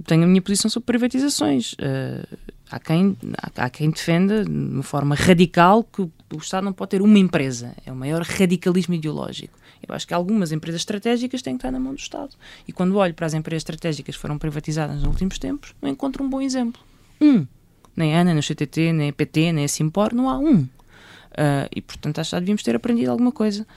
tenho 0.05 0.23
a 0.23 0.27
minha 0.27 0.41
posição 0.41 0.69
sobre 0.69 0.85
privatizações. 0.85 1.73
Uh, 1.73 2.37
há, 2.71 2.79
quem, 2.79 3.15
há, 3.37 3.65
há, 3.65 3.69
quem 3.69 3.89
defenda 3.89 4.43
de 4.43 4.51
uma 4.51 4.83
forma 4.83 5.13
radical 5.13 5.83
que 5.83 6.01
o, 6.01 6.11
Estado 6.37 6.63
não 6.63 6.73
pode 6.73 6.91
ter 6.91 7.01
uma 7.01 7.19
empresa. 7.19 7.75
É 7.85 7.91
o 7.91 7.95
maior 7.95 8.21
radicalismo 8.23 8.95
ideológico. 8.95 9.57
Eu 9.87 9.93
acho 9.93 10.07
que 10.07 10.13
algumas 10.13 10.51
empresas 10.51 10.81
estratégicas 10.81 11.41
têm 11.41 11.55
que 11.55 11.59
estar 11.59 11.71
na 11.71 11.79
mão 11.79 11.93
do 11.93 11.99
Estado. 11.99 12.35
E 12.67 12.71
quando 12.71 12.95
olho 12.97 13.13
para 13.13 13.27
as 13.27 13.33
empresas 13.33 13.61
estratégicas 13.61 14.15
que 14.15 14.21
foram 14.21 14.37
privatizadas 14.39 14.95
nos 14.95 15.05
últimos 15.05 15.37
tempos, 15.37 15.75
não 15.81 15.89
encontro 15.89 16.23
um 16.23 16.29
bom 16.29 16.41
exemplo. 16.41 16.81
Um. 17.21 17.45
Nem 17.95 18.15
a 18.15 18.21
ANA, 18.21 18.33
nem 18.33 18.39
o 18.39 18.43
CTT, 18.43 18.91
nem 18.91 19.09
a 19.09 19.13
PT, 19.13 19.51
nem 19.53 19.65
a 19.65 19.67
Simpor, 19.67 20.13
não 20.13 20.29
há 20.29 20.37
um. 20.37 20.67
Uh, 21.37 21.67
e, 21.75 21.81
portanto, 21.81 22.19
acho 22.19 22.29
que 22.29 22.35
já 22.35 22.39
devíamos 22.39 22.63
ter 22.63 22.75
aprendido 22.75 23.11
alguma 23.11 23.31
coisa 23.31 23.67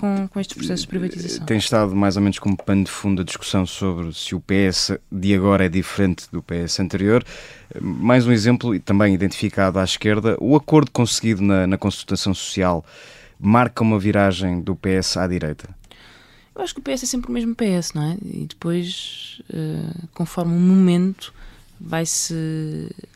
com, 0.00 0.28
com 0.28 0.40
estes 0.40 0.56
processos 0.56 0.82
de 0.82 0.88
privatização. 0.88 1.44
Tem 1.44 1.58
estado 1.58 1.94
mais 1.94 2.16
ou 2.16 2.22
menos 2.22 2.38
como 2.38 2.56
pano 2.56 2.84
de 2.84 2.90
fundo 2.90 3.20
a 3.20 3.24
discussão 3.24 3.66
sobre 3.66 4.12
se 4.14 4.34
o 4.34 4.40
PS 4.40 4.92
de 5.12 5.34
agora 5.34 5.66
é 5.66 5.68
diferente 5.68 6.26
do 6.32 6.42
PS 6.42 6.80
anterior. 6.80 7.24
Mais 7.80 8.26
um 8.26 8.32
exemplo, 8.32 8.78
também 8.80 9.12
identificado 9.12 9.78
à 9.78 9.84
esquerda, 9.84 10.36
o 10.40 10.56
acordo 10.56 10.90
conseguido 10.90 11.42
na, 11.42 11.66
na 11.66 11.76
consultação 11.76 12.32
social 12.32 12.84
marca 13.38 13.82
uma 13.82 13.98
viragem 13.98 14.60
do 14.60 14.76
PS 14.76 15.16
à 15.16 15.26
direita? 15.26 15.68
Eu 16.54 16.62
acho 16.62 16.74
que 16.74 16.80
o 16.80 16.82
PS 16.82 17.04
é 17.04 17.06
sempre 17.06 17.30
o 17.30 17.32
mesmo 17.32 17.54
PS, 17.54 17.92
não 17.94 18.02
é? 18.02 18.16
E 18.22 18.46
depois, 18.46 19.40
uh, 19.50 20.08
conforme 20.12 20.54
o 20.54 20.60
momento, 20.60 21.32
vai-se 21.80 22.34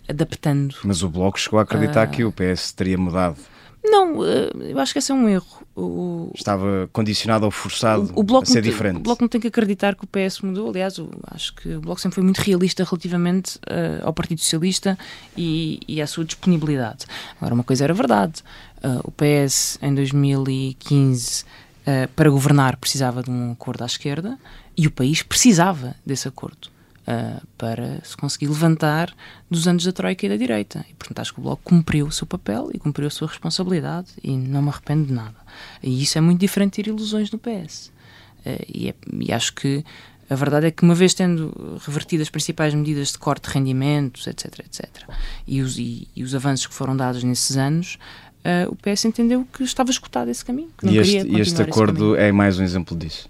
adaptando. 0.09 0.77
Mas 0.85 1.03
o 1.03 1.09
Bloco 1.09 1.39
chegou 1.39 1.59
a 1.59 1.63
acreditar 1.63 2.09
uh... 2.09 2.11
que 2.11 2.25
o 2.25 2.33
PS 2.33 2.73
teria 2.73 2.97
mudado. 2.97 3.37
Não, 3.85 4.25
eh, 4.25 4.51
eu 4.71 4.79
acho 4.79 4.93
que 4.93 4.99
esse 4.99 5.13
é 5.13 5.15
um 5.15 5.29
erro. 5.29 5.47
O, 5.77 6.31
Estava 6.35 6.89
condicionado 6.93 7.45
ou 7.45 7.51
forçado 7.51 8.13
o, 8.15 8.21
o 8.21 8.23
bloco 8.23 8.45
a 8.45 8.47
ser 8.47 8.63
diferente. 8.63 8.97
O 8.97 9.01
Bloco 9.01 9.23
não 9.23 9.29
tem 9.29 9.41
que 9.41 9.49
acreditar 9.49 9.95
que 9.95 10.05
o 10.05 10.07
PS 10.07 10.41
mudou. 10.41 10.71
Aliás, 10.71 10.99
acho 11.31 11.55
que 11.55 11.75
o 11.75 11.81
Bloco 11.81 12.01
sempre 12.01 12.15
foi 12.15 12.25
muito 12.25 12.39
realista 12.39 12.85
relativamente 12.85 13.57
uh, 13.57 14.05
ao 14.07 14.13
Partido 14.13 14.41
Socialista 14.41 14.97
e, 15.37 15.81
e, 15.87 16.01
à 16.01 16.07
sua 16.07 16.25
disponibilidade. 16.25 17.07
Agora, 17.37 17.55
uma 17.55 17.65
coisa 17.65 17.85
era 17.85 17.93
verdade. 17.93 18.43
Uh, 18.83 19.01
o 19.05 19.11
PS, 19.11 19.79
em 19.83 19.95
2015, 19.95 21.43
uh, 21.43 22.09
para 22.15 22.31
governar, 22.31 22.77
precisava 22.77 23.23
de 23.23 23.31
um 23.31 23.53
acordo 23.53 23.83
à 23.83 23.87
esquerda 23.87 24.39
e 24.77 24.87
o 24.87 24.91
país 24.91 25.23
precisava 25.23 25.95
desse 26.07 26.27
acordo 26.29 26.74
uh, 27.07 27.47
para 27.57 28.01
se 28.05 28.17
conseguir 28.17 28.49
levantar 28.49 29.15
dos 29.51 29.67
anos 29.69 29.85
da 29.85 29.93
Troika 29.93 30.27
e 30.27 30.29
da 30.29 30.37
direita. 30.37 30.85
E, 30.91 30.95
portanto, 30.95 31.19
acho 31.21 31.35
que 31.35 31.41
o 31.41 31.43
Bloco 31.43 31.63
cumpriu 31.65 32.07
o 32.07 32.13
seu 32.13 32.27
papel 32.27 32.71
e 32.73 32.79
cumpriu 32.79 33.07
a 33.07 33.11
sua 33.11 33.29
responsabilidade 33.29 34.09
e 34.23 34.37
não 34.37 34.63
me 34.63 34.69
arrependo 34.69 35.07
de 35.07 35.13
nada. 35.13 35.37
E 35.83 36.03
isso 36.03 36.19
é 36.19 36.21
muito 36.21 36.41
diferente 36.41 36.77
de 36.77 36.85
ter 36.85 36.91
ilusões 36.91 37.31
no 37.31 37.39
PS. 37.39 37.93
Uh, 38.45 38.65
e, 38.69 38.89
é, 38.89 38.95
e 39.21 39.33
acho 39.33 39.55
que 39.55 39.85
a 40.29 40.35
verdade 40.35 40.67
é 40.67 40.71
que, 40.71 40.83
uma 40.83 40.95
vez 40.95 41.13
tendo 41.13 41.79
revertido 41.85 42.23
as 42.23 42.31
principais 42.31 42.73
medidas 42.75 43.13
de 43.13 43.19
corte 43.19 43.49
de 43.49 43.55
rendimentos, 43.55 44.27
etc., 44.27 44.61
etc., 44.61 44.89
e 45.47 45.61
os, 45.61 45.79
e, 45.79 46.09
e 46.17 46.23
os 46.23 46.35
avanços 46.35 46.67
que 46.67 46.75
foram 46.75 46.97
dados 46.97 47.23
nesses 47.23 47.57
anos, 47.57 47.99
uh, 48.41 48.71
o 48.71 48.77
PS 48.77 49.05
entendeu 49.05 49.47
que 49.53 49.63
estava 49.63 49.91
escutado 49.91 50.31
esse 50.31 50.45
caminho. 50.45 50.71
Que 50.79 50.87
não 50.87 50.93
e, 50.93 50.99
este, 50.99 51.29
e 51.29 51.41
este 51.41 51.63
acordo 51.63 52.17
é 52.17 52.33
mais 52.33 52.59
um 52.59 52.63
exemplo 52.63 52.97
disso? 52.97 53.29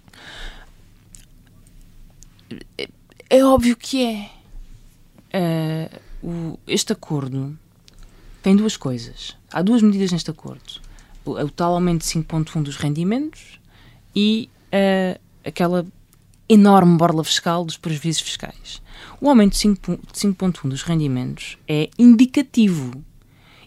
É 3.29 3.45
óbvio 3.45 3.77
que 3.77 4.05
é. 4.05 4.31
Uh, 5.35 6.01
o, 6.27 6.59
este 6.67 6.93
acordo 6.93 7.59
tem 8.43 8.55
duas 8.55 8.77
coisas. 8.77 9.37
Há 9.53 9.63
duas 9.63 9.83
medidas 9.83 10.13
neste 10.13 10.31
acordo: 10.31 10.81
o, 11.25 11.33
o 11.33 11.51
tal 11.51 11.75
aumento 11.75 12.03
de 12.03 12.09
5,1 12.09 12.63
dos 12.63 12.77
rendimentos 12.77 13.59
e 14.15 14.49
uh, 14.67 15.21
aquela 15.45 15.87
enorme 16.49 16.97
borla 16.97 17.25
fiscal 17.25 17.65
dos 17.65 17.77
prejuízos 17.77 18.23
fiscais. 18.23 18.83
O 19.21 19.29
aumento 19.29 19.55
de 19.55 19.59
5,1 19.59 20.69
dos 20.69 20.83
rendimentos 20.83 21.59
é 21.67 21.89
indicativo 21.99 23.03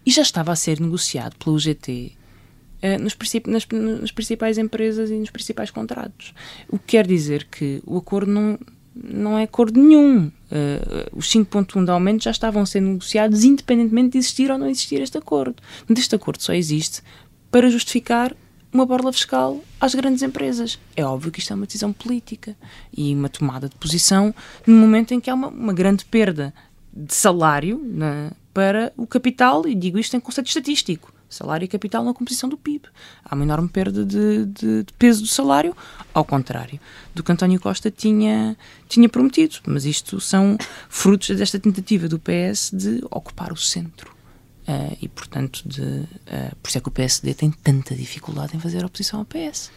e 0.05 0.11
já 0.11 0.21
estava 0.21 0.51
a 0.51 0.55
ser 0.55 0.79
negociado 0.79 1.35
pelo 1.37 1.55
UGT 1.55 2.15
uh, 2.83 3.01
nos, 3.01 3.17
nas, 3.47 3.67
nas 4.01 4.11
principais 4.11 4.57
empresas 4.57 5.09
e 5.09 5.15
nos 5.15 5.31
principais 5.31 5.71
contratos. 5.71 6.33
O 6.69 6.77
que 6.77 6.85
quer 6.89 7.07
dizer 7.07 7.45
que 7.45 7.81
o 7.85 7.97
acordo 7.97 8.31
não 8.31 8.59
não 9.03 9.37
é 9.37 9.43
acordo 9.43 9.81
nenhum. 9.81 10.27
Uh, 10.27 10.31
os 11.17 11.29
5.1 11.29 11.83
de 11.83 11.91
aumento 11.91 12.23
já 12.23 12.31
estavam 12.31 12.65
ser 12.65 12.81
negociados 12.81 13.43
independentemente 13.43 14.11
de 14.11 14.17
existir 14.19 14.49
ou 14.51 14.57
não 14.57 14.67
existir 14.67 15.01
este 15.01 15.17
acordo. 15.17 15.55
Este 15.89 16.15
acordo 16.15 16.41
só 16.41 16.53
existe 16.53 17.01
para 17.51 17.69
justificar 17.69 18.35
uma 18.71 18.85
borla 18.85 19.11
fiscal 19.11 19.61
às 19.79 19.95
grandes 19.95 20.21
empresas. 20.21 20.79
É 20.95 21.03
óbvio 21.03 21.31
que 21.31 21.39
isto 21.39 21.51
é 21.51 21.55
uma 21.55 21.65
decisão 21.65 21.91
política 21.91 22.55
e 22.95 23.13
uma 23.13 23.29
tomada 23.29 23.67
de 23.67 23.75
posição 23.75 24.33
no 24.65 24.75
momento 24.75 25.13
em 25.13 25.19
que 25.19 25.29
há 25.29 25.33
uma, 25.33 25.47
uma 25.47 25.73
grande 25.73 26.05
perda 26.05 26.53
de 26.93 27.13
salário 27.13 27.81
na, 27.83 28.31
para 28.53 28.91
o 28.97 29.05
capital, 29.05 29.67
e 29.67 29.75
digo 29.75 29.99
isto 29.99 30.15
em 30.15 30.19
conceito 30.19 30.47
estatístico 30.47 31.13
salário 31.29 31.65
e 31.65 31.67
capital 31.67 32.03
na 32.03 32.13
composição 32.13 32.49
do 32.49 32.57
PIB. 32.57 32.85
Há 33.23 33.35
uma 33.35 33.43
enorme 33.43 33.67
perda 33.67 34.05
de, 34.05 34.45
de, 34.45 34.83
de, 34.83 34.93
peso 34.97 35.21
do 35.21 35.27
salário, 35.27 35.75
ao 36.13 36.23
contrário 36.23 36.79
do 37.13 37.23
que 37.23 37.31
António 37.31 37.59
Costa 37.59 37.91
tinha, 37.91 38.57
tinha 38.87 39.09
prometido. 39.09 39.57
Mas 39.65 39.85
isto 39.85 40.19
são 40.21 40.57
frutos 40.89 41.35
desta 41.35 41.59
tentativa 41.59 42.07
do 42.07 42.19
PS 42.19 42.71
de 42.73 43.03
ocupar 43.09 43.51
o 43.51 43.57
centro. 43.57 44.15
Uh, 44.67 44.97
e, 45.01 45.07
portanto, 45.07 45.61
de, 45.65 45.81
uh, 45.81 46.55
por 46.61 46.67
isso 46.67 46.77
é 46.77 46.81
que 46.81 46.89
o 46.89 46.91
PSD 46.91 47.33
tem 47.33 47.49
tanta 47.49 47.95
dificuldade 47.95 48.55
em 48.55 48.59
fazer 48.59 48.83
oposição 48.83 49.19
ao 49.19 49.25
PS. 49.25 49.71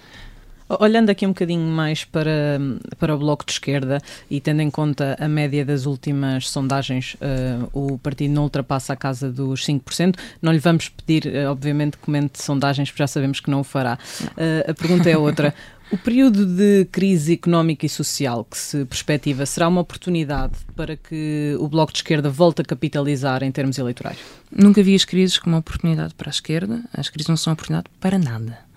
Olhando 0.79 1.11
aqui 1.11 1.27
um 1.27 1.31
bocadinho 1.31 1.67
mais 1.67 2.05
para, 2.05 2.61
para 2.97 3.15
o 3.15 3.19
Bloco 3.19 3.45
de 3.45 3.53
Esquerda 3.53 4.01
e 4.31 4.41
tendo 4.41 4.63
em 4.63 4.71
conta 4.71 5.17
a 5.19 5.27
média 5.27 5.65
das 5.65 5.85
últimas 5.85 6.49
sondagens, 6.49 7.15
uh, 7.15 7.69
o 7.73 7.99
partido 7.99 8.33
não 8.33 8.45
ultrapassa 8.45 8.93
a 8.93 8.97
casa 8.97 9.33
dos 9.33 9.67
5%. 9.67 10.15
Não 10.41 10.53
lhe 10.53 10.61
vamos 10.61 10.89
pedir, 10.89 11.27
uh, 11.27 11.51
obviamente, 11.51 11.97
que 11.97 12.05
comente 12.05 12.41
sondagens, 12.41 12.89
porque 12.89 13.03
já 13.03 13.09
sabemos 13.09 13.41
que 13.41 13.51
não 13.51 13.61
o 13.61 13.65
fará. 13.65 13.99
Uh, 14.23 14.71
a 14.71 14.75
pergunta 14.75 15.11
é 15.11 15.19
outra. 15.19 15.53
O 15.91 15.99
período 15.99 16.47
de 16.47 16.85
crise 16.85 17.33
económica 17.33 17.85
e 17.85 17.89
social 17.89 18.45
que 18.45 18.57
se 18.57 18.85
perspectiva 18.85 19.45
será 19.45 19.67
uma 19.67 19.81
oportunidade 19.81 20.53
para 20.77 20.97
que 20.97 21.57
o 21.59 21.67
Bloco 21.67 21.93
de 21.93 21.99
Esquerda 21.99 22.31
volte 22.31 22.63
a 22.63 22.65
capitalizar 22.65 23.43
em 23.43 23.51
termos 23.51 23.77
eleitorais? 23.77 24.19
Nunca 24.53 24.85
vi 24.85 24.95
as 24.95 25.05
crises 25.05 25.37
como 25.37 25.57
uma 25.57 25.61
oportunidade 25.61 26.15
para 26.15 26.29
a 26.29 26.31
esquerda. 26.31 26.85
As 26.97 27.09
crises 27.09 27.29
não 27.29 27.37
são 27.37 27.53
oportunidade 27.53 27.89
para 27.99 28.21
nada. 28.21 28.70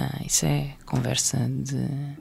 Ah, 0.00 0.20
isso 0.24 0.46
é 0.46 0.74
conversa 0.86 1.36
de. 1.50 1.76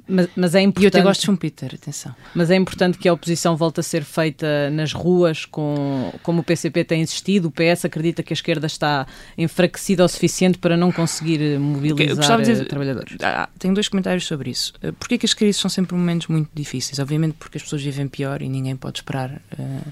Mas, 0.07 0.27
mas 0.35 0.55
é 0.55 0.61
importante. 0.61 0.83
E 0.83 0.85
eu 0.85 0.87
até 0.87 1.01
gosto 1.01 1.19
de 1.19 1.25
Schumpeter, 1.27 1.75
atenção. 1.75 2.15
Mas 2.33 2.49
é 2.49 2.55
importante 2.55 2.97
que 2.97 3.07
a 3.07 3.13
oposição 3.13 3.55
volte 3.55 3.79
a 3.79 3.83
ser 3.83 4.03
feita 4.03 4.71
nas 4.71 4.93
ruas, 4.93 5.45
com, 5.45 6.11
como 6.23 6.41
o 6.41 6.43
PCP 6.43 6.83
tem 6.83 7.01
existido. 7.01 7.49
O 7.49 7.51
PS 7.51 7.85
acredita 7.85 8.23
que 8.23 8.33
a 8.33 8.35
esquerda 8.35 8.65
está 8.65 9.05
enfraquecida 9.37 10.03
o 10.03 10.07
suficiente 10.07 10.57
para 10.57 10.75
não 10.75 10.91
conseguir 10.91 11.59
mobilizar 11.59 12.41
dizer, 12.41 12.65
trabalhadores. 12.65 13.15
Ah, 13.21 13.47
tenho 13.59 13.75
dois 13.75 13.87
comentários 13.87 14.25
sobre 14.25 14.49
isso. 14.49 14.73
Ah, 14.81 14.91
porquê 14.97 15.19
que 15.19 15.27
as 15.27 15.35
crises 15.35 15.61
são 15.61 15.69
sempre 15.69 15.95
momentos 15.95 16.27
muito 16.27 16.49
difíceis? 16.55 16.97
Obviamente 16.97 17.35
porque 17.37 17.57
as 17.57 17.63
pessoas 17.63 17.83
vivem 17.83 18.07
pior 18.07 18.41
e 18.41 18.49
ninguém 18.49 18.75
pode 18.75 18.99
esperar. 18.99 19.39
Uh, 19.53 19.91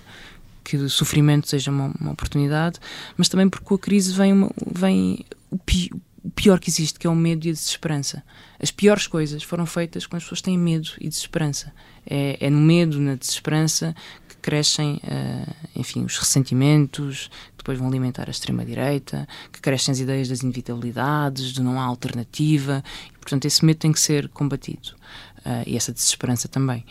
que 0.64 0.76
o 0.78 0.90
sofrimento 0.90 1.48
seja 1.48 1.70
uma, 1.70 1.94
uma, 2.02 2.12
oportunidade, 2.12 2.80
mas 3.16 3.30
também 3.30 3.48
porque 3.48 3.64
com 3.64 3.76
a 3.76 3.80
crise 3.80 4.12
vem, 4.12 4.34
uma, 4.34 4.50
vem 4.66 5.24
o, 5.52 5.60
pi, 5.60 5.92
o 6.26 6.32
pior 6.32 6.60
que 6.60 6.72
existe, 6.72 6.98
que 6.98 7.06
é 7.06 7.10
o 7.10 7.16
medo 7.16 7.46
e 7.46 7.52
a 7.52 7.54
desesperança. 7.54 8.24
As 8.60 8.72
piores 8.72 9.06
coisas 9.06 9.44
foram 9.44 9.66
feitas 9.68 10.08
quando 10.08 10.18
as 10.18 10.24
pessoas 10.24 10.42
têm 10.42 10.58
medo 10.58 10.90
e 11.00 11.08
desesperança. 11.08 11.72
É, 12.04 12.38
é 12.40 12.50
no 12.50 12.60
medo, 12.60 13.00
na 13.00 13.14
desesperança, 13.14 13.96
que 14.28 14.36
crescem, 14.38 15.00
uh, 15.04 15.56
enfim, 15.76 16.04
os 16.04 16.18
ressentimentos, 16.18 17.30
que 17.52 17.58
depois 17.60 17.78
vão 17.78 17.88
alimentar 17.88 18.28
a 18.28 18.32
extrema-direita, 18.32 19.28
que 19.52 19.62
crescem 19.62 19.92
as 19.92 20.00
ideias 20.00 20.28
das 20.28 20.42
inevitabilidades, 20.42 21.54
de 21.54 21.62
não 21.62 21.80
há 21.80 21.84
alternativa. 21.84 22.84
E, 23.14 23.20
portanto, 23.20 23.46
esse 23.46 23.64
medo 23.64 23.78
tem 23.78 23.92
que 23.92 24.00
ser 24.00 24.28
combatido. 24.30 24.96
Uh, 25.46 25.62
e 25.68 25.78
essa 25.78 25.94
desesperança 25.94 26.48
também. 26.48 26.84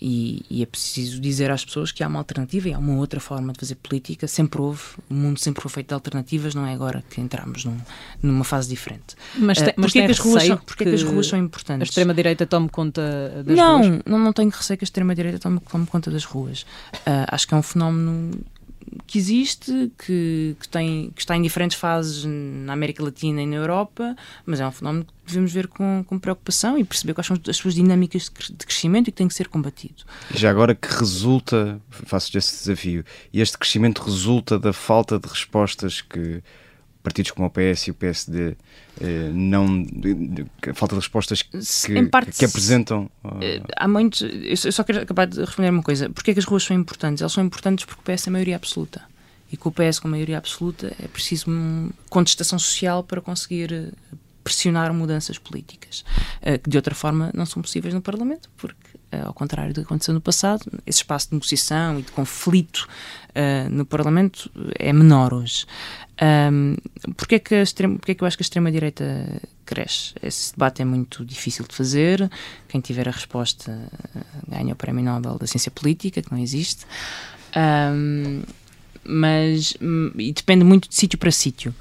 E, 0.00 0.44
e, 0.50 0.62
é 0.62 0.66
preciso 0.66 1.20
dizer 1.20 1.50
às 1.50 1.64
pessoas 1.64 1.92
que 1.92 2.02
há 2.02 2.08
uma 2.08 2.18
alternativa 2.18 2.68
e 2.68 2.74
há 2.74 2.78
uma 2.78 2.94
outra 2.94 3.20
forma 3.20 3.52
de 3.52 3.60
fazer 3.60 3.76
política. 3.76 4.26
Sempre 4.26 4.60
houve, 4.60 4.82
o 5.08 5.14
mundo 5.14 5.38
sempre 5.38 5.62
foi 5.62 5.70
feito 5.70 5.88
de 5.88 5.94
alternativas, 5.94 6.54
não 6.54 6.66
é 6.66 6.74
agora 6.74 7.04
que 7.08 7.20
entramos 7.20 7.64
num, 7.64 7.78
numa 8.22 8.44
fase 8.44 8.68
diferente. 8.68 9.14
Mas, 9.36 9.58
uh, 9.58 9.64
mas 9.76 9.92
porquê, 9.92 10.04
que 10.04 10.10
as 10.10 10.18
ruas 10.18 10.42
são, 10.44 10.56
porquê 10.56 10.84
que, 10.84 10.90
que 10.90 10.96
as 10.96 11.02
ruas 11.02 11.26
são 11.26 11.38
importantes? 11.38 11.88
A 11.88 11.90
extrema-direita 11.90 12.46
tome 12.46 12.68
conta 12.68 13.42
das 13.44 13.56
não, 13.56 13.78
ruas? 13.78 14.02
Não, 14.04 14.18
não 14.18 14.32
tenho 14.32 14.50
receio 14.50 14.76
que 14.76 14.84
a 14.84 14.86
extrema-direita 14.86 15.38
tome, 15.38 15.60
tome, 15.60 15.86
conta 15.86 16.10
das 16.10 16.24
ruas. 16.24 16.62
Uh, 16.62 17.26
acho 17.28 17.46
que 17.46 17.54
é 17.54 17.56
um 17.56 17.62
fenómeno 17.62 18.40
que 19.06 19.18
existe, 19.18 19.90
que, 19.98 20.56
que, 20.58 20.68
tem, 20.68 21.10
que 21.14 21.20
está 21.20 21.36
em 21.36 21.42
diferentes 21.42 21.78
fases 21.78 22.24
na 22.24 22.72
América 22.72 23.02
Latina 23.02 23.42
e 23.42 23.46
na 23.46 23.56
Europa, 23.56 24.16
mas 24.44 24.60
é 24.60 24.66
um 24.66 24.72
fenómeno 24.72 25.04
que 25.04 25.12
devemos 25.26 25.52
ver 25.52 25.68
com, 25.68 26.04
com 26.06 26.18
preocupação 26.18 26.78
e 26.78 26.84
perceber 26.84 27.14
quais 27.14 27.26
são 27.26 27.38
as 27.48 27.56
suas 27.56 27.74
dinâmicas 27.74 28.24
de 28.24 28.66
crescimento 28.66 29.08
e 29.08 29.12
que 29.12 29.16
tem 29.16 29.28
que 29.28 29.34
ser 29.34 29.48
combatido. 29.48 30.04
Já 30.34 30.50
agora 30.50 30.74
que 30.74 30.88
resulta, 30.88 31.80
faço-te 31.90 32.38
esse 32.38 32.58
desafio, 32.58 33.04
e 33.32 33.40
este 33.40 33.58
crescimento 33.58 34.02
resulta 34.02 34.58
da 34.58 34.72
falta 34.72 35.18
de 35.18 35.28
respostas 35.28 36.00
que 36.00 36.42
partidos 37.06 37.30
como 37.30 37.46
o 37.46 37.50
PS 37.50 37.86
e 37.86 37.90
o 37.92 37.94
PSD 37.94 38.56
eh, 39.00 39.30
não 39.32 39.86
a 40.68 40.74
falta 40.74 40.96
de 40.96 41.00
respostas 41.00 41.40
que, 41.40 42.02
parte, 42.06 42.32
que 42.32 42.44
apresentam 42.44 43.08
uh... 43.24 43.38
há 43.76 43.86
muitos 43.86 44.22
eu 44.22 44.72
só 44.72 44.82
quero 44.82 45.02
acabar 45.02 45.28
de 45.28 45.38
responder 45.38 45.70
uma 45.70 45.84
coisa. 45.84 46.10
Porque 46.10 46.32
é 46.32 46.34
que 46.34 46.40
as 46.40 46.44
ruas 46.44 46.64
são 46.64 46.76
importantes? 46.76 47.22
elas 47.22 47.32
são 47.32 47.44
importantes 47.44 47.84
porque 47.84 48.00
o 48.00 48.16
PS 48.16 48.26
é 48.26 48.30
maioria 48.30 48.56
absoluta. 48.56 49.02
E 49.52 49.56
com 49.56 49.68
o 49.68 49.72
PS 49.72 50.00
com 50.00 50.08
maioria 50.08 50.36
absoluta 50.36 50.92
é 51.00 51.06
preciso 51.06 51.46
contestação 52.10 52.58
social 52.58 53.04
para 53.04 53.20
conseguir 53.20 53.72
eh, 53.72 53.92
pressionar 54.46 54.94
mudanças 54.94 55.38
políticas 55.38 56.04
que 56.62 56.70
de 56.70 56.76
outra 56.76 56.94
forma 56.94 57.32
não 57.34 57.44
são 57.44 57.60
possíveis 57.60 57.92
no 57.92 58.00
Parlamento 58.00 58.48
porque 58.56 58.76
ao 59.24 59.34
contrário 59.34 59.74
do 59.74 59.80
que 59.80 59.86
aconteceu 59.86 60.14
no 60.14 60.20
passado 60.20 60.64
esse 60.86 60.98
espaço 60.98 61.30
de 61.30 61.34
negociação 61.34 61.98
e 61.98 62.02
de 62.02 62.12
conflito 62.12 62.86
no 63.70 63.84
Parlamento 63.84 64.48
é 64.78 64.92
menor 64.92 65.34
hoje 65.34 65.66
um, 66.22 66.76
porque, 67.14 67.34
é 67.34 67.38
que 67.38 67.54
extrema, 67.54 67.98
que 67.98 68.16
eu 68.18 68.26
acho 68.26 68.36
que 68.36 68.42
a 68.42 68.46
extrema-direita 68.46 69.42
cresce? 69.66 70.14
Esse 70.22 70.52
debate 70.52 70.80
é 70.80 70.84
muito 70.84 71.24
difícil 71.24 71.66
de 71.68 71.74
fazer. 71.74 72.30
Quem 72.68 72.80
tiver 72.80 73.06
a 73.06 73.10
resposta 73.10 73.90
ganha 74.48 74.72
o 74.72 74.76
Prémio 74.76 75.04
Nobel 75.04 75.36
da 75.38 75.46
Ciência 75.46 75.70
Política, 75.70 76.22
que 76.22 76.32
não 76.32 76.38
existe. 76.38 76.86
Um, 77.54 78.42
mas 79.04 79.76
e 80.18 80.32
depende 80.32 80.64
muito 80.64 80.88
de 80.88 80.94
sítio 80.94 81.18
para 81.18 81.30
sítio. 81.30 81.74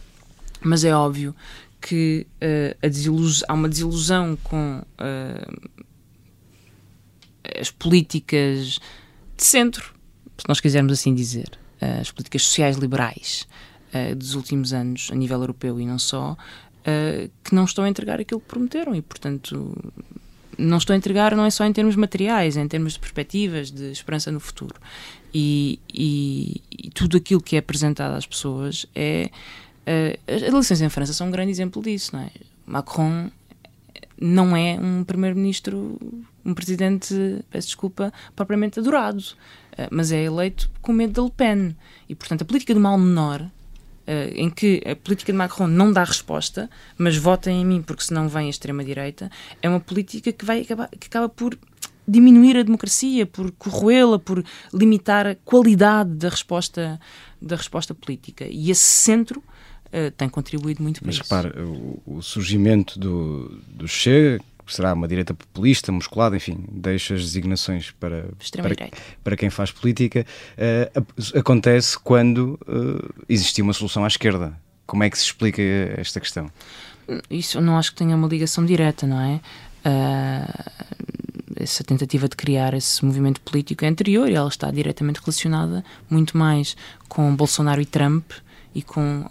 Mas 0.61 0.83
é 0.83 0.95
óbvio 0.95 1.33
que 1.85 2.25
uh, 2.41 3.45
há 3.47 3.53
uma 3.53 3.69
desilusão 3.69 4.35
com 4.43 4.79
uh, 4.79 5.69
as 7.61 7.69
políticas 7.69 8.79
de 9.37 9.43
centro, 9.43 9.93
se 10.35 10.49
nós 10.49 10.59
quisermos 10.59 10.93
assim 10.93 11.13
dizer, 11.13 11.51
uh, 11.79 12.01
as 12.01 12.09
políticas 12.09 12.41
sociais 12.41 12.77
liberais 12.77 13.47
dos 14.17 14.35
últimos 14.35 14.73
anos, 14.73 15.09
a 15.09 15.15
nível 15.15 15.39
europeu 15.39 15.79
e 15.79 15.85
não 15.85 15.97
só, 15.97 16.35
que 17.41 17.55
não 17.55 17.63
estão 17.63 17.85
a 17.85 17.87
entregar 17.87 18.19
aquilo 18.19 18.41
que 18.41 18.47
prometeram 18.47 18.93
e, 18.93 19.01
portanto, 19.01 19.73
não 20.57 20.77
estão 20.79 20.93
a 20.93 20.97
entregar 20.97 21.33
não 21.33 21.45
é 21.45 21.49
só 21.49 21.63
em 21.63 21.71
termos 21.71 21.95
materiais, 21.95 22.57
é 22.57 22.61
em 22.61 22.67
termos 22.67 22.95
de 22.95 22.99
perspectivas, 22.99 23.71
de 23.71 23.91
esperança 23.91 24.33
no 24.33 24.41
futuro. 24.41 24.75
E, 25.33 25.79
e, 25.93 26.61
e 26.69 26.89
tudo 26.89 27.15
aquilo 27.15 27.39
que 27.39 27.55
é 27.55 27.59
apresentado 27.59 28.15
às 28.15 28.25
pessoas 28.25 28.85
é. 28.93 29.29
Uh, 29.87 30.19
as 30.27 30.41
eleições 30.41 30.81
em 30.81 30.89
França 30.89 31.13
são 31.13 31.27
um 31.27 31.31
grande 31.31 31.51
exemplo 31.51 31.81
disso, 31.81 32.15
não 32.15 32.23
é? 32.23 32.31
Macron 32.65 33.29
não 34.19 34.55
é 34.55 34.79
um 34.79 35.03
primeiro-ministro, 35.03 35.99
um 36.43 36.53
presidente, 36.53 37.13
peço 37.49 37.67
desculpa, 37.67 38.13
propriamente 38.35 38.79
adorado, 38.79 39.23
mas 39.91 40.11
é 40.11 40.23
eleito 40.23 40.71
com 40.81 40.93
medo 40.93 41.13
de 41.13 41.21
Le 41.21 41.31
Pen. 41.31 41.75
E, 42.07 42.15
portanto, 42.15 42.43
a 42.43 42.45
política 42.45 42.73
do 42.73 42.79
mal 42.79 42.97
menor 42.97 43.49
Uh, 44.07 44.29
em 44.35 44.51
que 44.51 44.83
a 44.85 44.95
política 44.95 45.31
de 45.31 45.37
Macron 45.37 45.65
não 45.65 45.91
dá 45.91 46.03
resposta, 46.03 46.69
mas 46.95 47.17
votem 47.17 47.63
em 47.63 47.65
mim 47.65 47.81
porque 47.81 48.03
senão 48.03 48.29
vem 48.29 48.45
a 48.45 48.49
extrema-direita, 48.51 49.31
é 49.63 49.67
uma 49.67 49.79
política 49.79 50.31
que, 50.31 50.45
vai 50.45 50.61
acabar, 50.61 50.89
que 50.89 51.07
acaba 51.07 51.27
por 51.27 51.57
diminuir 52.07 52.55
a 52.55 52.61
democracia, 52.61 53.25
por 53.25 53.51
corroê-la, 53.53 54.19
por 54.19 54.45
limitar 54.71 55.25
a 55.25 55.33
qualidade 55.33 56.11
da 56.11 56.29
resposta, 56.29 56.99
da 57.41 57.55
resposta 57.55 57.95
política. 57.95 58.45
E 58.47 58.69
esse 58.69 58.83
centro 58.83 59.43
uh, 59.95 60.11
tem 60.11 60.27
contribuído 60.27 60.83
muito 60.83 60.99
para 60.99 61.07
mas, 61.07 61.15
isso. 61.15 61.25
Mas 61.29 61.45
repare, 61.45 61.61
o, 61.61 62.01
o, 62.05 62.21
surgimento 62.21 62.99
do, 62.99 63.59
do 63.67 63.87
Chega, 63.87 64.41
será 64.67 64.93
uma 64.93 65.07
direita 65.07 65.33
populista, 65.33 65.91
musculada, 65.91 66.35
enfim, 66.35 66.57
deixa 66.71 67.15
as 67.15 67.21
designações 67.21 67.91
para, 67.91 68.29
para, 68.61 68.89
para, 69.23 69.37
quem 69.37 69.49
faz 69.49 69.71
política, 69.71 70.25
uh, 70.57 71.37
acontece 71.37 71.97
quando 71.97 72.59
uh, 72.67 73.23
existia 73.29 73.63
uma 73.63 73.73
solução 73.73 74.03
à 74.03 74.07
esquerda. 74.07 74.59
Como 74.85 75.03
é 75.03 75.09
que 75.09 75.17
se 75.17 75.23
explica 75.23 75.61
esta 75.97 76.19
questão? 76.19 76.49
Isso 77.29 77.57
eu 77.57 77.61
não 77.61 77.77
acho 77.77 77.91
que 77.91 77.97
tenha 77.97 78.15
uma 78.15 78.27
ligação 78.27 78.65
direta, 78.65 79.07
não 79.07 79.19
é? 79.19 79.39
Essa 81.55 81.83
tentativa 81.83 82.27
de 82.27 82.35
criar 82.35 82.73
esse 82.73 83.03
movimento 83.03 83.41
político 83.41 83.85
é 83.85 83.87
anterior 83.87 84.29
e 84.29 84.35
ela 84.35 84.49
está 84.49 84.69
diretamente 84.69 85.19
relacionada 85.19 85.83
muito 86.09 86.37
mais 86.37 86.75
com 87.07 87.35
Bolsonaro 87.35 87.81
e 87.81 87.85
Trump 87.85 88.31
e 88.73 88.81
com 88.81 89.25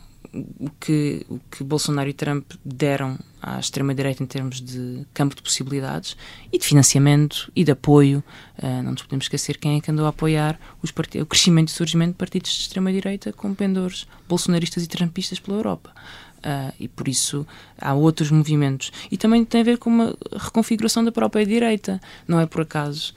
o 0.58 0.70
que, 0.80 1.24
o 1.28 1.38
que 1.50 1.62
Bolsonaro 1.62 2.08
e 2.08 2.12
Trump 2.12 2.52
deram 2.64 3.18
à 3.40 3.60
extrema-direita 3.60 4.22
em 4.22 4.26
termos 4.26 4.60
de 4.60 5.06
campo 5.14 5.34
de 5.34 5.42
possibilidades 5.42 6.16
e 6.52 6.58
de 6.58 6.66
financiamento 6.66 7.50
e 7.54 7.62
de 7.62 7.70
apoio. 7.70 8.22
Uh, 8.58 8.82
não 8.82 8.92
nos 8.92 9.02
podemos 9.02 9.26
esquecer 9.26 9.58
quem 9.58 9.76
é 9.76 9.80
que 9.80 9.90
andou 9.90 10.06
a 10.06 10.08
apoiar 10.08 10.58
o 10.82 11.26
crescimento 11.26 11.68
e 11.68 11.72
surgimento 11.72 12.12
de 12.12 12.18
partidos 12.18 12.50
de 12.50 12.62
extrema-direita 12.62 13.32
com 13.32 13.54
pendores 13.54 14.06
bolsonaristas 14.28 14.82
e 14.82 14.88
trumpistas 14.88 15.38
pela 15.38 15.58
Europa. 15.58 15.92
Uh, 16.38 16.74
e 16.78 16.88
por 16.88 17.08
isso 17.08 17.46
há 17.78 17.94
outros 17.94 18.30
movimentos. 18.30 18.90
E 19.10 19.16
também 19.16 19.44
tem 19.44 19.60
a 19.60 19.64
ver 19.64 19.78
com 19.78 19.88
uma 19.88 20.16
reconfiguração 20.32 21.04
da 21.04 21.12
própria 21.12 21.46
direita. 21.46 22.00
Não 22.26 22.40
é 22.40 22.46
por 22.46 22.62
acaso 22.62 23.14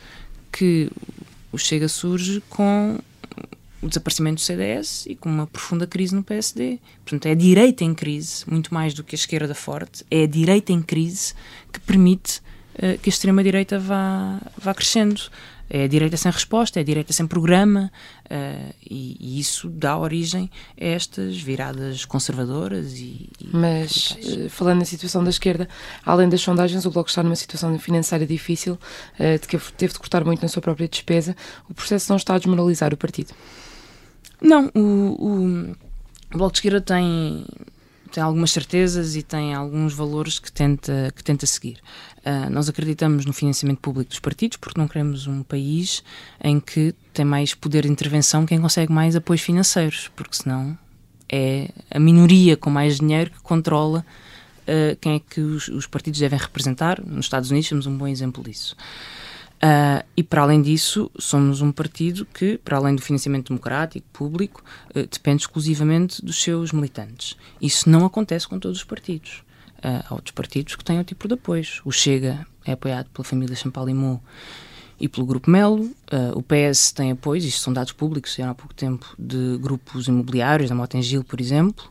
que 0.52 0.90
o 1.52 1.58
Chega 1.58 1.88
surge 1.88 2.42
com 2.50 3.00
o 3.88 3.90
desaparecimento 3.90 4.36
do 4.36 4.42
CDS 4.42 5.06
e 5.08 5.16
com 5.16 5.30
uma 5.30 5.48
profunda 5.48 5.88
crise 5.88 6.14
no 6.14 6.24
PSD. 6.24 6.80
Portanto, 7.04 7.26
é 7.26 7.32
a 7.32 7.36
direita 7.36 7.84
em 7.84 7.94
crise, 7.94 8.44
muito 8.48 8.74
mais 8.74 8.94
do 8.94 9.04
que 9.04 9.16
a 9.16 9.18
esquerda 9.18 9.56
forte, 9.56 10.06
é 10.12 10.24
a 10.24 10.28
direita 10.28 10.72
em 10.72 10.82
crise 10.82 11.34
que 11.72 11.80
permite 11.80 12.40
uh, 12.76 12.98
que 13.02 13.10
a 13.10 13.12
extrema-direita 13.12 13.80
vá, 13.80 14.40
vá 14.58 14.74
crescendo. 14.74 15.22
É 15.70 15.84
a 15.84 15.88
direita 15.88 16.16
sem 16.16 16.32
resposta, 16.32 16.80
é 16.80 16.82
a 16.82 16.86
direita 16.86 17.12
sem 17.12 17.28
programa, 17.28 17.92
uh, 18.32 18.74
e, 18.90 19.18
e, 19.20 19.38
isso 19.38 19.68
dá 19.68 19.98
origem 19.98 20.50
a 20.80 20.86
estas 20.86 21.38
viradas 21.38 22.06
conservadoras 22.06 22.94
e. 22.94 23.30
e 23.38 23.50
Mas, 23.52 24.12
uh, 24.12 24.50
falando 24.50 24.80
na 24.80 24.86
situação 24.86 25.22
da 25.26 25.30
esquerda, 25.30 25.68
além 26.06 26.30
das 26.30 26.40
sondagens, 26.40 26.86
o 26.86 26.92
Bloco 26.92 27.10
está 27.10 27.22
numa 27.22 27.36
situação 27.36 27.78
financeira 27.80 28.26
difícil, 28.26 28.80
uh, 29.20 29.40
de 29.40 29.46
que 29.46 29.58
teve 29.74 29.92
de 29.92 30.00
cortar 30.00 30.24
muito 30.24 30.42
na 30.42 30.48
sua 30.48 30.62
própria 30.62 30.88
despesa. 30.88 31.36
O 31.70 31.74
processo 31.74 32.10
não 32.10 32.16
está 32.16 32.36
a 32.36 32.38
desmoralizar 32.38 32.94
o 32.94 32.98
partido? 32.98 33.34
Não, 34.42 34.72
o, 34.76 35.72
o, 35.72 35.76
Bloco 36.32 36.54
de 36.54 36.58
Esquerda 36.60 36.82
tem, 36.82 37.46
tem 38.12 38.22
algumas 38.22 38.52
certezas 38.52 39.16
e 39.16 39.24
tem 39.24 39.54
alguns 39.54 39.94
valores 39.94 40.40
que 40.40 40.52
tenta, 40.52 41.12
que 41.16 41.24
tenta 41.24 41.46
seguir. 41.46 41.78
Uh, 42.20 42.50
nós 42.50 42.70
acreditamos 42.70 43.26
no 43.26 43.34
financiamento 43.34 43.80
público 43.80 44.10
dos 44.10 44.20
partidos 44.20 44.58
porque 44.58 44.80
não 44.80 44.88
queremos 44.88 45.28
um 45.28 45.42
país 45.44 46.04
em 46.44 46.60
que 46.60 46.94
tem 47.14 47.26
mais 47.26 47.54
poder 47.54 47.84
de 47.84 47.90
intervenção 47.90 48.46
quem 48.46 48.60
consegue 48.60 48.92
mais 48.92 49.16
apoios 49.16 49.42
financeiros, 49.42 50.12
porque 50.16 50.36
senão 50.36 50.78
é 51.30 51.70
a 51.90 52.00
minoria 52.00 52.56
com 52.56 52.70
mais 52.70 53.00
dinheiro 53.00 53.32
que 53.32 53.42
controla 53.42 54.06
uh, 54.64 54.96
quem 55.02 55.16
é 55.16 55.20
que 55.20 55.42
os, 55.42 55.68
os 55.70 55.88
partidos 55.88 56.20
devem 56.20 56.38
representar. 56.38 57.02
Nos 57.04 57.26
Estados 57.26 57.50
Unidos 57.50 57.70
temos 57.70 57.86
um 57.86 57.98
bom 57.98 58.08
exemplo 58.08 58.44
disso. 58.44 58.76
Uh, 59.58 60.06
e 60.16 60.22
para 60.22 60.44
além 60.44 60.62
disso, 60.62 61.10
somos 61.18 61.62
um 61.62 61.72
partido 61.72 62.26
que, 62.26 62.60
para 62.60 62.78
além 62.78 62.96
do 62.96 63.02
financiamento 63.02 63.48
democrático, 63.48 64.06
público, 64.14 64.64
uh, 64.92 65.08
depende 65.08 65.44
exclusivamente 65.44 66.24
dos 66.24 66.42
seus 66.42 66.72
militantes. 66.72 67.36
Isso 67.60 67.90
não 67.90 68.06
acontece 68.06 68.48
com 68.48 68.60
todos 68.60 68.78
os 68.78 68.84
partidos. 68.84 69.44
Uh, 69.80 70.06
há 70.08 70.14
outros 70.14 70.32
partidos 70.32 70.76
que 70.76 70.84
têm 70.84 71.00
outro 71.00 71.16
tipo 71.16 71.28
de 71.28 71.34
apoios. 71.34 71.82
O 71.84 71.92
Chega 71.92 72.46
é 72.66 72.74
apoiado 72.74 73.10
pela 73.10 73.26
família 73.26 73.56
Champalimau 73.56 74.22
e 75.00 75.08
pelo 75.08 75.26
Grupo 75.26 75.50
Melo. 75.50 75.92
o 76.34 76.42
PS 76.42 76.92
tem 76.92 77.12
apoios, 77.12 77.46
isto 77.46 77.62
são 77.62 77.72
dados 77.72 77.94
públicos, 77.94 78.34
saíram 78.34 78.52
há 78.52 78.56
pouco 78.56 78.74
tempo, 78.74 79.06
de 79.18 79.58
grupos 79.62 80.08
imobiliários, 80.08 80.70
da 80.70 80.76
Motengil, 80.76 81.24
por 81.24 81.40
exemplo. 81.40 81.86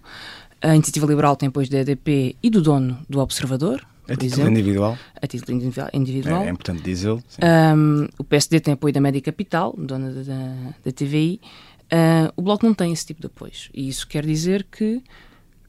A 0.60 0.74
Iniciativa 0.74 1.06
Liberal 1.06 1.36
tem 1.36 1.48
apoios 1.48 1.68
da 1.68 1.78
EDP 1.78 2.36
e 2.42 2.50
do 2.50 2.60
dono 2.60 2.98
do 3.08 3.20
Observador, 3.20 3.86
a 4.08 4.16
título 4.16 4.26
exemplo, 4.26 4.50
individual? 4.50 4.98
A 5.20 5.26
título 5.26 5.58
individual. 5.92 6.42
É, 6.42 6.46
é 6.46 6.50
importante 6.50 6.82
dizê-lo. 6.82 7.22
Um, 7.42 8.06
o 8.18 8.24
PSD 8.24 8.60
tem 8.60 8.74
apoio 8.74 8.92
da 8.92 9.00
Média 9.00 9.20
Capital, 9.20 9.74
dona 9.76 10.10
da, 10.10 10.22
da, 10.22 10.74
da 10.84 10.92
TVI. 10.92 11.40
Uh, 11.86 12.32
o 12.36 12.42
Bloco 12.42 12.66
não 12.66 12.74
tem 12.74 12.92
esse 12.92 13.06
tipo 13.06 13.20
de 13.20 13.26
apoios. 13.26 13.70
E 13.74 13.88
isso 13.88 14.06
quer 14.06 14.24
dizer 14.24 14.66
que 14.70 15.02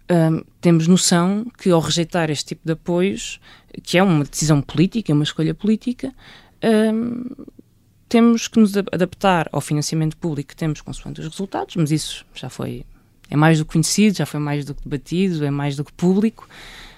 um, 0.09 0.43
temos 0.61 0.88
noção 0.88 1.45
que, 1.57 1.69
ao 1.69 1.79
rejeitar 1.79 2.29
este 2.29 2.45
tipo 2.45 2.61
de 2.65 2.73
apoios, 2.73 3.39
que 3.83 3.97
é 3.97 4.03
uma 4.03 4.23
decisão 4.23 4.61
política, 4.61 5.13
uma 5.13 5.23
escolha 5.23 5.53
política, 5.53 6.13
um, 6.93 7.25
temos 8.09 8.47
que 8.47 8.59
nos 8.59 8.75
adaptar 8.77 9.49
ao 9.51 9.59
financiamento 9.59 10.15
público 10.17 10.49
que 10.49 10.55
temos 10.55 10.79
consoante 10.81 11.19
os 11.19 11.27
resultados, 11.27 11.75
mas 11.75 11.91
isso 11.91 12.25
já 12.33 12.49
foi. 12.49 12.85
É 13.29 13.35
mais 13.35 13.57
do 13.57 13.65
que 13.65 13.73
conhecido, 13.73 14.17
já 14.17 14.25
foi 14.25 14.39
mais 14.39 14.63
do 14.63 14.73
que 14.73 14.83
debatido, 14.83 15.43
é 15.45 15.51
mais 15.51 15.75
do 15.75 15.83
que 15.83 15.91
público. 15.91 16.47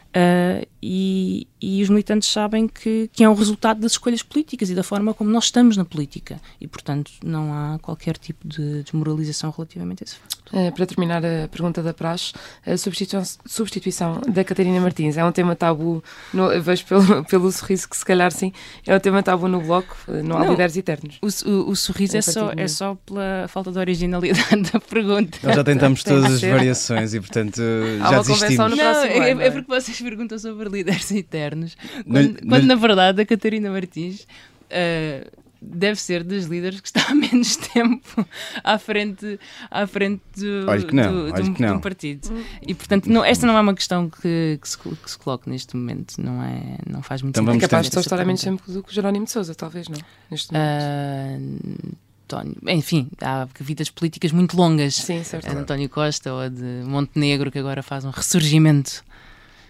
Uh, 0.09 0.65
e, 0.81 1.47
e, 1.61 1.81
os 1.83 1.89
militantes 1.89 2.29
sabem 2.29 2.67
que, 2.67 3.09
que 3.11 3.23
é 3.23 3.29
um 3.29 3.33
resultado 3.33 3.81
das 3.81 3.93
escolhas 3.93 4.23
políticas 4.23 4.69
e 4.69 4.75
da 4.75 4.83
forma 4.83 5.13
como 5.13 5.29
nós 5.29 5.45
estamos 5.45 5.75
na 5.75 5.83
política. 5.83 6.39
E, 6.59 6.67
portanto, 6.67 7.11
não 7.23 7.53
há 7.53 7.79
qualquer 7.79 8.17
tipo 8.17 8.47
de 8.47 8.83
desmoralização 8.83 9.51
relativamente 9.51 10.03
a 10.03 10.05
esse 10.05 10.15
facto. 10.15 10.39
Uh, 10.51 10.71
para 10.71 10.85
terminar 10.85 11.23
a 11.23 11.47
pergunta 11.47 11.83
da 11.83 11.93
Praxe, 11.93 12.33
a 12.65 12.75
substituição, 12.77 13.39
substituição 13.45 14.21
da 14.27 14.43
Catarina 14.43 14.79
Martins 14.79 15.15
é 15.15 15.23
um 15.23 15.31
tema 15.31 15.55
tabu, 15.55 16.03
no, 16.33 16.49
vejo 16.61 16.85
pelo, 16.85 17.23
pelo 17.29 17.51
sorriso 17.51 17.87
que 17.87 17.95
se 17.95 18.03
calhar 18.03 18.31
sim, 18.31 18.51
é 18.87 18.95
um 18.95 18.99
tema 18.99 19.21
tabu 19.21 19.47
no 19.47 19.61
Bloco, 19.61 19.95
não 20.07 20.37
há 20.37 20.45
não, 20.45 20.51
líderes 20.51 20.75
eternos. 20.75 21.19
O, 21.21 21.49
o, 21.49 21.69
o 21.69 21.75
sorriso 21.75 22.17
é 22.17 22.21
só, 22.21 22.51
é 22.55 22.67
só 22.67 22.95
pela 23.05 23.47
falta 23.47 23.71
de 23.71 23.77
originalidade 23.77 24.61
da 24.71 24.79
pergunta. 24.79 25.37
Nós 25.43 25.55
já 25.55 25.63
tentamos 25.63 26.03
todas 26.03 26.25
as 26.25 26.41
variações 26.41 27.13
e, 27.13 27.19
portanto, 27.19 27.61
há 28.01 28.11
já 28.11 28.17
desistimos. 28.19 28.77
Não, 28.77 29.03
é, 29.03 29.29
é, 29.31 29.51
porque 29.51 29.67
vocês 29.67 30.01
perguntam 30.01 30.39
sobre 30.39 30.68
líderes 30.73 31.11
eternos, 31.11 31.77
quando, 32.03 32.41
não, 32.41 32.49
quando 32.49 32.65
na 32.65 32.75
verdade 32.75 33.21
a 33.21 33.25
Catarina 33.25 33.69
Martins 33.69 34.27
uh, 34.65 35.39
deve 35.61 35.99
ser 35.99 36.23
das 36.23 36.45
líderes 36.45 36.79
que 36.79 36.87
está 36.87 37.05
há 37.09 37.13
menos 37.15 37.55
tempo 37.57 38.25
à 38.63 38.77
frente, 38.77 39.39
à 39.69 39.85
frente 39.85 40.21
do, 40.37 40.65
não, 40.93 41.11
do, 41.11 41.33
do, 41.33 41.53
de 41.53 41.65
um 41.65 41.79
partido. 41.79 42.29
E 42.65 42.73
portanto, 42.73 43.07
não, 43.07 43.23
esta 43.23 43.45
não 43.45 43.57
é 43.57 43.61
uma 43.61 43.73
questão 43.73 44.09
que, 44.09 44.57
que, 44.61 44.69
se, 44.69 44.77
que 44.77 45.11
se 45.11 45.17
coloque 45.17 45.49
neste 45.49 45.75
momento, 45.75 46.15
não, 46.21 46.41
é, 46.43 46.77
não 46.89 47.01
faz 47.01 47.21
muito 47.21 47.39
então 47.39 47.53
sentido. 47.53 47.65
É 47.65 47.67
capaz 47.67 47.89
de 47.89 47.99
estar 47.99 48.19
há 48.19 48.25
menos 48.25 48.41
tempo 48.41 48.71
do 48.71 48.83
que 48.83 48.91
o 48.91 48.93
Jerónimo 48.93 49.25
de 49.25 49.31
Souza, 49.31 49.53
talvez, 49.53 49.87
não? 49.87 49.99
Neste 50.31 50.53
momento. 50.53 51.93
Uh, 51.93 52.09
António, 52.29 52.55
enfim, 52.67 53.09
há 53.21 53.47
vidas 53.59 53.89
políticas 53.89 54.31
muito 54.31 54.55
longas. 54.55 54.93
Sim, 54.93 55.23
certo. 55.23 55.49
A 55.49 55.53
de 55.53 55.57
António 55.57 55.89
Costa 55.89 56.31
ou 56.31 56.41
a 56.41 56.47
de 56.47 56.83
Montenegro, 56.85 57.51
que 57.51 57.57
agora 57.57 57.81
faz 57.81 58.05
um 58.05 58.11
ressurgimento 58.11 59.03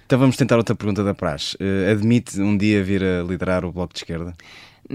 então 0.09 0.17
vamos 0.17 0.35
tentar 0.35 0.57
outra 0.57 0.73
pergunta 0.73 1.03
da 1.03 1.13
Praxe. 1.13 1.55
Uh, 1.57 1.91
admite 1.91 2.41
um 2.41 2.57
dia 2.57 2.83
vir 2.83 3.03
a 3.03 3.21
liderar 3.21 3.63
o 3.63 3.71
Bloco 3.71 3.93
de 3.93 3.99
Esquerda? 3.99 4.33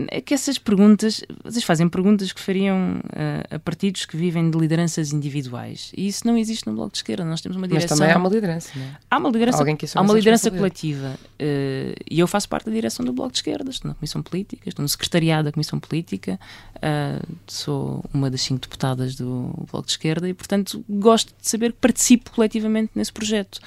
É 0.08 0.20
que 0.20 0.34
essas 0.34 0.58
perguntas, 0.58 1.22
vocês 1.44 1.62
fazem 1.62 1.88
perguntas 1.88 2.32
que 2.32 2.40
fariam 2.40 2.98
uh, 2.98 3.54
a 3.54 3.58
partidos 3.58 4.04
que 4.04 4.16
vivem 4.16 4.50
de 4.50 4.58
lideranças 4.58 5.12
individuais. 5.12 5.92
E 5.96 6.08
isso 6.08 6.26
não 6.26 6.36
existe 6.36 6.66
no 6.66 6.74
Bloco 6.74 6.92
de 6.92 6.98
Esquerda. 6.98 7.24
Nós 7.24 7.40
temos 7.40 7.56
uma 7.56 7.68
direção. 7.68 7.90
Mas 7.90 7.98
também 7.98 8.12
há 8.12 8.18
uma 8.18 8.28
liderança, 8.28 8.70
não 8.74 8.84
é? 8.84 8.96
Há 9.08 9.18
uma 9.18 9.30
liderança, 9.30 9.58
Alguém 9.58 9.76
que 9.76 9.86
há 9.94 10.00
uma 10.00 10.14
liderança 10.14 10.50
coletiva. 10.50 11.14
Uh, 11.34 11.94
e 12.10 12.18
eu 12.18 12.26
faço 12.26 12.48
parte 12.48 12.66
da 12.66 12.72
direção 12.72 13.04
do 13.04 13.12
Bloco 13.12 13.32
de 13.32 13.38
Esquerda. 13.38 13.70
Estou 13.70 13.88
na 13.88 13.94
Comissão 13.94 14.22
Política, 14.22 14.68
estou 14.68 14.82
no 14.82 14.88
secretariado 14.88 15.44
da 15.44 15.52
Comissão 15.52 15.78
Política, 15.78 16.40
uh, 16.76 17.36
sou 17.46 18.04
uma 18.12 18.30
das 18.30 18.42
cinco 18.42 18.62
deputadas 18.62 19.14
do 19.14 19.52
Bloco 19.70 19.86
de 19.86 19.92
Esquerda 19.92 20.28
e, 20.28 20.34
portanto, 20.34 20.84
gosto 20.88 21.28
de 21.40 21.48
saber 21.48 21.72
que 21.72 21.78
participo 21.78 22.32
coletivamente 22.32 22.90
nesse 22.94 23.12
projeto. 23.12 23.60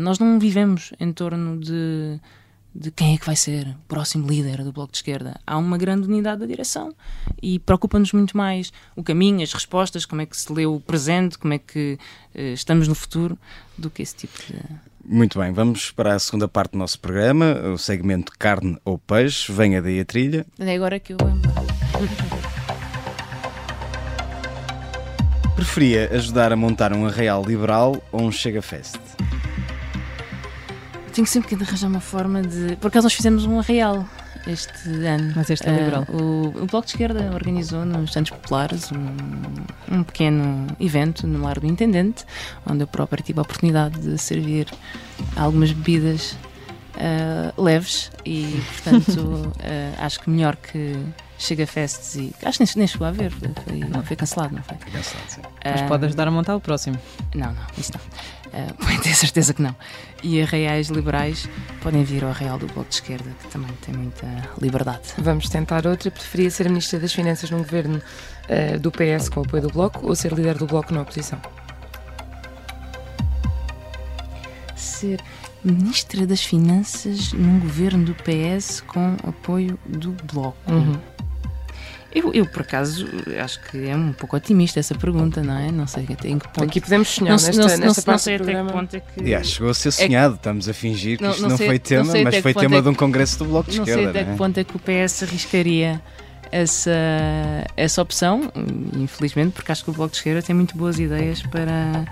nós 0.00 0.18
não 0.18 0.38
vivemos 0.38 0.92
em 0.98 1.12
torno 1.12 1.58
de 1.58 2.18
de 2.78 2.92
quem 2.92 3.14
é 3.14 3.18
que 3.18 3.26
vai 3.26 3.34
ser 3.34 3.66
o 3.66 3.88
próximo 3.88 4.28
líder 4.28 4.62
do 4.62 4.72
Bloco 4.72 4.92
de 4.92 4.98
Esquerda. 4.98 5.40
Há 5.44 5.58
uma 5.58 5.76
grande 5.76 6.06
unidade 6.06 6.40
da 6.40 6.46
direção 6.46 6.94
e 7.42 7.58
preocupa-nos 7.58 8.12
muito 8.12 8.36
mais 8.36 8.72
o 8.94 9.02
caminho, 9.02 9.42
as 9.42 9.52
respostas, 9.52 10.06
como 10.06 10.22
é 10.22 10.26
que 10.26 10.36
se 10.36 10.52
lê 10.52 10.64
o 10.64 10.78
presente, 10.78 11.36
como 11.36 11.54
é 11.54 11.58
que 11.58 11.98
uh, 12.36 12.40
estamos 12.52 12.86
no 12.86 12.94
futuro, 12.94 13.36
do 13.76 13.90
que 13.90 14.00
esse 14.00 14.14
tipo 14.14 14.38
de. 14.46 14.60
Muito 15.04 15.40
bem, 15.40 15.52
vamos 15.52 15.90
para 15.90 16.14
a 16.14 16.18
segunda 16.20 16.46
parte 16.46 16.72
do 16.72 16.78
nosso 16.78 17.00
programa, 17.00 17.52
o 17.74 17.78
segmento 17.78 18.30
carne 18.38 18.78
ou 18.84 18.96
peixe. 18.96 19.50
Venha 19.52 19.82
daí 19.82 19.98
a 19.98 20.04
trilha. 20.04 20.46
É 20.58 20.74
agora 20.76 21.00
que 21.00 21.14
eu. 21.14 21.18
Preferia 25.56 26.10
ajudar 26.12 26.52
a 26.52 26.56
montar 26.56 26.92
um 26.92 27.06
arraial 27.06 27.42
liberal 27.44 28.00
ou 28.12 28.22
um 28.22 28.30
Chega 28.30 28.62
Fest? 28.62 29.17
Tenho 31.18 31.26
sempre 31.26 31.48
que 31.56 31.64
arranjar 31.64 31.88
uma 31.88 32.00
forma 32.00 32.42
de. 32.42 32.76
Por 32.76 32.88
acaso 32.88 33.06
nós 33.06 33.12
fizemos 33.12 33.44
um 33.44 33.58
arreal 33.58 34.06
este 34.46 34.88
ano. 35.04 35.32
Mas 35.34 35.50
este 35.50 35.68
é 35.68 35.72
liberal. 35.72 36.06
Uh, 36.08 36.22
o, 36.22 36.62
o 36.62 36.66
Bloco 36.66 36.86
de 36.86 36.92
Esquerda 36.92 37.30
organizou 37.34 37.84
nos 37.84 38.12
Santos 38.12 38.30
Populares 38.30 38.92
um, 38.92 39.96
um 39.96 40.04
pequeno 40.04 40.68
evento 40.78 41.26
no 41.26 41.42
Lar 41.42 41.58
do 41.58 41.66
Intendente, 41.66 42.24
onde 42.64 42.84
eu 42.84 42.86
próprio 42.86 43.22
tive 43.22 43.40
a 43.40 43.42
oportunidade 43.42 43.98
de 43.98 44.16
servir 44.16 44.68
algumas 45.34 45.72
bebidas 45.72 46.36
uh, 46.94 47.60
leves 47.60 48.12
e, 48.24 48.62
portanto, 48.74 49.20
uh, 49.20 49.54
acho 49.98 50.20
que 50.20 50.30
melhor 50.30 50.54
que 50.54 50.96
Chega 51.38 51.66
Fests 51.66 52.16
e. 52.16 52.34
Acho 52.44 52.58
que 52.58 52.64
nem, 52.64 52.72
nem 52.76 52.86
chegou 52.86 53.06
a 53.06 53.12
ver, 53.12 53.30
foi, 53.30 53.48
foi, 53.64 54.02
foi 54.02 54.16
cancelado, 54.16 54.54
não 54.56 54.62
foi? 54.62 54.76
Foi 54.78 54.90
cancelado, 54.90 55.30
sim. 55.30 55.40
Mas 55.64 55.82
pode 55.82 56.06
ajudar 56.06 56.26
a 56.26 56.30
montar 56.32 56.56
o 56.56 56.60
próximo. 56.60 56.98
Não, 57.32 57.52
não, 57.52 57.62
isso 57.76 57.92
não. 57.92 58.00
Uh, 58.52 58.74
podem 58.74 58.98
ter 59.00 59.14
certeza 59.14 59.54
que 59.54 59.62
não. 59.62 59.74
E 60.22 60.42
arraiais 60.42 60.88
liberais 60.88 61.48
podem 61.80 62.02
vir 62.04 62.24
ao 62.24 62.30
Arraial 62.30 62.58
do 62.58 62.66
Bloco 62.66 62.88
de 62.88 62.96
Esquerda, 62.96 63.30
que 63.42 63.48
também 63.48 63.70
tem 63.82 63.94
muita 63.94 64.26
liberdade. 64.60 65.02
Vamos 65.18 65.48
tentar 65.48 65.86
outra. 65.86 66.10
Preferia 66.10 66.50
ser 66.50 66.68
Ministra 66.68 66.98
das 66.98 67.12
Finanças 67.12 67.50
num 67.50 67.58
governo 67.58 68.00
uh, 68.00 68.78
do 68.78 68.90
PS 68.90 69.28
com 69.28 69.40
o 69.40 69.44
apoio 69.44 69.62
do 69.62 69.70
Bloco 69.70 70.06
ou 70.06 70.14
ser 70.14 70.32
líder 70.32 70.56
do 70.58 70.66
Bloco 70.66 70.92
na 70.92 71.02
oposição? 71.02 71.40
ser 74.98 75.20
Ministra 75.64 76.26
das 76.26 76.42
Finanças 76.42 77.32
num 77.32 77.60
governo 77.60 78.04
do 78.04 78.14
PS 78.14 78.80
com 78.80 79.16
apoio 79.22 79.78
do 79.86 80.12
Bloco. 80.32 80.56
Uhum. 80.70 80.98
Eu, 82.14 82.32
eu, 82.32 82.46
por 82.46 82.62
acaso, 82.62 83.06
acho 83.42 83.60
que 83.64 83.86
é 83.86 83.94
um 83.94 84.12
pouco 84.14 84.34
otimista 84.34 84.80
essa 84.80 84.94
pergunta, 84.94 85.42
não 85.42 85.58
é? 85.58 85.70
Não 85.70 85.86
sei 85.86 86.06
até 86.10 86.28
em 86.28 86.38
que 86.38 86.48
ponto. 86.48 86.64
Aqui 86.64 86.80
podemos 86.80 87.08
sonhar 87.08 87.36
não, 87.36 87.44
nesta, 87.44 87.60
não, 87.62 87.68
nesta 87.68 87.86
não, 87.86 87.94
parte 87.94 88.06
não 88.08 88.18
sei 88.18 88.38
do 88.38 88.42
até 88.44 88.52
programa. 88.52 88.70
que 88.70 88.78
ponto 88.78 88.96
é 88.96 89.00
que. 89.00 89.20
Aliás, 89.20 89.46
chegou 89.46 89.70
a 89.70 89.74
ser 89.74 89.90
sonhado, 89.90 90.34
estamos 90.36 90.68
a 90.68 90.72
fingir 90.72 91.18
que 91.18 91.22
Não- 91.24 91.30
isto 91.32 91.42
não 91.42 91.50
não, 91.50 91.56
sei- 91.58 91.66
foi 91.66 91.76
não 91.76 91.82
tema, 91.84 92.04
mas 92.24 92.36
foi 92.38 92.54
que 92.54 92.60
tema 92.60 92.76
é 92.76 92.80
de 92.80 92.88
um 92.88 92.92
que- 92.92 92.98
congresso 92.98 93.38
do 93.38 93.44
Bloco 93.44 93.70
de 93.70 93.76
Não 93.76 93.84
Esquerda. 93.84 94.00
sei 94.02 94.10
até 94.10 94.22
não 94.24 94.28
é? 94.28 94.32
que 94.32 94.38
ponto 94.38 94.58
é 94.58 94.64
que 94.64 94.76
o 94.76 94.78
PS 94.78 95.22
arriscaria 95.24 96.00
essa, 96.50 96.90
essa 97.76 98.00
opção, 98.00 98.50
infelizmente, 98.96 99.52
porque 99.52 99.70
acho 99.70 99.84
que 99.84 99.90
o 99.90 99.92
Bloco 99.92 100.10
de 100.12 100.16
Esquerda 100.16 100.40
tem 100.42 100.56
muito 100.56 100.76
boas 100.78 100.98
ideias 100.98 101.42
para, 101.42 102.06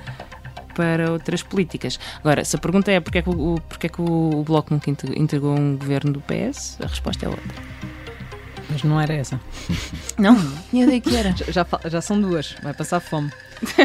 para 0.75 1.11
outras 1.11 1.43
políticas. 1.43 1.99
Agora, 2.21 2.45
se 2.45 2.55
a 2.55 2.59
pergunta 2.59 2.91
é 2.93 3.01
porque 3.01 3.17
é 3.19 3.23
que 3.23 3.31
o, 3.31 3.59
porque 3.67 3.87
é 3.87 3.91
que 3.91 4.01
o 4.03 4.43
Bloco 4.45 4.75
nunca 4.75 4.91
integrou 4.91 5.57
um 5.59 5.77
governo 5.77 6.13
do 6.13 6.21
PS, 6.21 6.77
a 6.83 6.87
resposta 6.87 7.25
é 7.25 7.29
outra. 7.31 7.45
Mas 8.69 8.83
não 8.83 9.01
era 9.01 9.15
essa. 9.15 9.41
Não, 10.19 10.37
tinha 10.71 10.85
ideia 10.85 11.01
que 11.01 11.15
era. 11.15 11.31
Já, 11.37 11.53
já, 11.53 11.67
já 11.89 12.01
são 12.01 12.21
duas, 12.21 12.57
vai 12.63 12.73
passar 12.73 13.01
fome. 13.01 13.31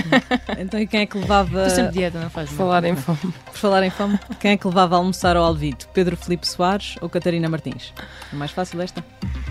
então 0.58 0.80
e 0.80 0.88
quem 0.88 1.02
é 1.02 1.06
que 1.06 1.18
levava. 1.18 1.68
Estou 1.68 1.76
sempre 1.76 1.94
dieta, 1.94 2.20
não 2.20 2.30
faz 2.30 2.50
mal. 2.50 2.58
Falar 2.58 2.84
em 2.86 2.96
fome. 2.96 3.34
Por 3.46 3.56
falar 3.56 3.84
em 3.84 3.90
fome, 3.90 4.20
quem 4.40 4.52
é 4.52 4.58
que 4.58 4.68
levava 4.68 4.96
a 4.96 4.98
almoçar 4.98 5.36
ao 5.38 5.44
Alvito? 5.44 5.88
Pedro 5.94 6.18
Filipe 6.18 6.48
Soares 6.48 6.96
ou 7.02 7.10
Catarina 7.10 7.48
Martins? 7.48 7.94
É 8.32 8.36
mais 8.36 8.52
fácil 8.52 8.82
esta? 8.82 9.04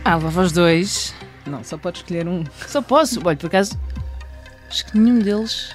Ah, 0.05 0.16
levava 0.16 0.43
os 0.43 0.53
dois. 0.53 1.14
Não, 1.47 1.62
só 1.64 1.78
pode 1.78 1.99
escolher 1.99 2.26
um. 2.26 2.45
Só 2.66 2.83
posso. 2.83 3.20
Olha, 3.24 3.37
por 3.37 3.47
acaso, 3.47 3.78
acho 4.68 4.87
que 4.87 4.99
nenhum 4.99 5.18
deles. 5.18 5.70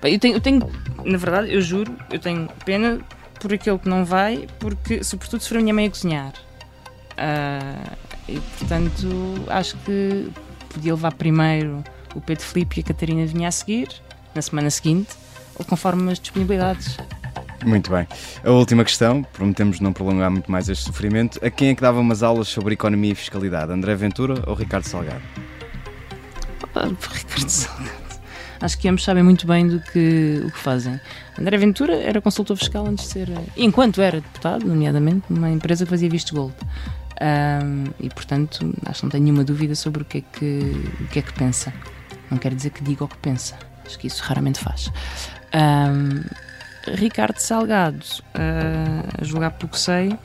Bem, 0.00 0.14
eu 0.14 0.18
tenho, 0.18 0.34
eu 0.34 0.40
tenho, 0.40 0.72
na 1.04 1.18
verdade, 1.18 1.52
eu 1.52 1.60
juro, 1.60 1.96
eu 2.10 2.18
tenho 2.18 2.48
pena 2.64 3.00
por 3.38 3.52
aquele 3.52 3.78
que 3.78 3.88
não 3.88 4.04
vai, 4.04 4.46
porque, 4.58 5.04
sobretudo, 5.04 5.42
se 5.42 5.48
for 5.48 5.58
a 5.58 5.60
minha 5.60 5.74
mãe 5.74 5.86
a 5.86 5.90
cozinhar. 5.90 6.32
Ah, 7.16 7.96
e, 8.30 8.40
portanto, 8.58 9.08
acho 9.48 9.76
que 9.78 10.30
podia 10.72 10.94
levar 10.94 11.12
primeiro 11.14 11.82
o 12.14 12.20
Pedro 12.20 12.44
Filipe 12.44 12.80
e 12.80 12.82
a 12.82 12.84
Catarina 12.84 13.26
vinha 13.26 13.48
a 13.48 13.50
seguir, 13.50 13.88
na 14.34 14.42
semana 14.42 14.70
seguinte, 14.70 15.10
ou 15.58 15.64
conforme 15.64 16.10
as 16.12 16.18
disponibilidades. 16.18 16.96
Muito 17.64 17.90
bem. 17.90 18.06
A 18.44 18.50
última 18.50 18.84
questão, 18.84 19.22
prometemos 19.22 19.80
não 19.80 19.92
prolongar 19.92 20.30
muito 20.30 20.50
mais 20.50 20.68
este 20.68 20.84
sofrimento. 20.84 21.38
A 21.44 21.50
quem 21.50 21.68
é 21.68 21.74
que 21.74 21.82
dava 21.82 22.00
umas 22.00 22.22
aulas 22.22 22.48
sobre 22.48 22.74
economia 22.74 23.12
e 23.12 23.14
fiscalidade? 23.14 23.70
André 23.70 23.94
Ventura 23.94 24.42
ou 24.46 24.54
Ricardo 24.54 24.84
Salgado? 24.84 25.22
Ah, 26.74 26.86
Ricardo 27.12 27.48
Salgado. 27.48 28.00
Acho 28.60 28.78
que 28.78 28.88
ambos 28.88 29.04
sabem 29.04 29.22
muito 29.22 29.46
bem 29.46 29.66
do 29.66 29.80
que, 29.80 30.42
o 30.44 30.50
que 30.50 30.58
fazem. 30.58 31.00
André 31.38 31.56
Ventura 31.56 31.94
era 31.94 32.20
consultor 32.20 32.56
fiscal 32.56 32.86
antes 32.86 33.06
de 33.06 33.10
ser. 33.12 33.28
Enquanto 33.56 34.02
era 34.02 34.20
deputado, 34.20 34.66
nomeadamente, 34.66 35.24
numa 35.30 35.50
empresa 35.50 35.84
que 35.84 35.90
fazia 35.90 36.10
visto 36.10 36.34
gold. 36.34 36.54
Ahm, 37.20 37.90
e 38.00 38.08
portanto, 38.08 38.74
acho 38.86 39.00
que 39.00 39.04
não 39.04 39.10
tenho 39.10 39.24
nenhuma 39.24 39.44
dúvida 39.44 39.74
sobre 39.74 40.02
o 40.02 40.04
que, 40.04 40.18
é 40.18 40.20
que, 40.20 40.72
o 41.02 41.06
que 41.08 41.18
é 41.18 41.22
que 41.22 41.32
pensa. 41.34 41.72
Não 42.30 42.38
quer 42.38 42.54
dizer 42.54 42.70
que 42.70 42.82
diga 42.82 43.04
o 43.04 43.08
que 43.08 43.16
pensa. 43.18 43.56
Acho 43.84 43.98
que 43.98 44.06
isso 44.06 44.22
raramente 44.22 44.58
faz. 44.60 44.90
Ahm, 45.52 46.22
Ricardo 46.94 47.38
Salgado, 47.38 48.04
ah, 48.34 49.04
a 49.20 49.24
julgar 49.24 49.50
pelo 49.50 49.68
que 49.70 49.78
sei, 49.78 50.16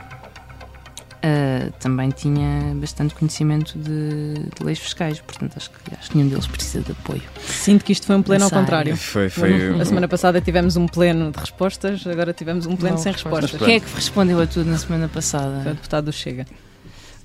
ah, 1.23 1.71
também 1.79 2.11
tinha 2.11 2.73
bastante 2.75 3.13
conhecimento 3.15 3.77
de, 3.77 4.35
de 4.57 4.63
leis 4.63 4.79
fiscais, 4.79 5.19
portanto 5.19 5.53
acho 5.57 5.69
que, 5.71 5.95
acho 5.99 6.11
que 6.11 6.17
nenhum 6.17 6.29
deles 6.29 6.47
precisa 6.47 6.81
de 6.81 6.91
apoio. 6.91 7.23
Sinto 7.45 7.83
que 7.83 7.91
isto 7.91 8.05
foi 8.05 8.15
um 8.15 8.21
pleno 8.21 8.43
ao 8.45 8.49
área. 8.49 8.59
contrário. 8.61 8.95
Foi- 8.97 9.29
foi- 9.29 9.81
A 9.81 9.85
semana 9.85 10.07
passada 10.07 10.39
tivemos 10.39 10.77
um 10.77 10.87
pleno 10.87 11.31
de 11.31 11.39
respostas, 11.39 12.05
agora 12.07 12.31
tivemos 12.33 12.65
um 12.65 12.75
pleno 12.75 12.95
Não, 12.95 13.03
sem 13.03 13.11
respostas. 13.11 13.51
respostas. 13.51 13.67
Quem 13.67 13.75
é 13.75 13.79
que 13.79 13.93
respondeu 13.95 14.39
a 14.41 14.47
tudo 14.47 14.69
na 14.69 14.77
semana 14.77 15.09
passada? 15.09 15.59
Foi 15.63 15.71
o 15.71 15.75
deputado 15.75 16.05
do 16.05 16.13
Chega. 16.13 16.45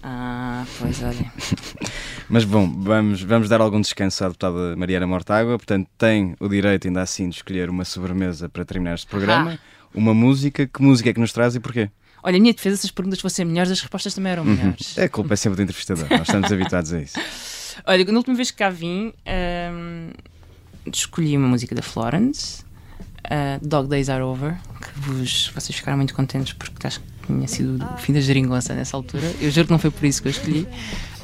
Ah, 0.02 0.64
pois 0.78 1.02
olha. 1.02 1.32
Mas 2.28 2.44
bom, 2.44 2.70
vamos, 2.80 3.22
vamos 3.22 3.48
dar 3.48 3.60
algum 3.60 3.80
descanso 3.80 4.24
à 4.24 4.28
deputada 4.28 4.74
Mariana 4.76 5.06
Mortágua. 5.06 5.58
Portanto, 5.58 5.88
tem 5.98 6.34
o 6.40 6.48
direito 6.48 6.86
ainda 6.86 7.02
assim 7.02 7.28
de 7.28 7.36
escolher 7.36 7.68
uma 7.68 7.84
sobremesa 7.84 8.48
para 8.48 8.64
terminar 8.64 8.94
este 8.94 9.06
programa. 9.06 9.58
Uma 9.94 10.14
música. 10.14 10.66
Que 10.66 10.80
música 10.82 11.10
é 11.10 11.12
que 11.12 11.20
nos 11.20 11.32
traz 11.32 11.54
e 11.54 11.60
porquê? 11.60 11.90
Olha, 12.22 12.36
a 12.36 12.40
minha 12.40 12.52
defesa, 12.54 12.76
se 12.76 12.86
as 12.86 12.90
perguntas 12.92 13.20
fossem 13.20 13.44
melhores, 13.44 13.70
as 13.72 13.80
respostas 13.80 14.14
também 14.14 14.32
eram 14.32 14.44
Uhum. 14.44 14.54
melhores. 14.54 14.98
A 14.98 15.08
culpa 15.08 15.34
é 15.34 15.36
sempre 15.36 15.56
do 15.56 15.62
entrevistador. 15.62 16.06
Nós 16.10 16.22
estamos 16.22 16.52
habituados 16.52 16.92
a 16.92 17.00
isso. 17.00 17.18
Olha, 17.86 18.04
na 18.04 18.12
última 18.18 18.36
vez 18.36 18.50
que 18.50 18.58
cá 18.58 18.68
vim, 18.70 19.12
ahm, 19.26 20.10
escolhi 20.92 21.36
uma 21.36 21.48
música 21.48 21.74
da 21.74 21.82
Florence, 21.82 22.62
ah, 23.24 23.58
Dog 23.62 23.88
Days 23.88 24.08
Are 24.10 24.22
Over, 24.22 24.54
que 24.80 25.00
vos, 25.00 25.48
vocês 25.54 25.76
ficaram 25.76 25.96
muito 25.96 26.14
contentes 26.14 26.52
porque 26.52 26.86
acho 26.86 27.00
que 27.00 27.06
tinha 27.30 27.48
sido 27.48 27.84
o 27.84 27.98
fim 27.98 28.12
da 28.12 28.20
geringonça 28.20 28.74
nessa 28.74 28.96
altura. 28.96 29.30
Eu 29.40 29.50
juro 29.50 29.66
que 29.66 29.72
não 29.72 29.78
foi 29.78 29.90
por 29.90 30.04
isso 30.04 30.22
que 30.22 30.28
eu 30.28 30.30
escolhi. 30.30 30.66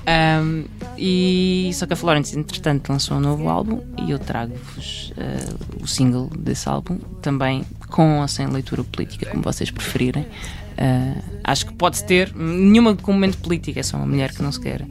Ahm, 0.07 0.65
e 0.97 1.71
só 1.75 1.85
que 1.85 1.93
a 1.93 1.97
Florence, 1.97 2.39
entretanto, 2.39 2.91
lançou 2.91 3.17
um 3.17 3.21
novo 3.21 3.49
álbum 3.49 3.83
e 3.99 4.13
eu 4.13 4.19
trago-vos 4.21 5.13
ah, 5.19 5.83
o 5.83 5.87
single 5.87 6.31
desse 6.39 6.69
álbum, 6.69 6.99
também 7.21 7.65
com 7.89 8.21
ou 8.21 8.29
sem 8.29 8.47
leitura 8.47 8.85
política, 8.85 9.29
como 9.31 9.43
vocês 9.43 9.71
preferirem. 9.71 10.25
Ah, 10.79 11.21
acho 11.43 11.67
que 11.67 11.73
pode 11.73 12.05
ter 12.05 12.33
nenhuma 12.35 12.95
com 12.95 13.13
momento 13.13 13.39
político, 13.39 13.79
é 13.79 13.83
só 13.83 13.97
uma 13.97 14.07
mulher 14.07 14.33
que 14.33 14.43
não 14.43 14.53
se 14.53 14.61
quer 14.61 14.87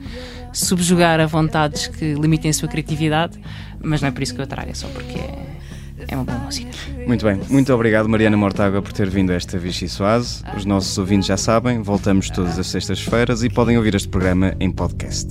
subjugar 0.52 1.20
a 1.20 1.26
vontades 1.26 1.88
que 1.88 2.14
limitem 2.14 2.50
a 2.50 2.54
sua 2.54 2.68
criatividade, 2.68 3.40
mas 3.82 4.02
não 4.02 4.10
é 4.10 4.12
por 4.12 4.24
isso 4.24 4.34
que 4.34 4.42
eu 4.42 4.48
trago, 4.48 4.72
é 4.72 4.74
só 4.74 4.88
porque 4.88 5.18
é, 5.18 5.55
é 6.08 6.16
uma 6.16 6.24
boa 6.24 6.38
música. 6.40 6.70
Muito 7.08 7.26
bem. 7.26 7.40
Muito 7.50 7.74
obrigado, 7.74 8.10
Mariana 8.10 8.38
Mortágua, 8.38 8.82
por 8.82 8.92
ter 8.92 9.10
vindo 9.10 9.32
a 9.32 9.36
esta 9.36 9.58
Vichy 9.58 9.88
Soase. 9.88 10.44
Os 10.56 10.66
nossos 10.66 10.98
ouvintes 10.98 11.28
já 11.28 11.38
sabem, 11.38 11.82
voltamos 11.82 12.30
todas 12.30 12.58
as 12.58 12.68
sextas-feiras 12.68 13.44
e 13.44 13.50
podem 13.50 13.78
ouvir 13.78 13.96
este 13.96 14.08
programa 14.08 14.56
em 14.60 14.72
podcast. 14.72 15.30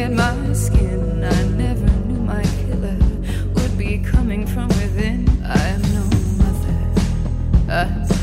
At 0.00 0.12
my 0.12 0.52
skin. 0.52 1.24
I 1.24 1.42
never 1.48 1.86
knew 2.06 2.20
my 2.20 2.42
killer 2.42 2.96
would 3.54 3.76
be 3.76 3.98
coming 3.98 4.46
from 4.46 4.68
within. 4.68 5.28
I 5.44 5.68
am 5.68 5.82
no 5.82 6.04
mother, 6.38 7.72
I'm 7.72 8.19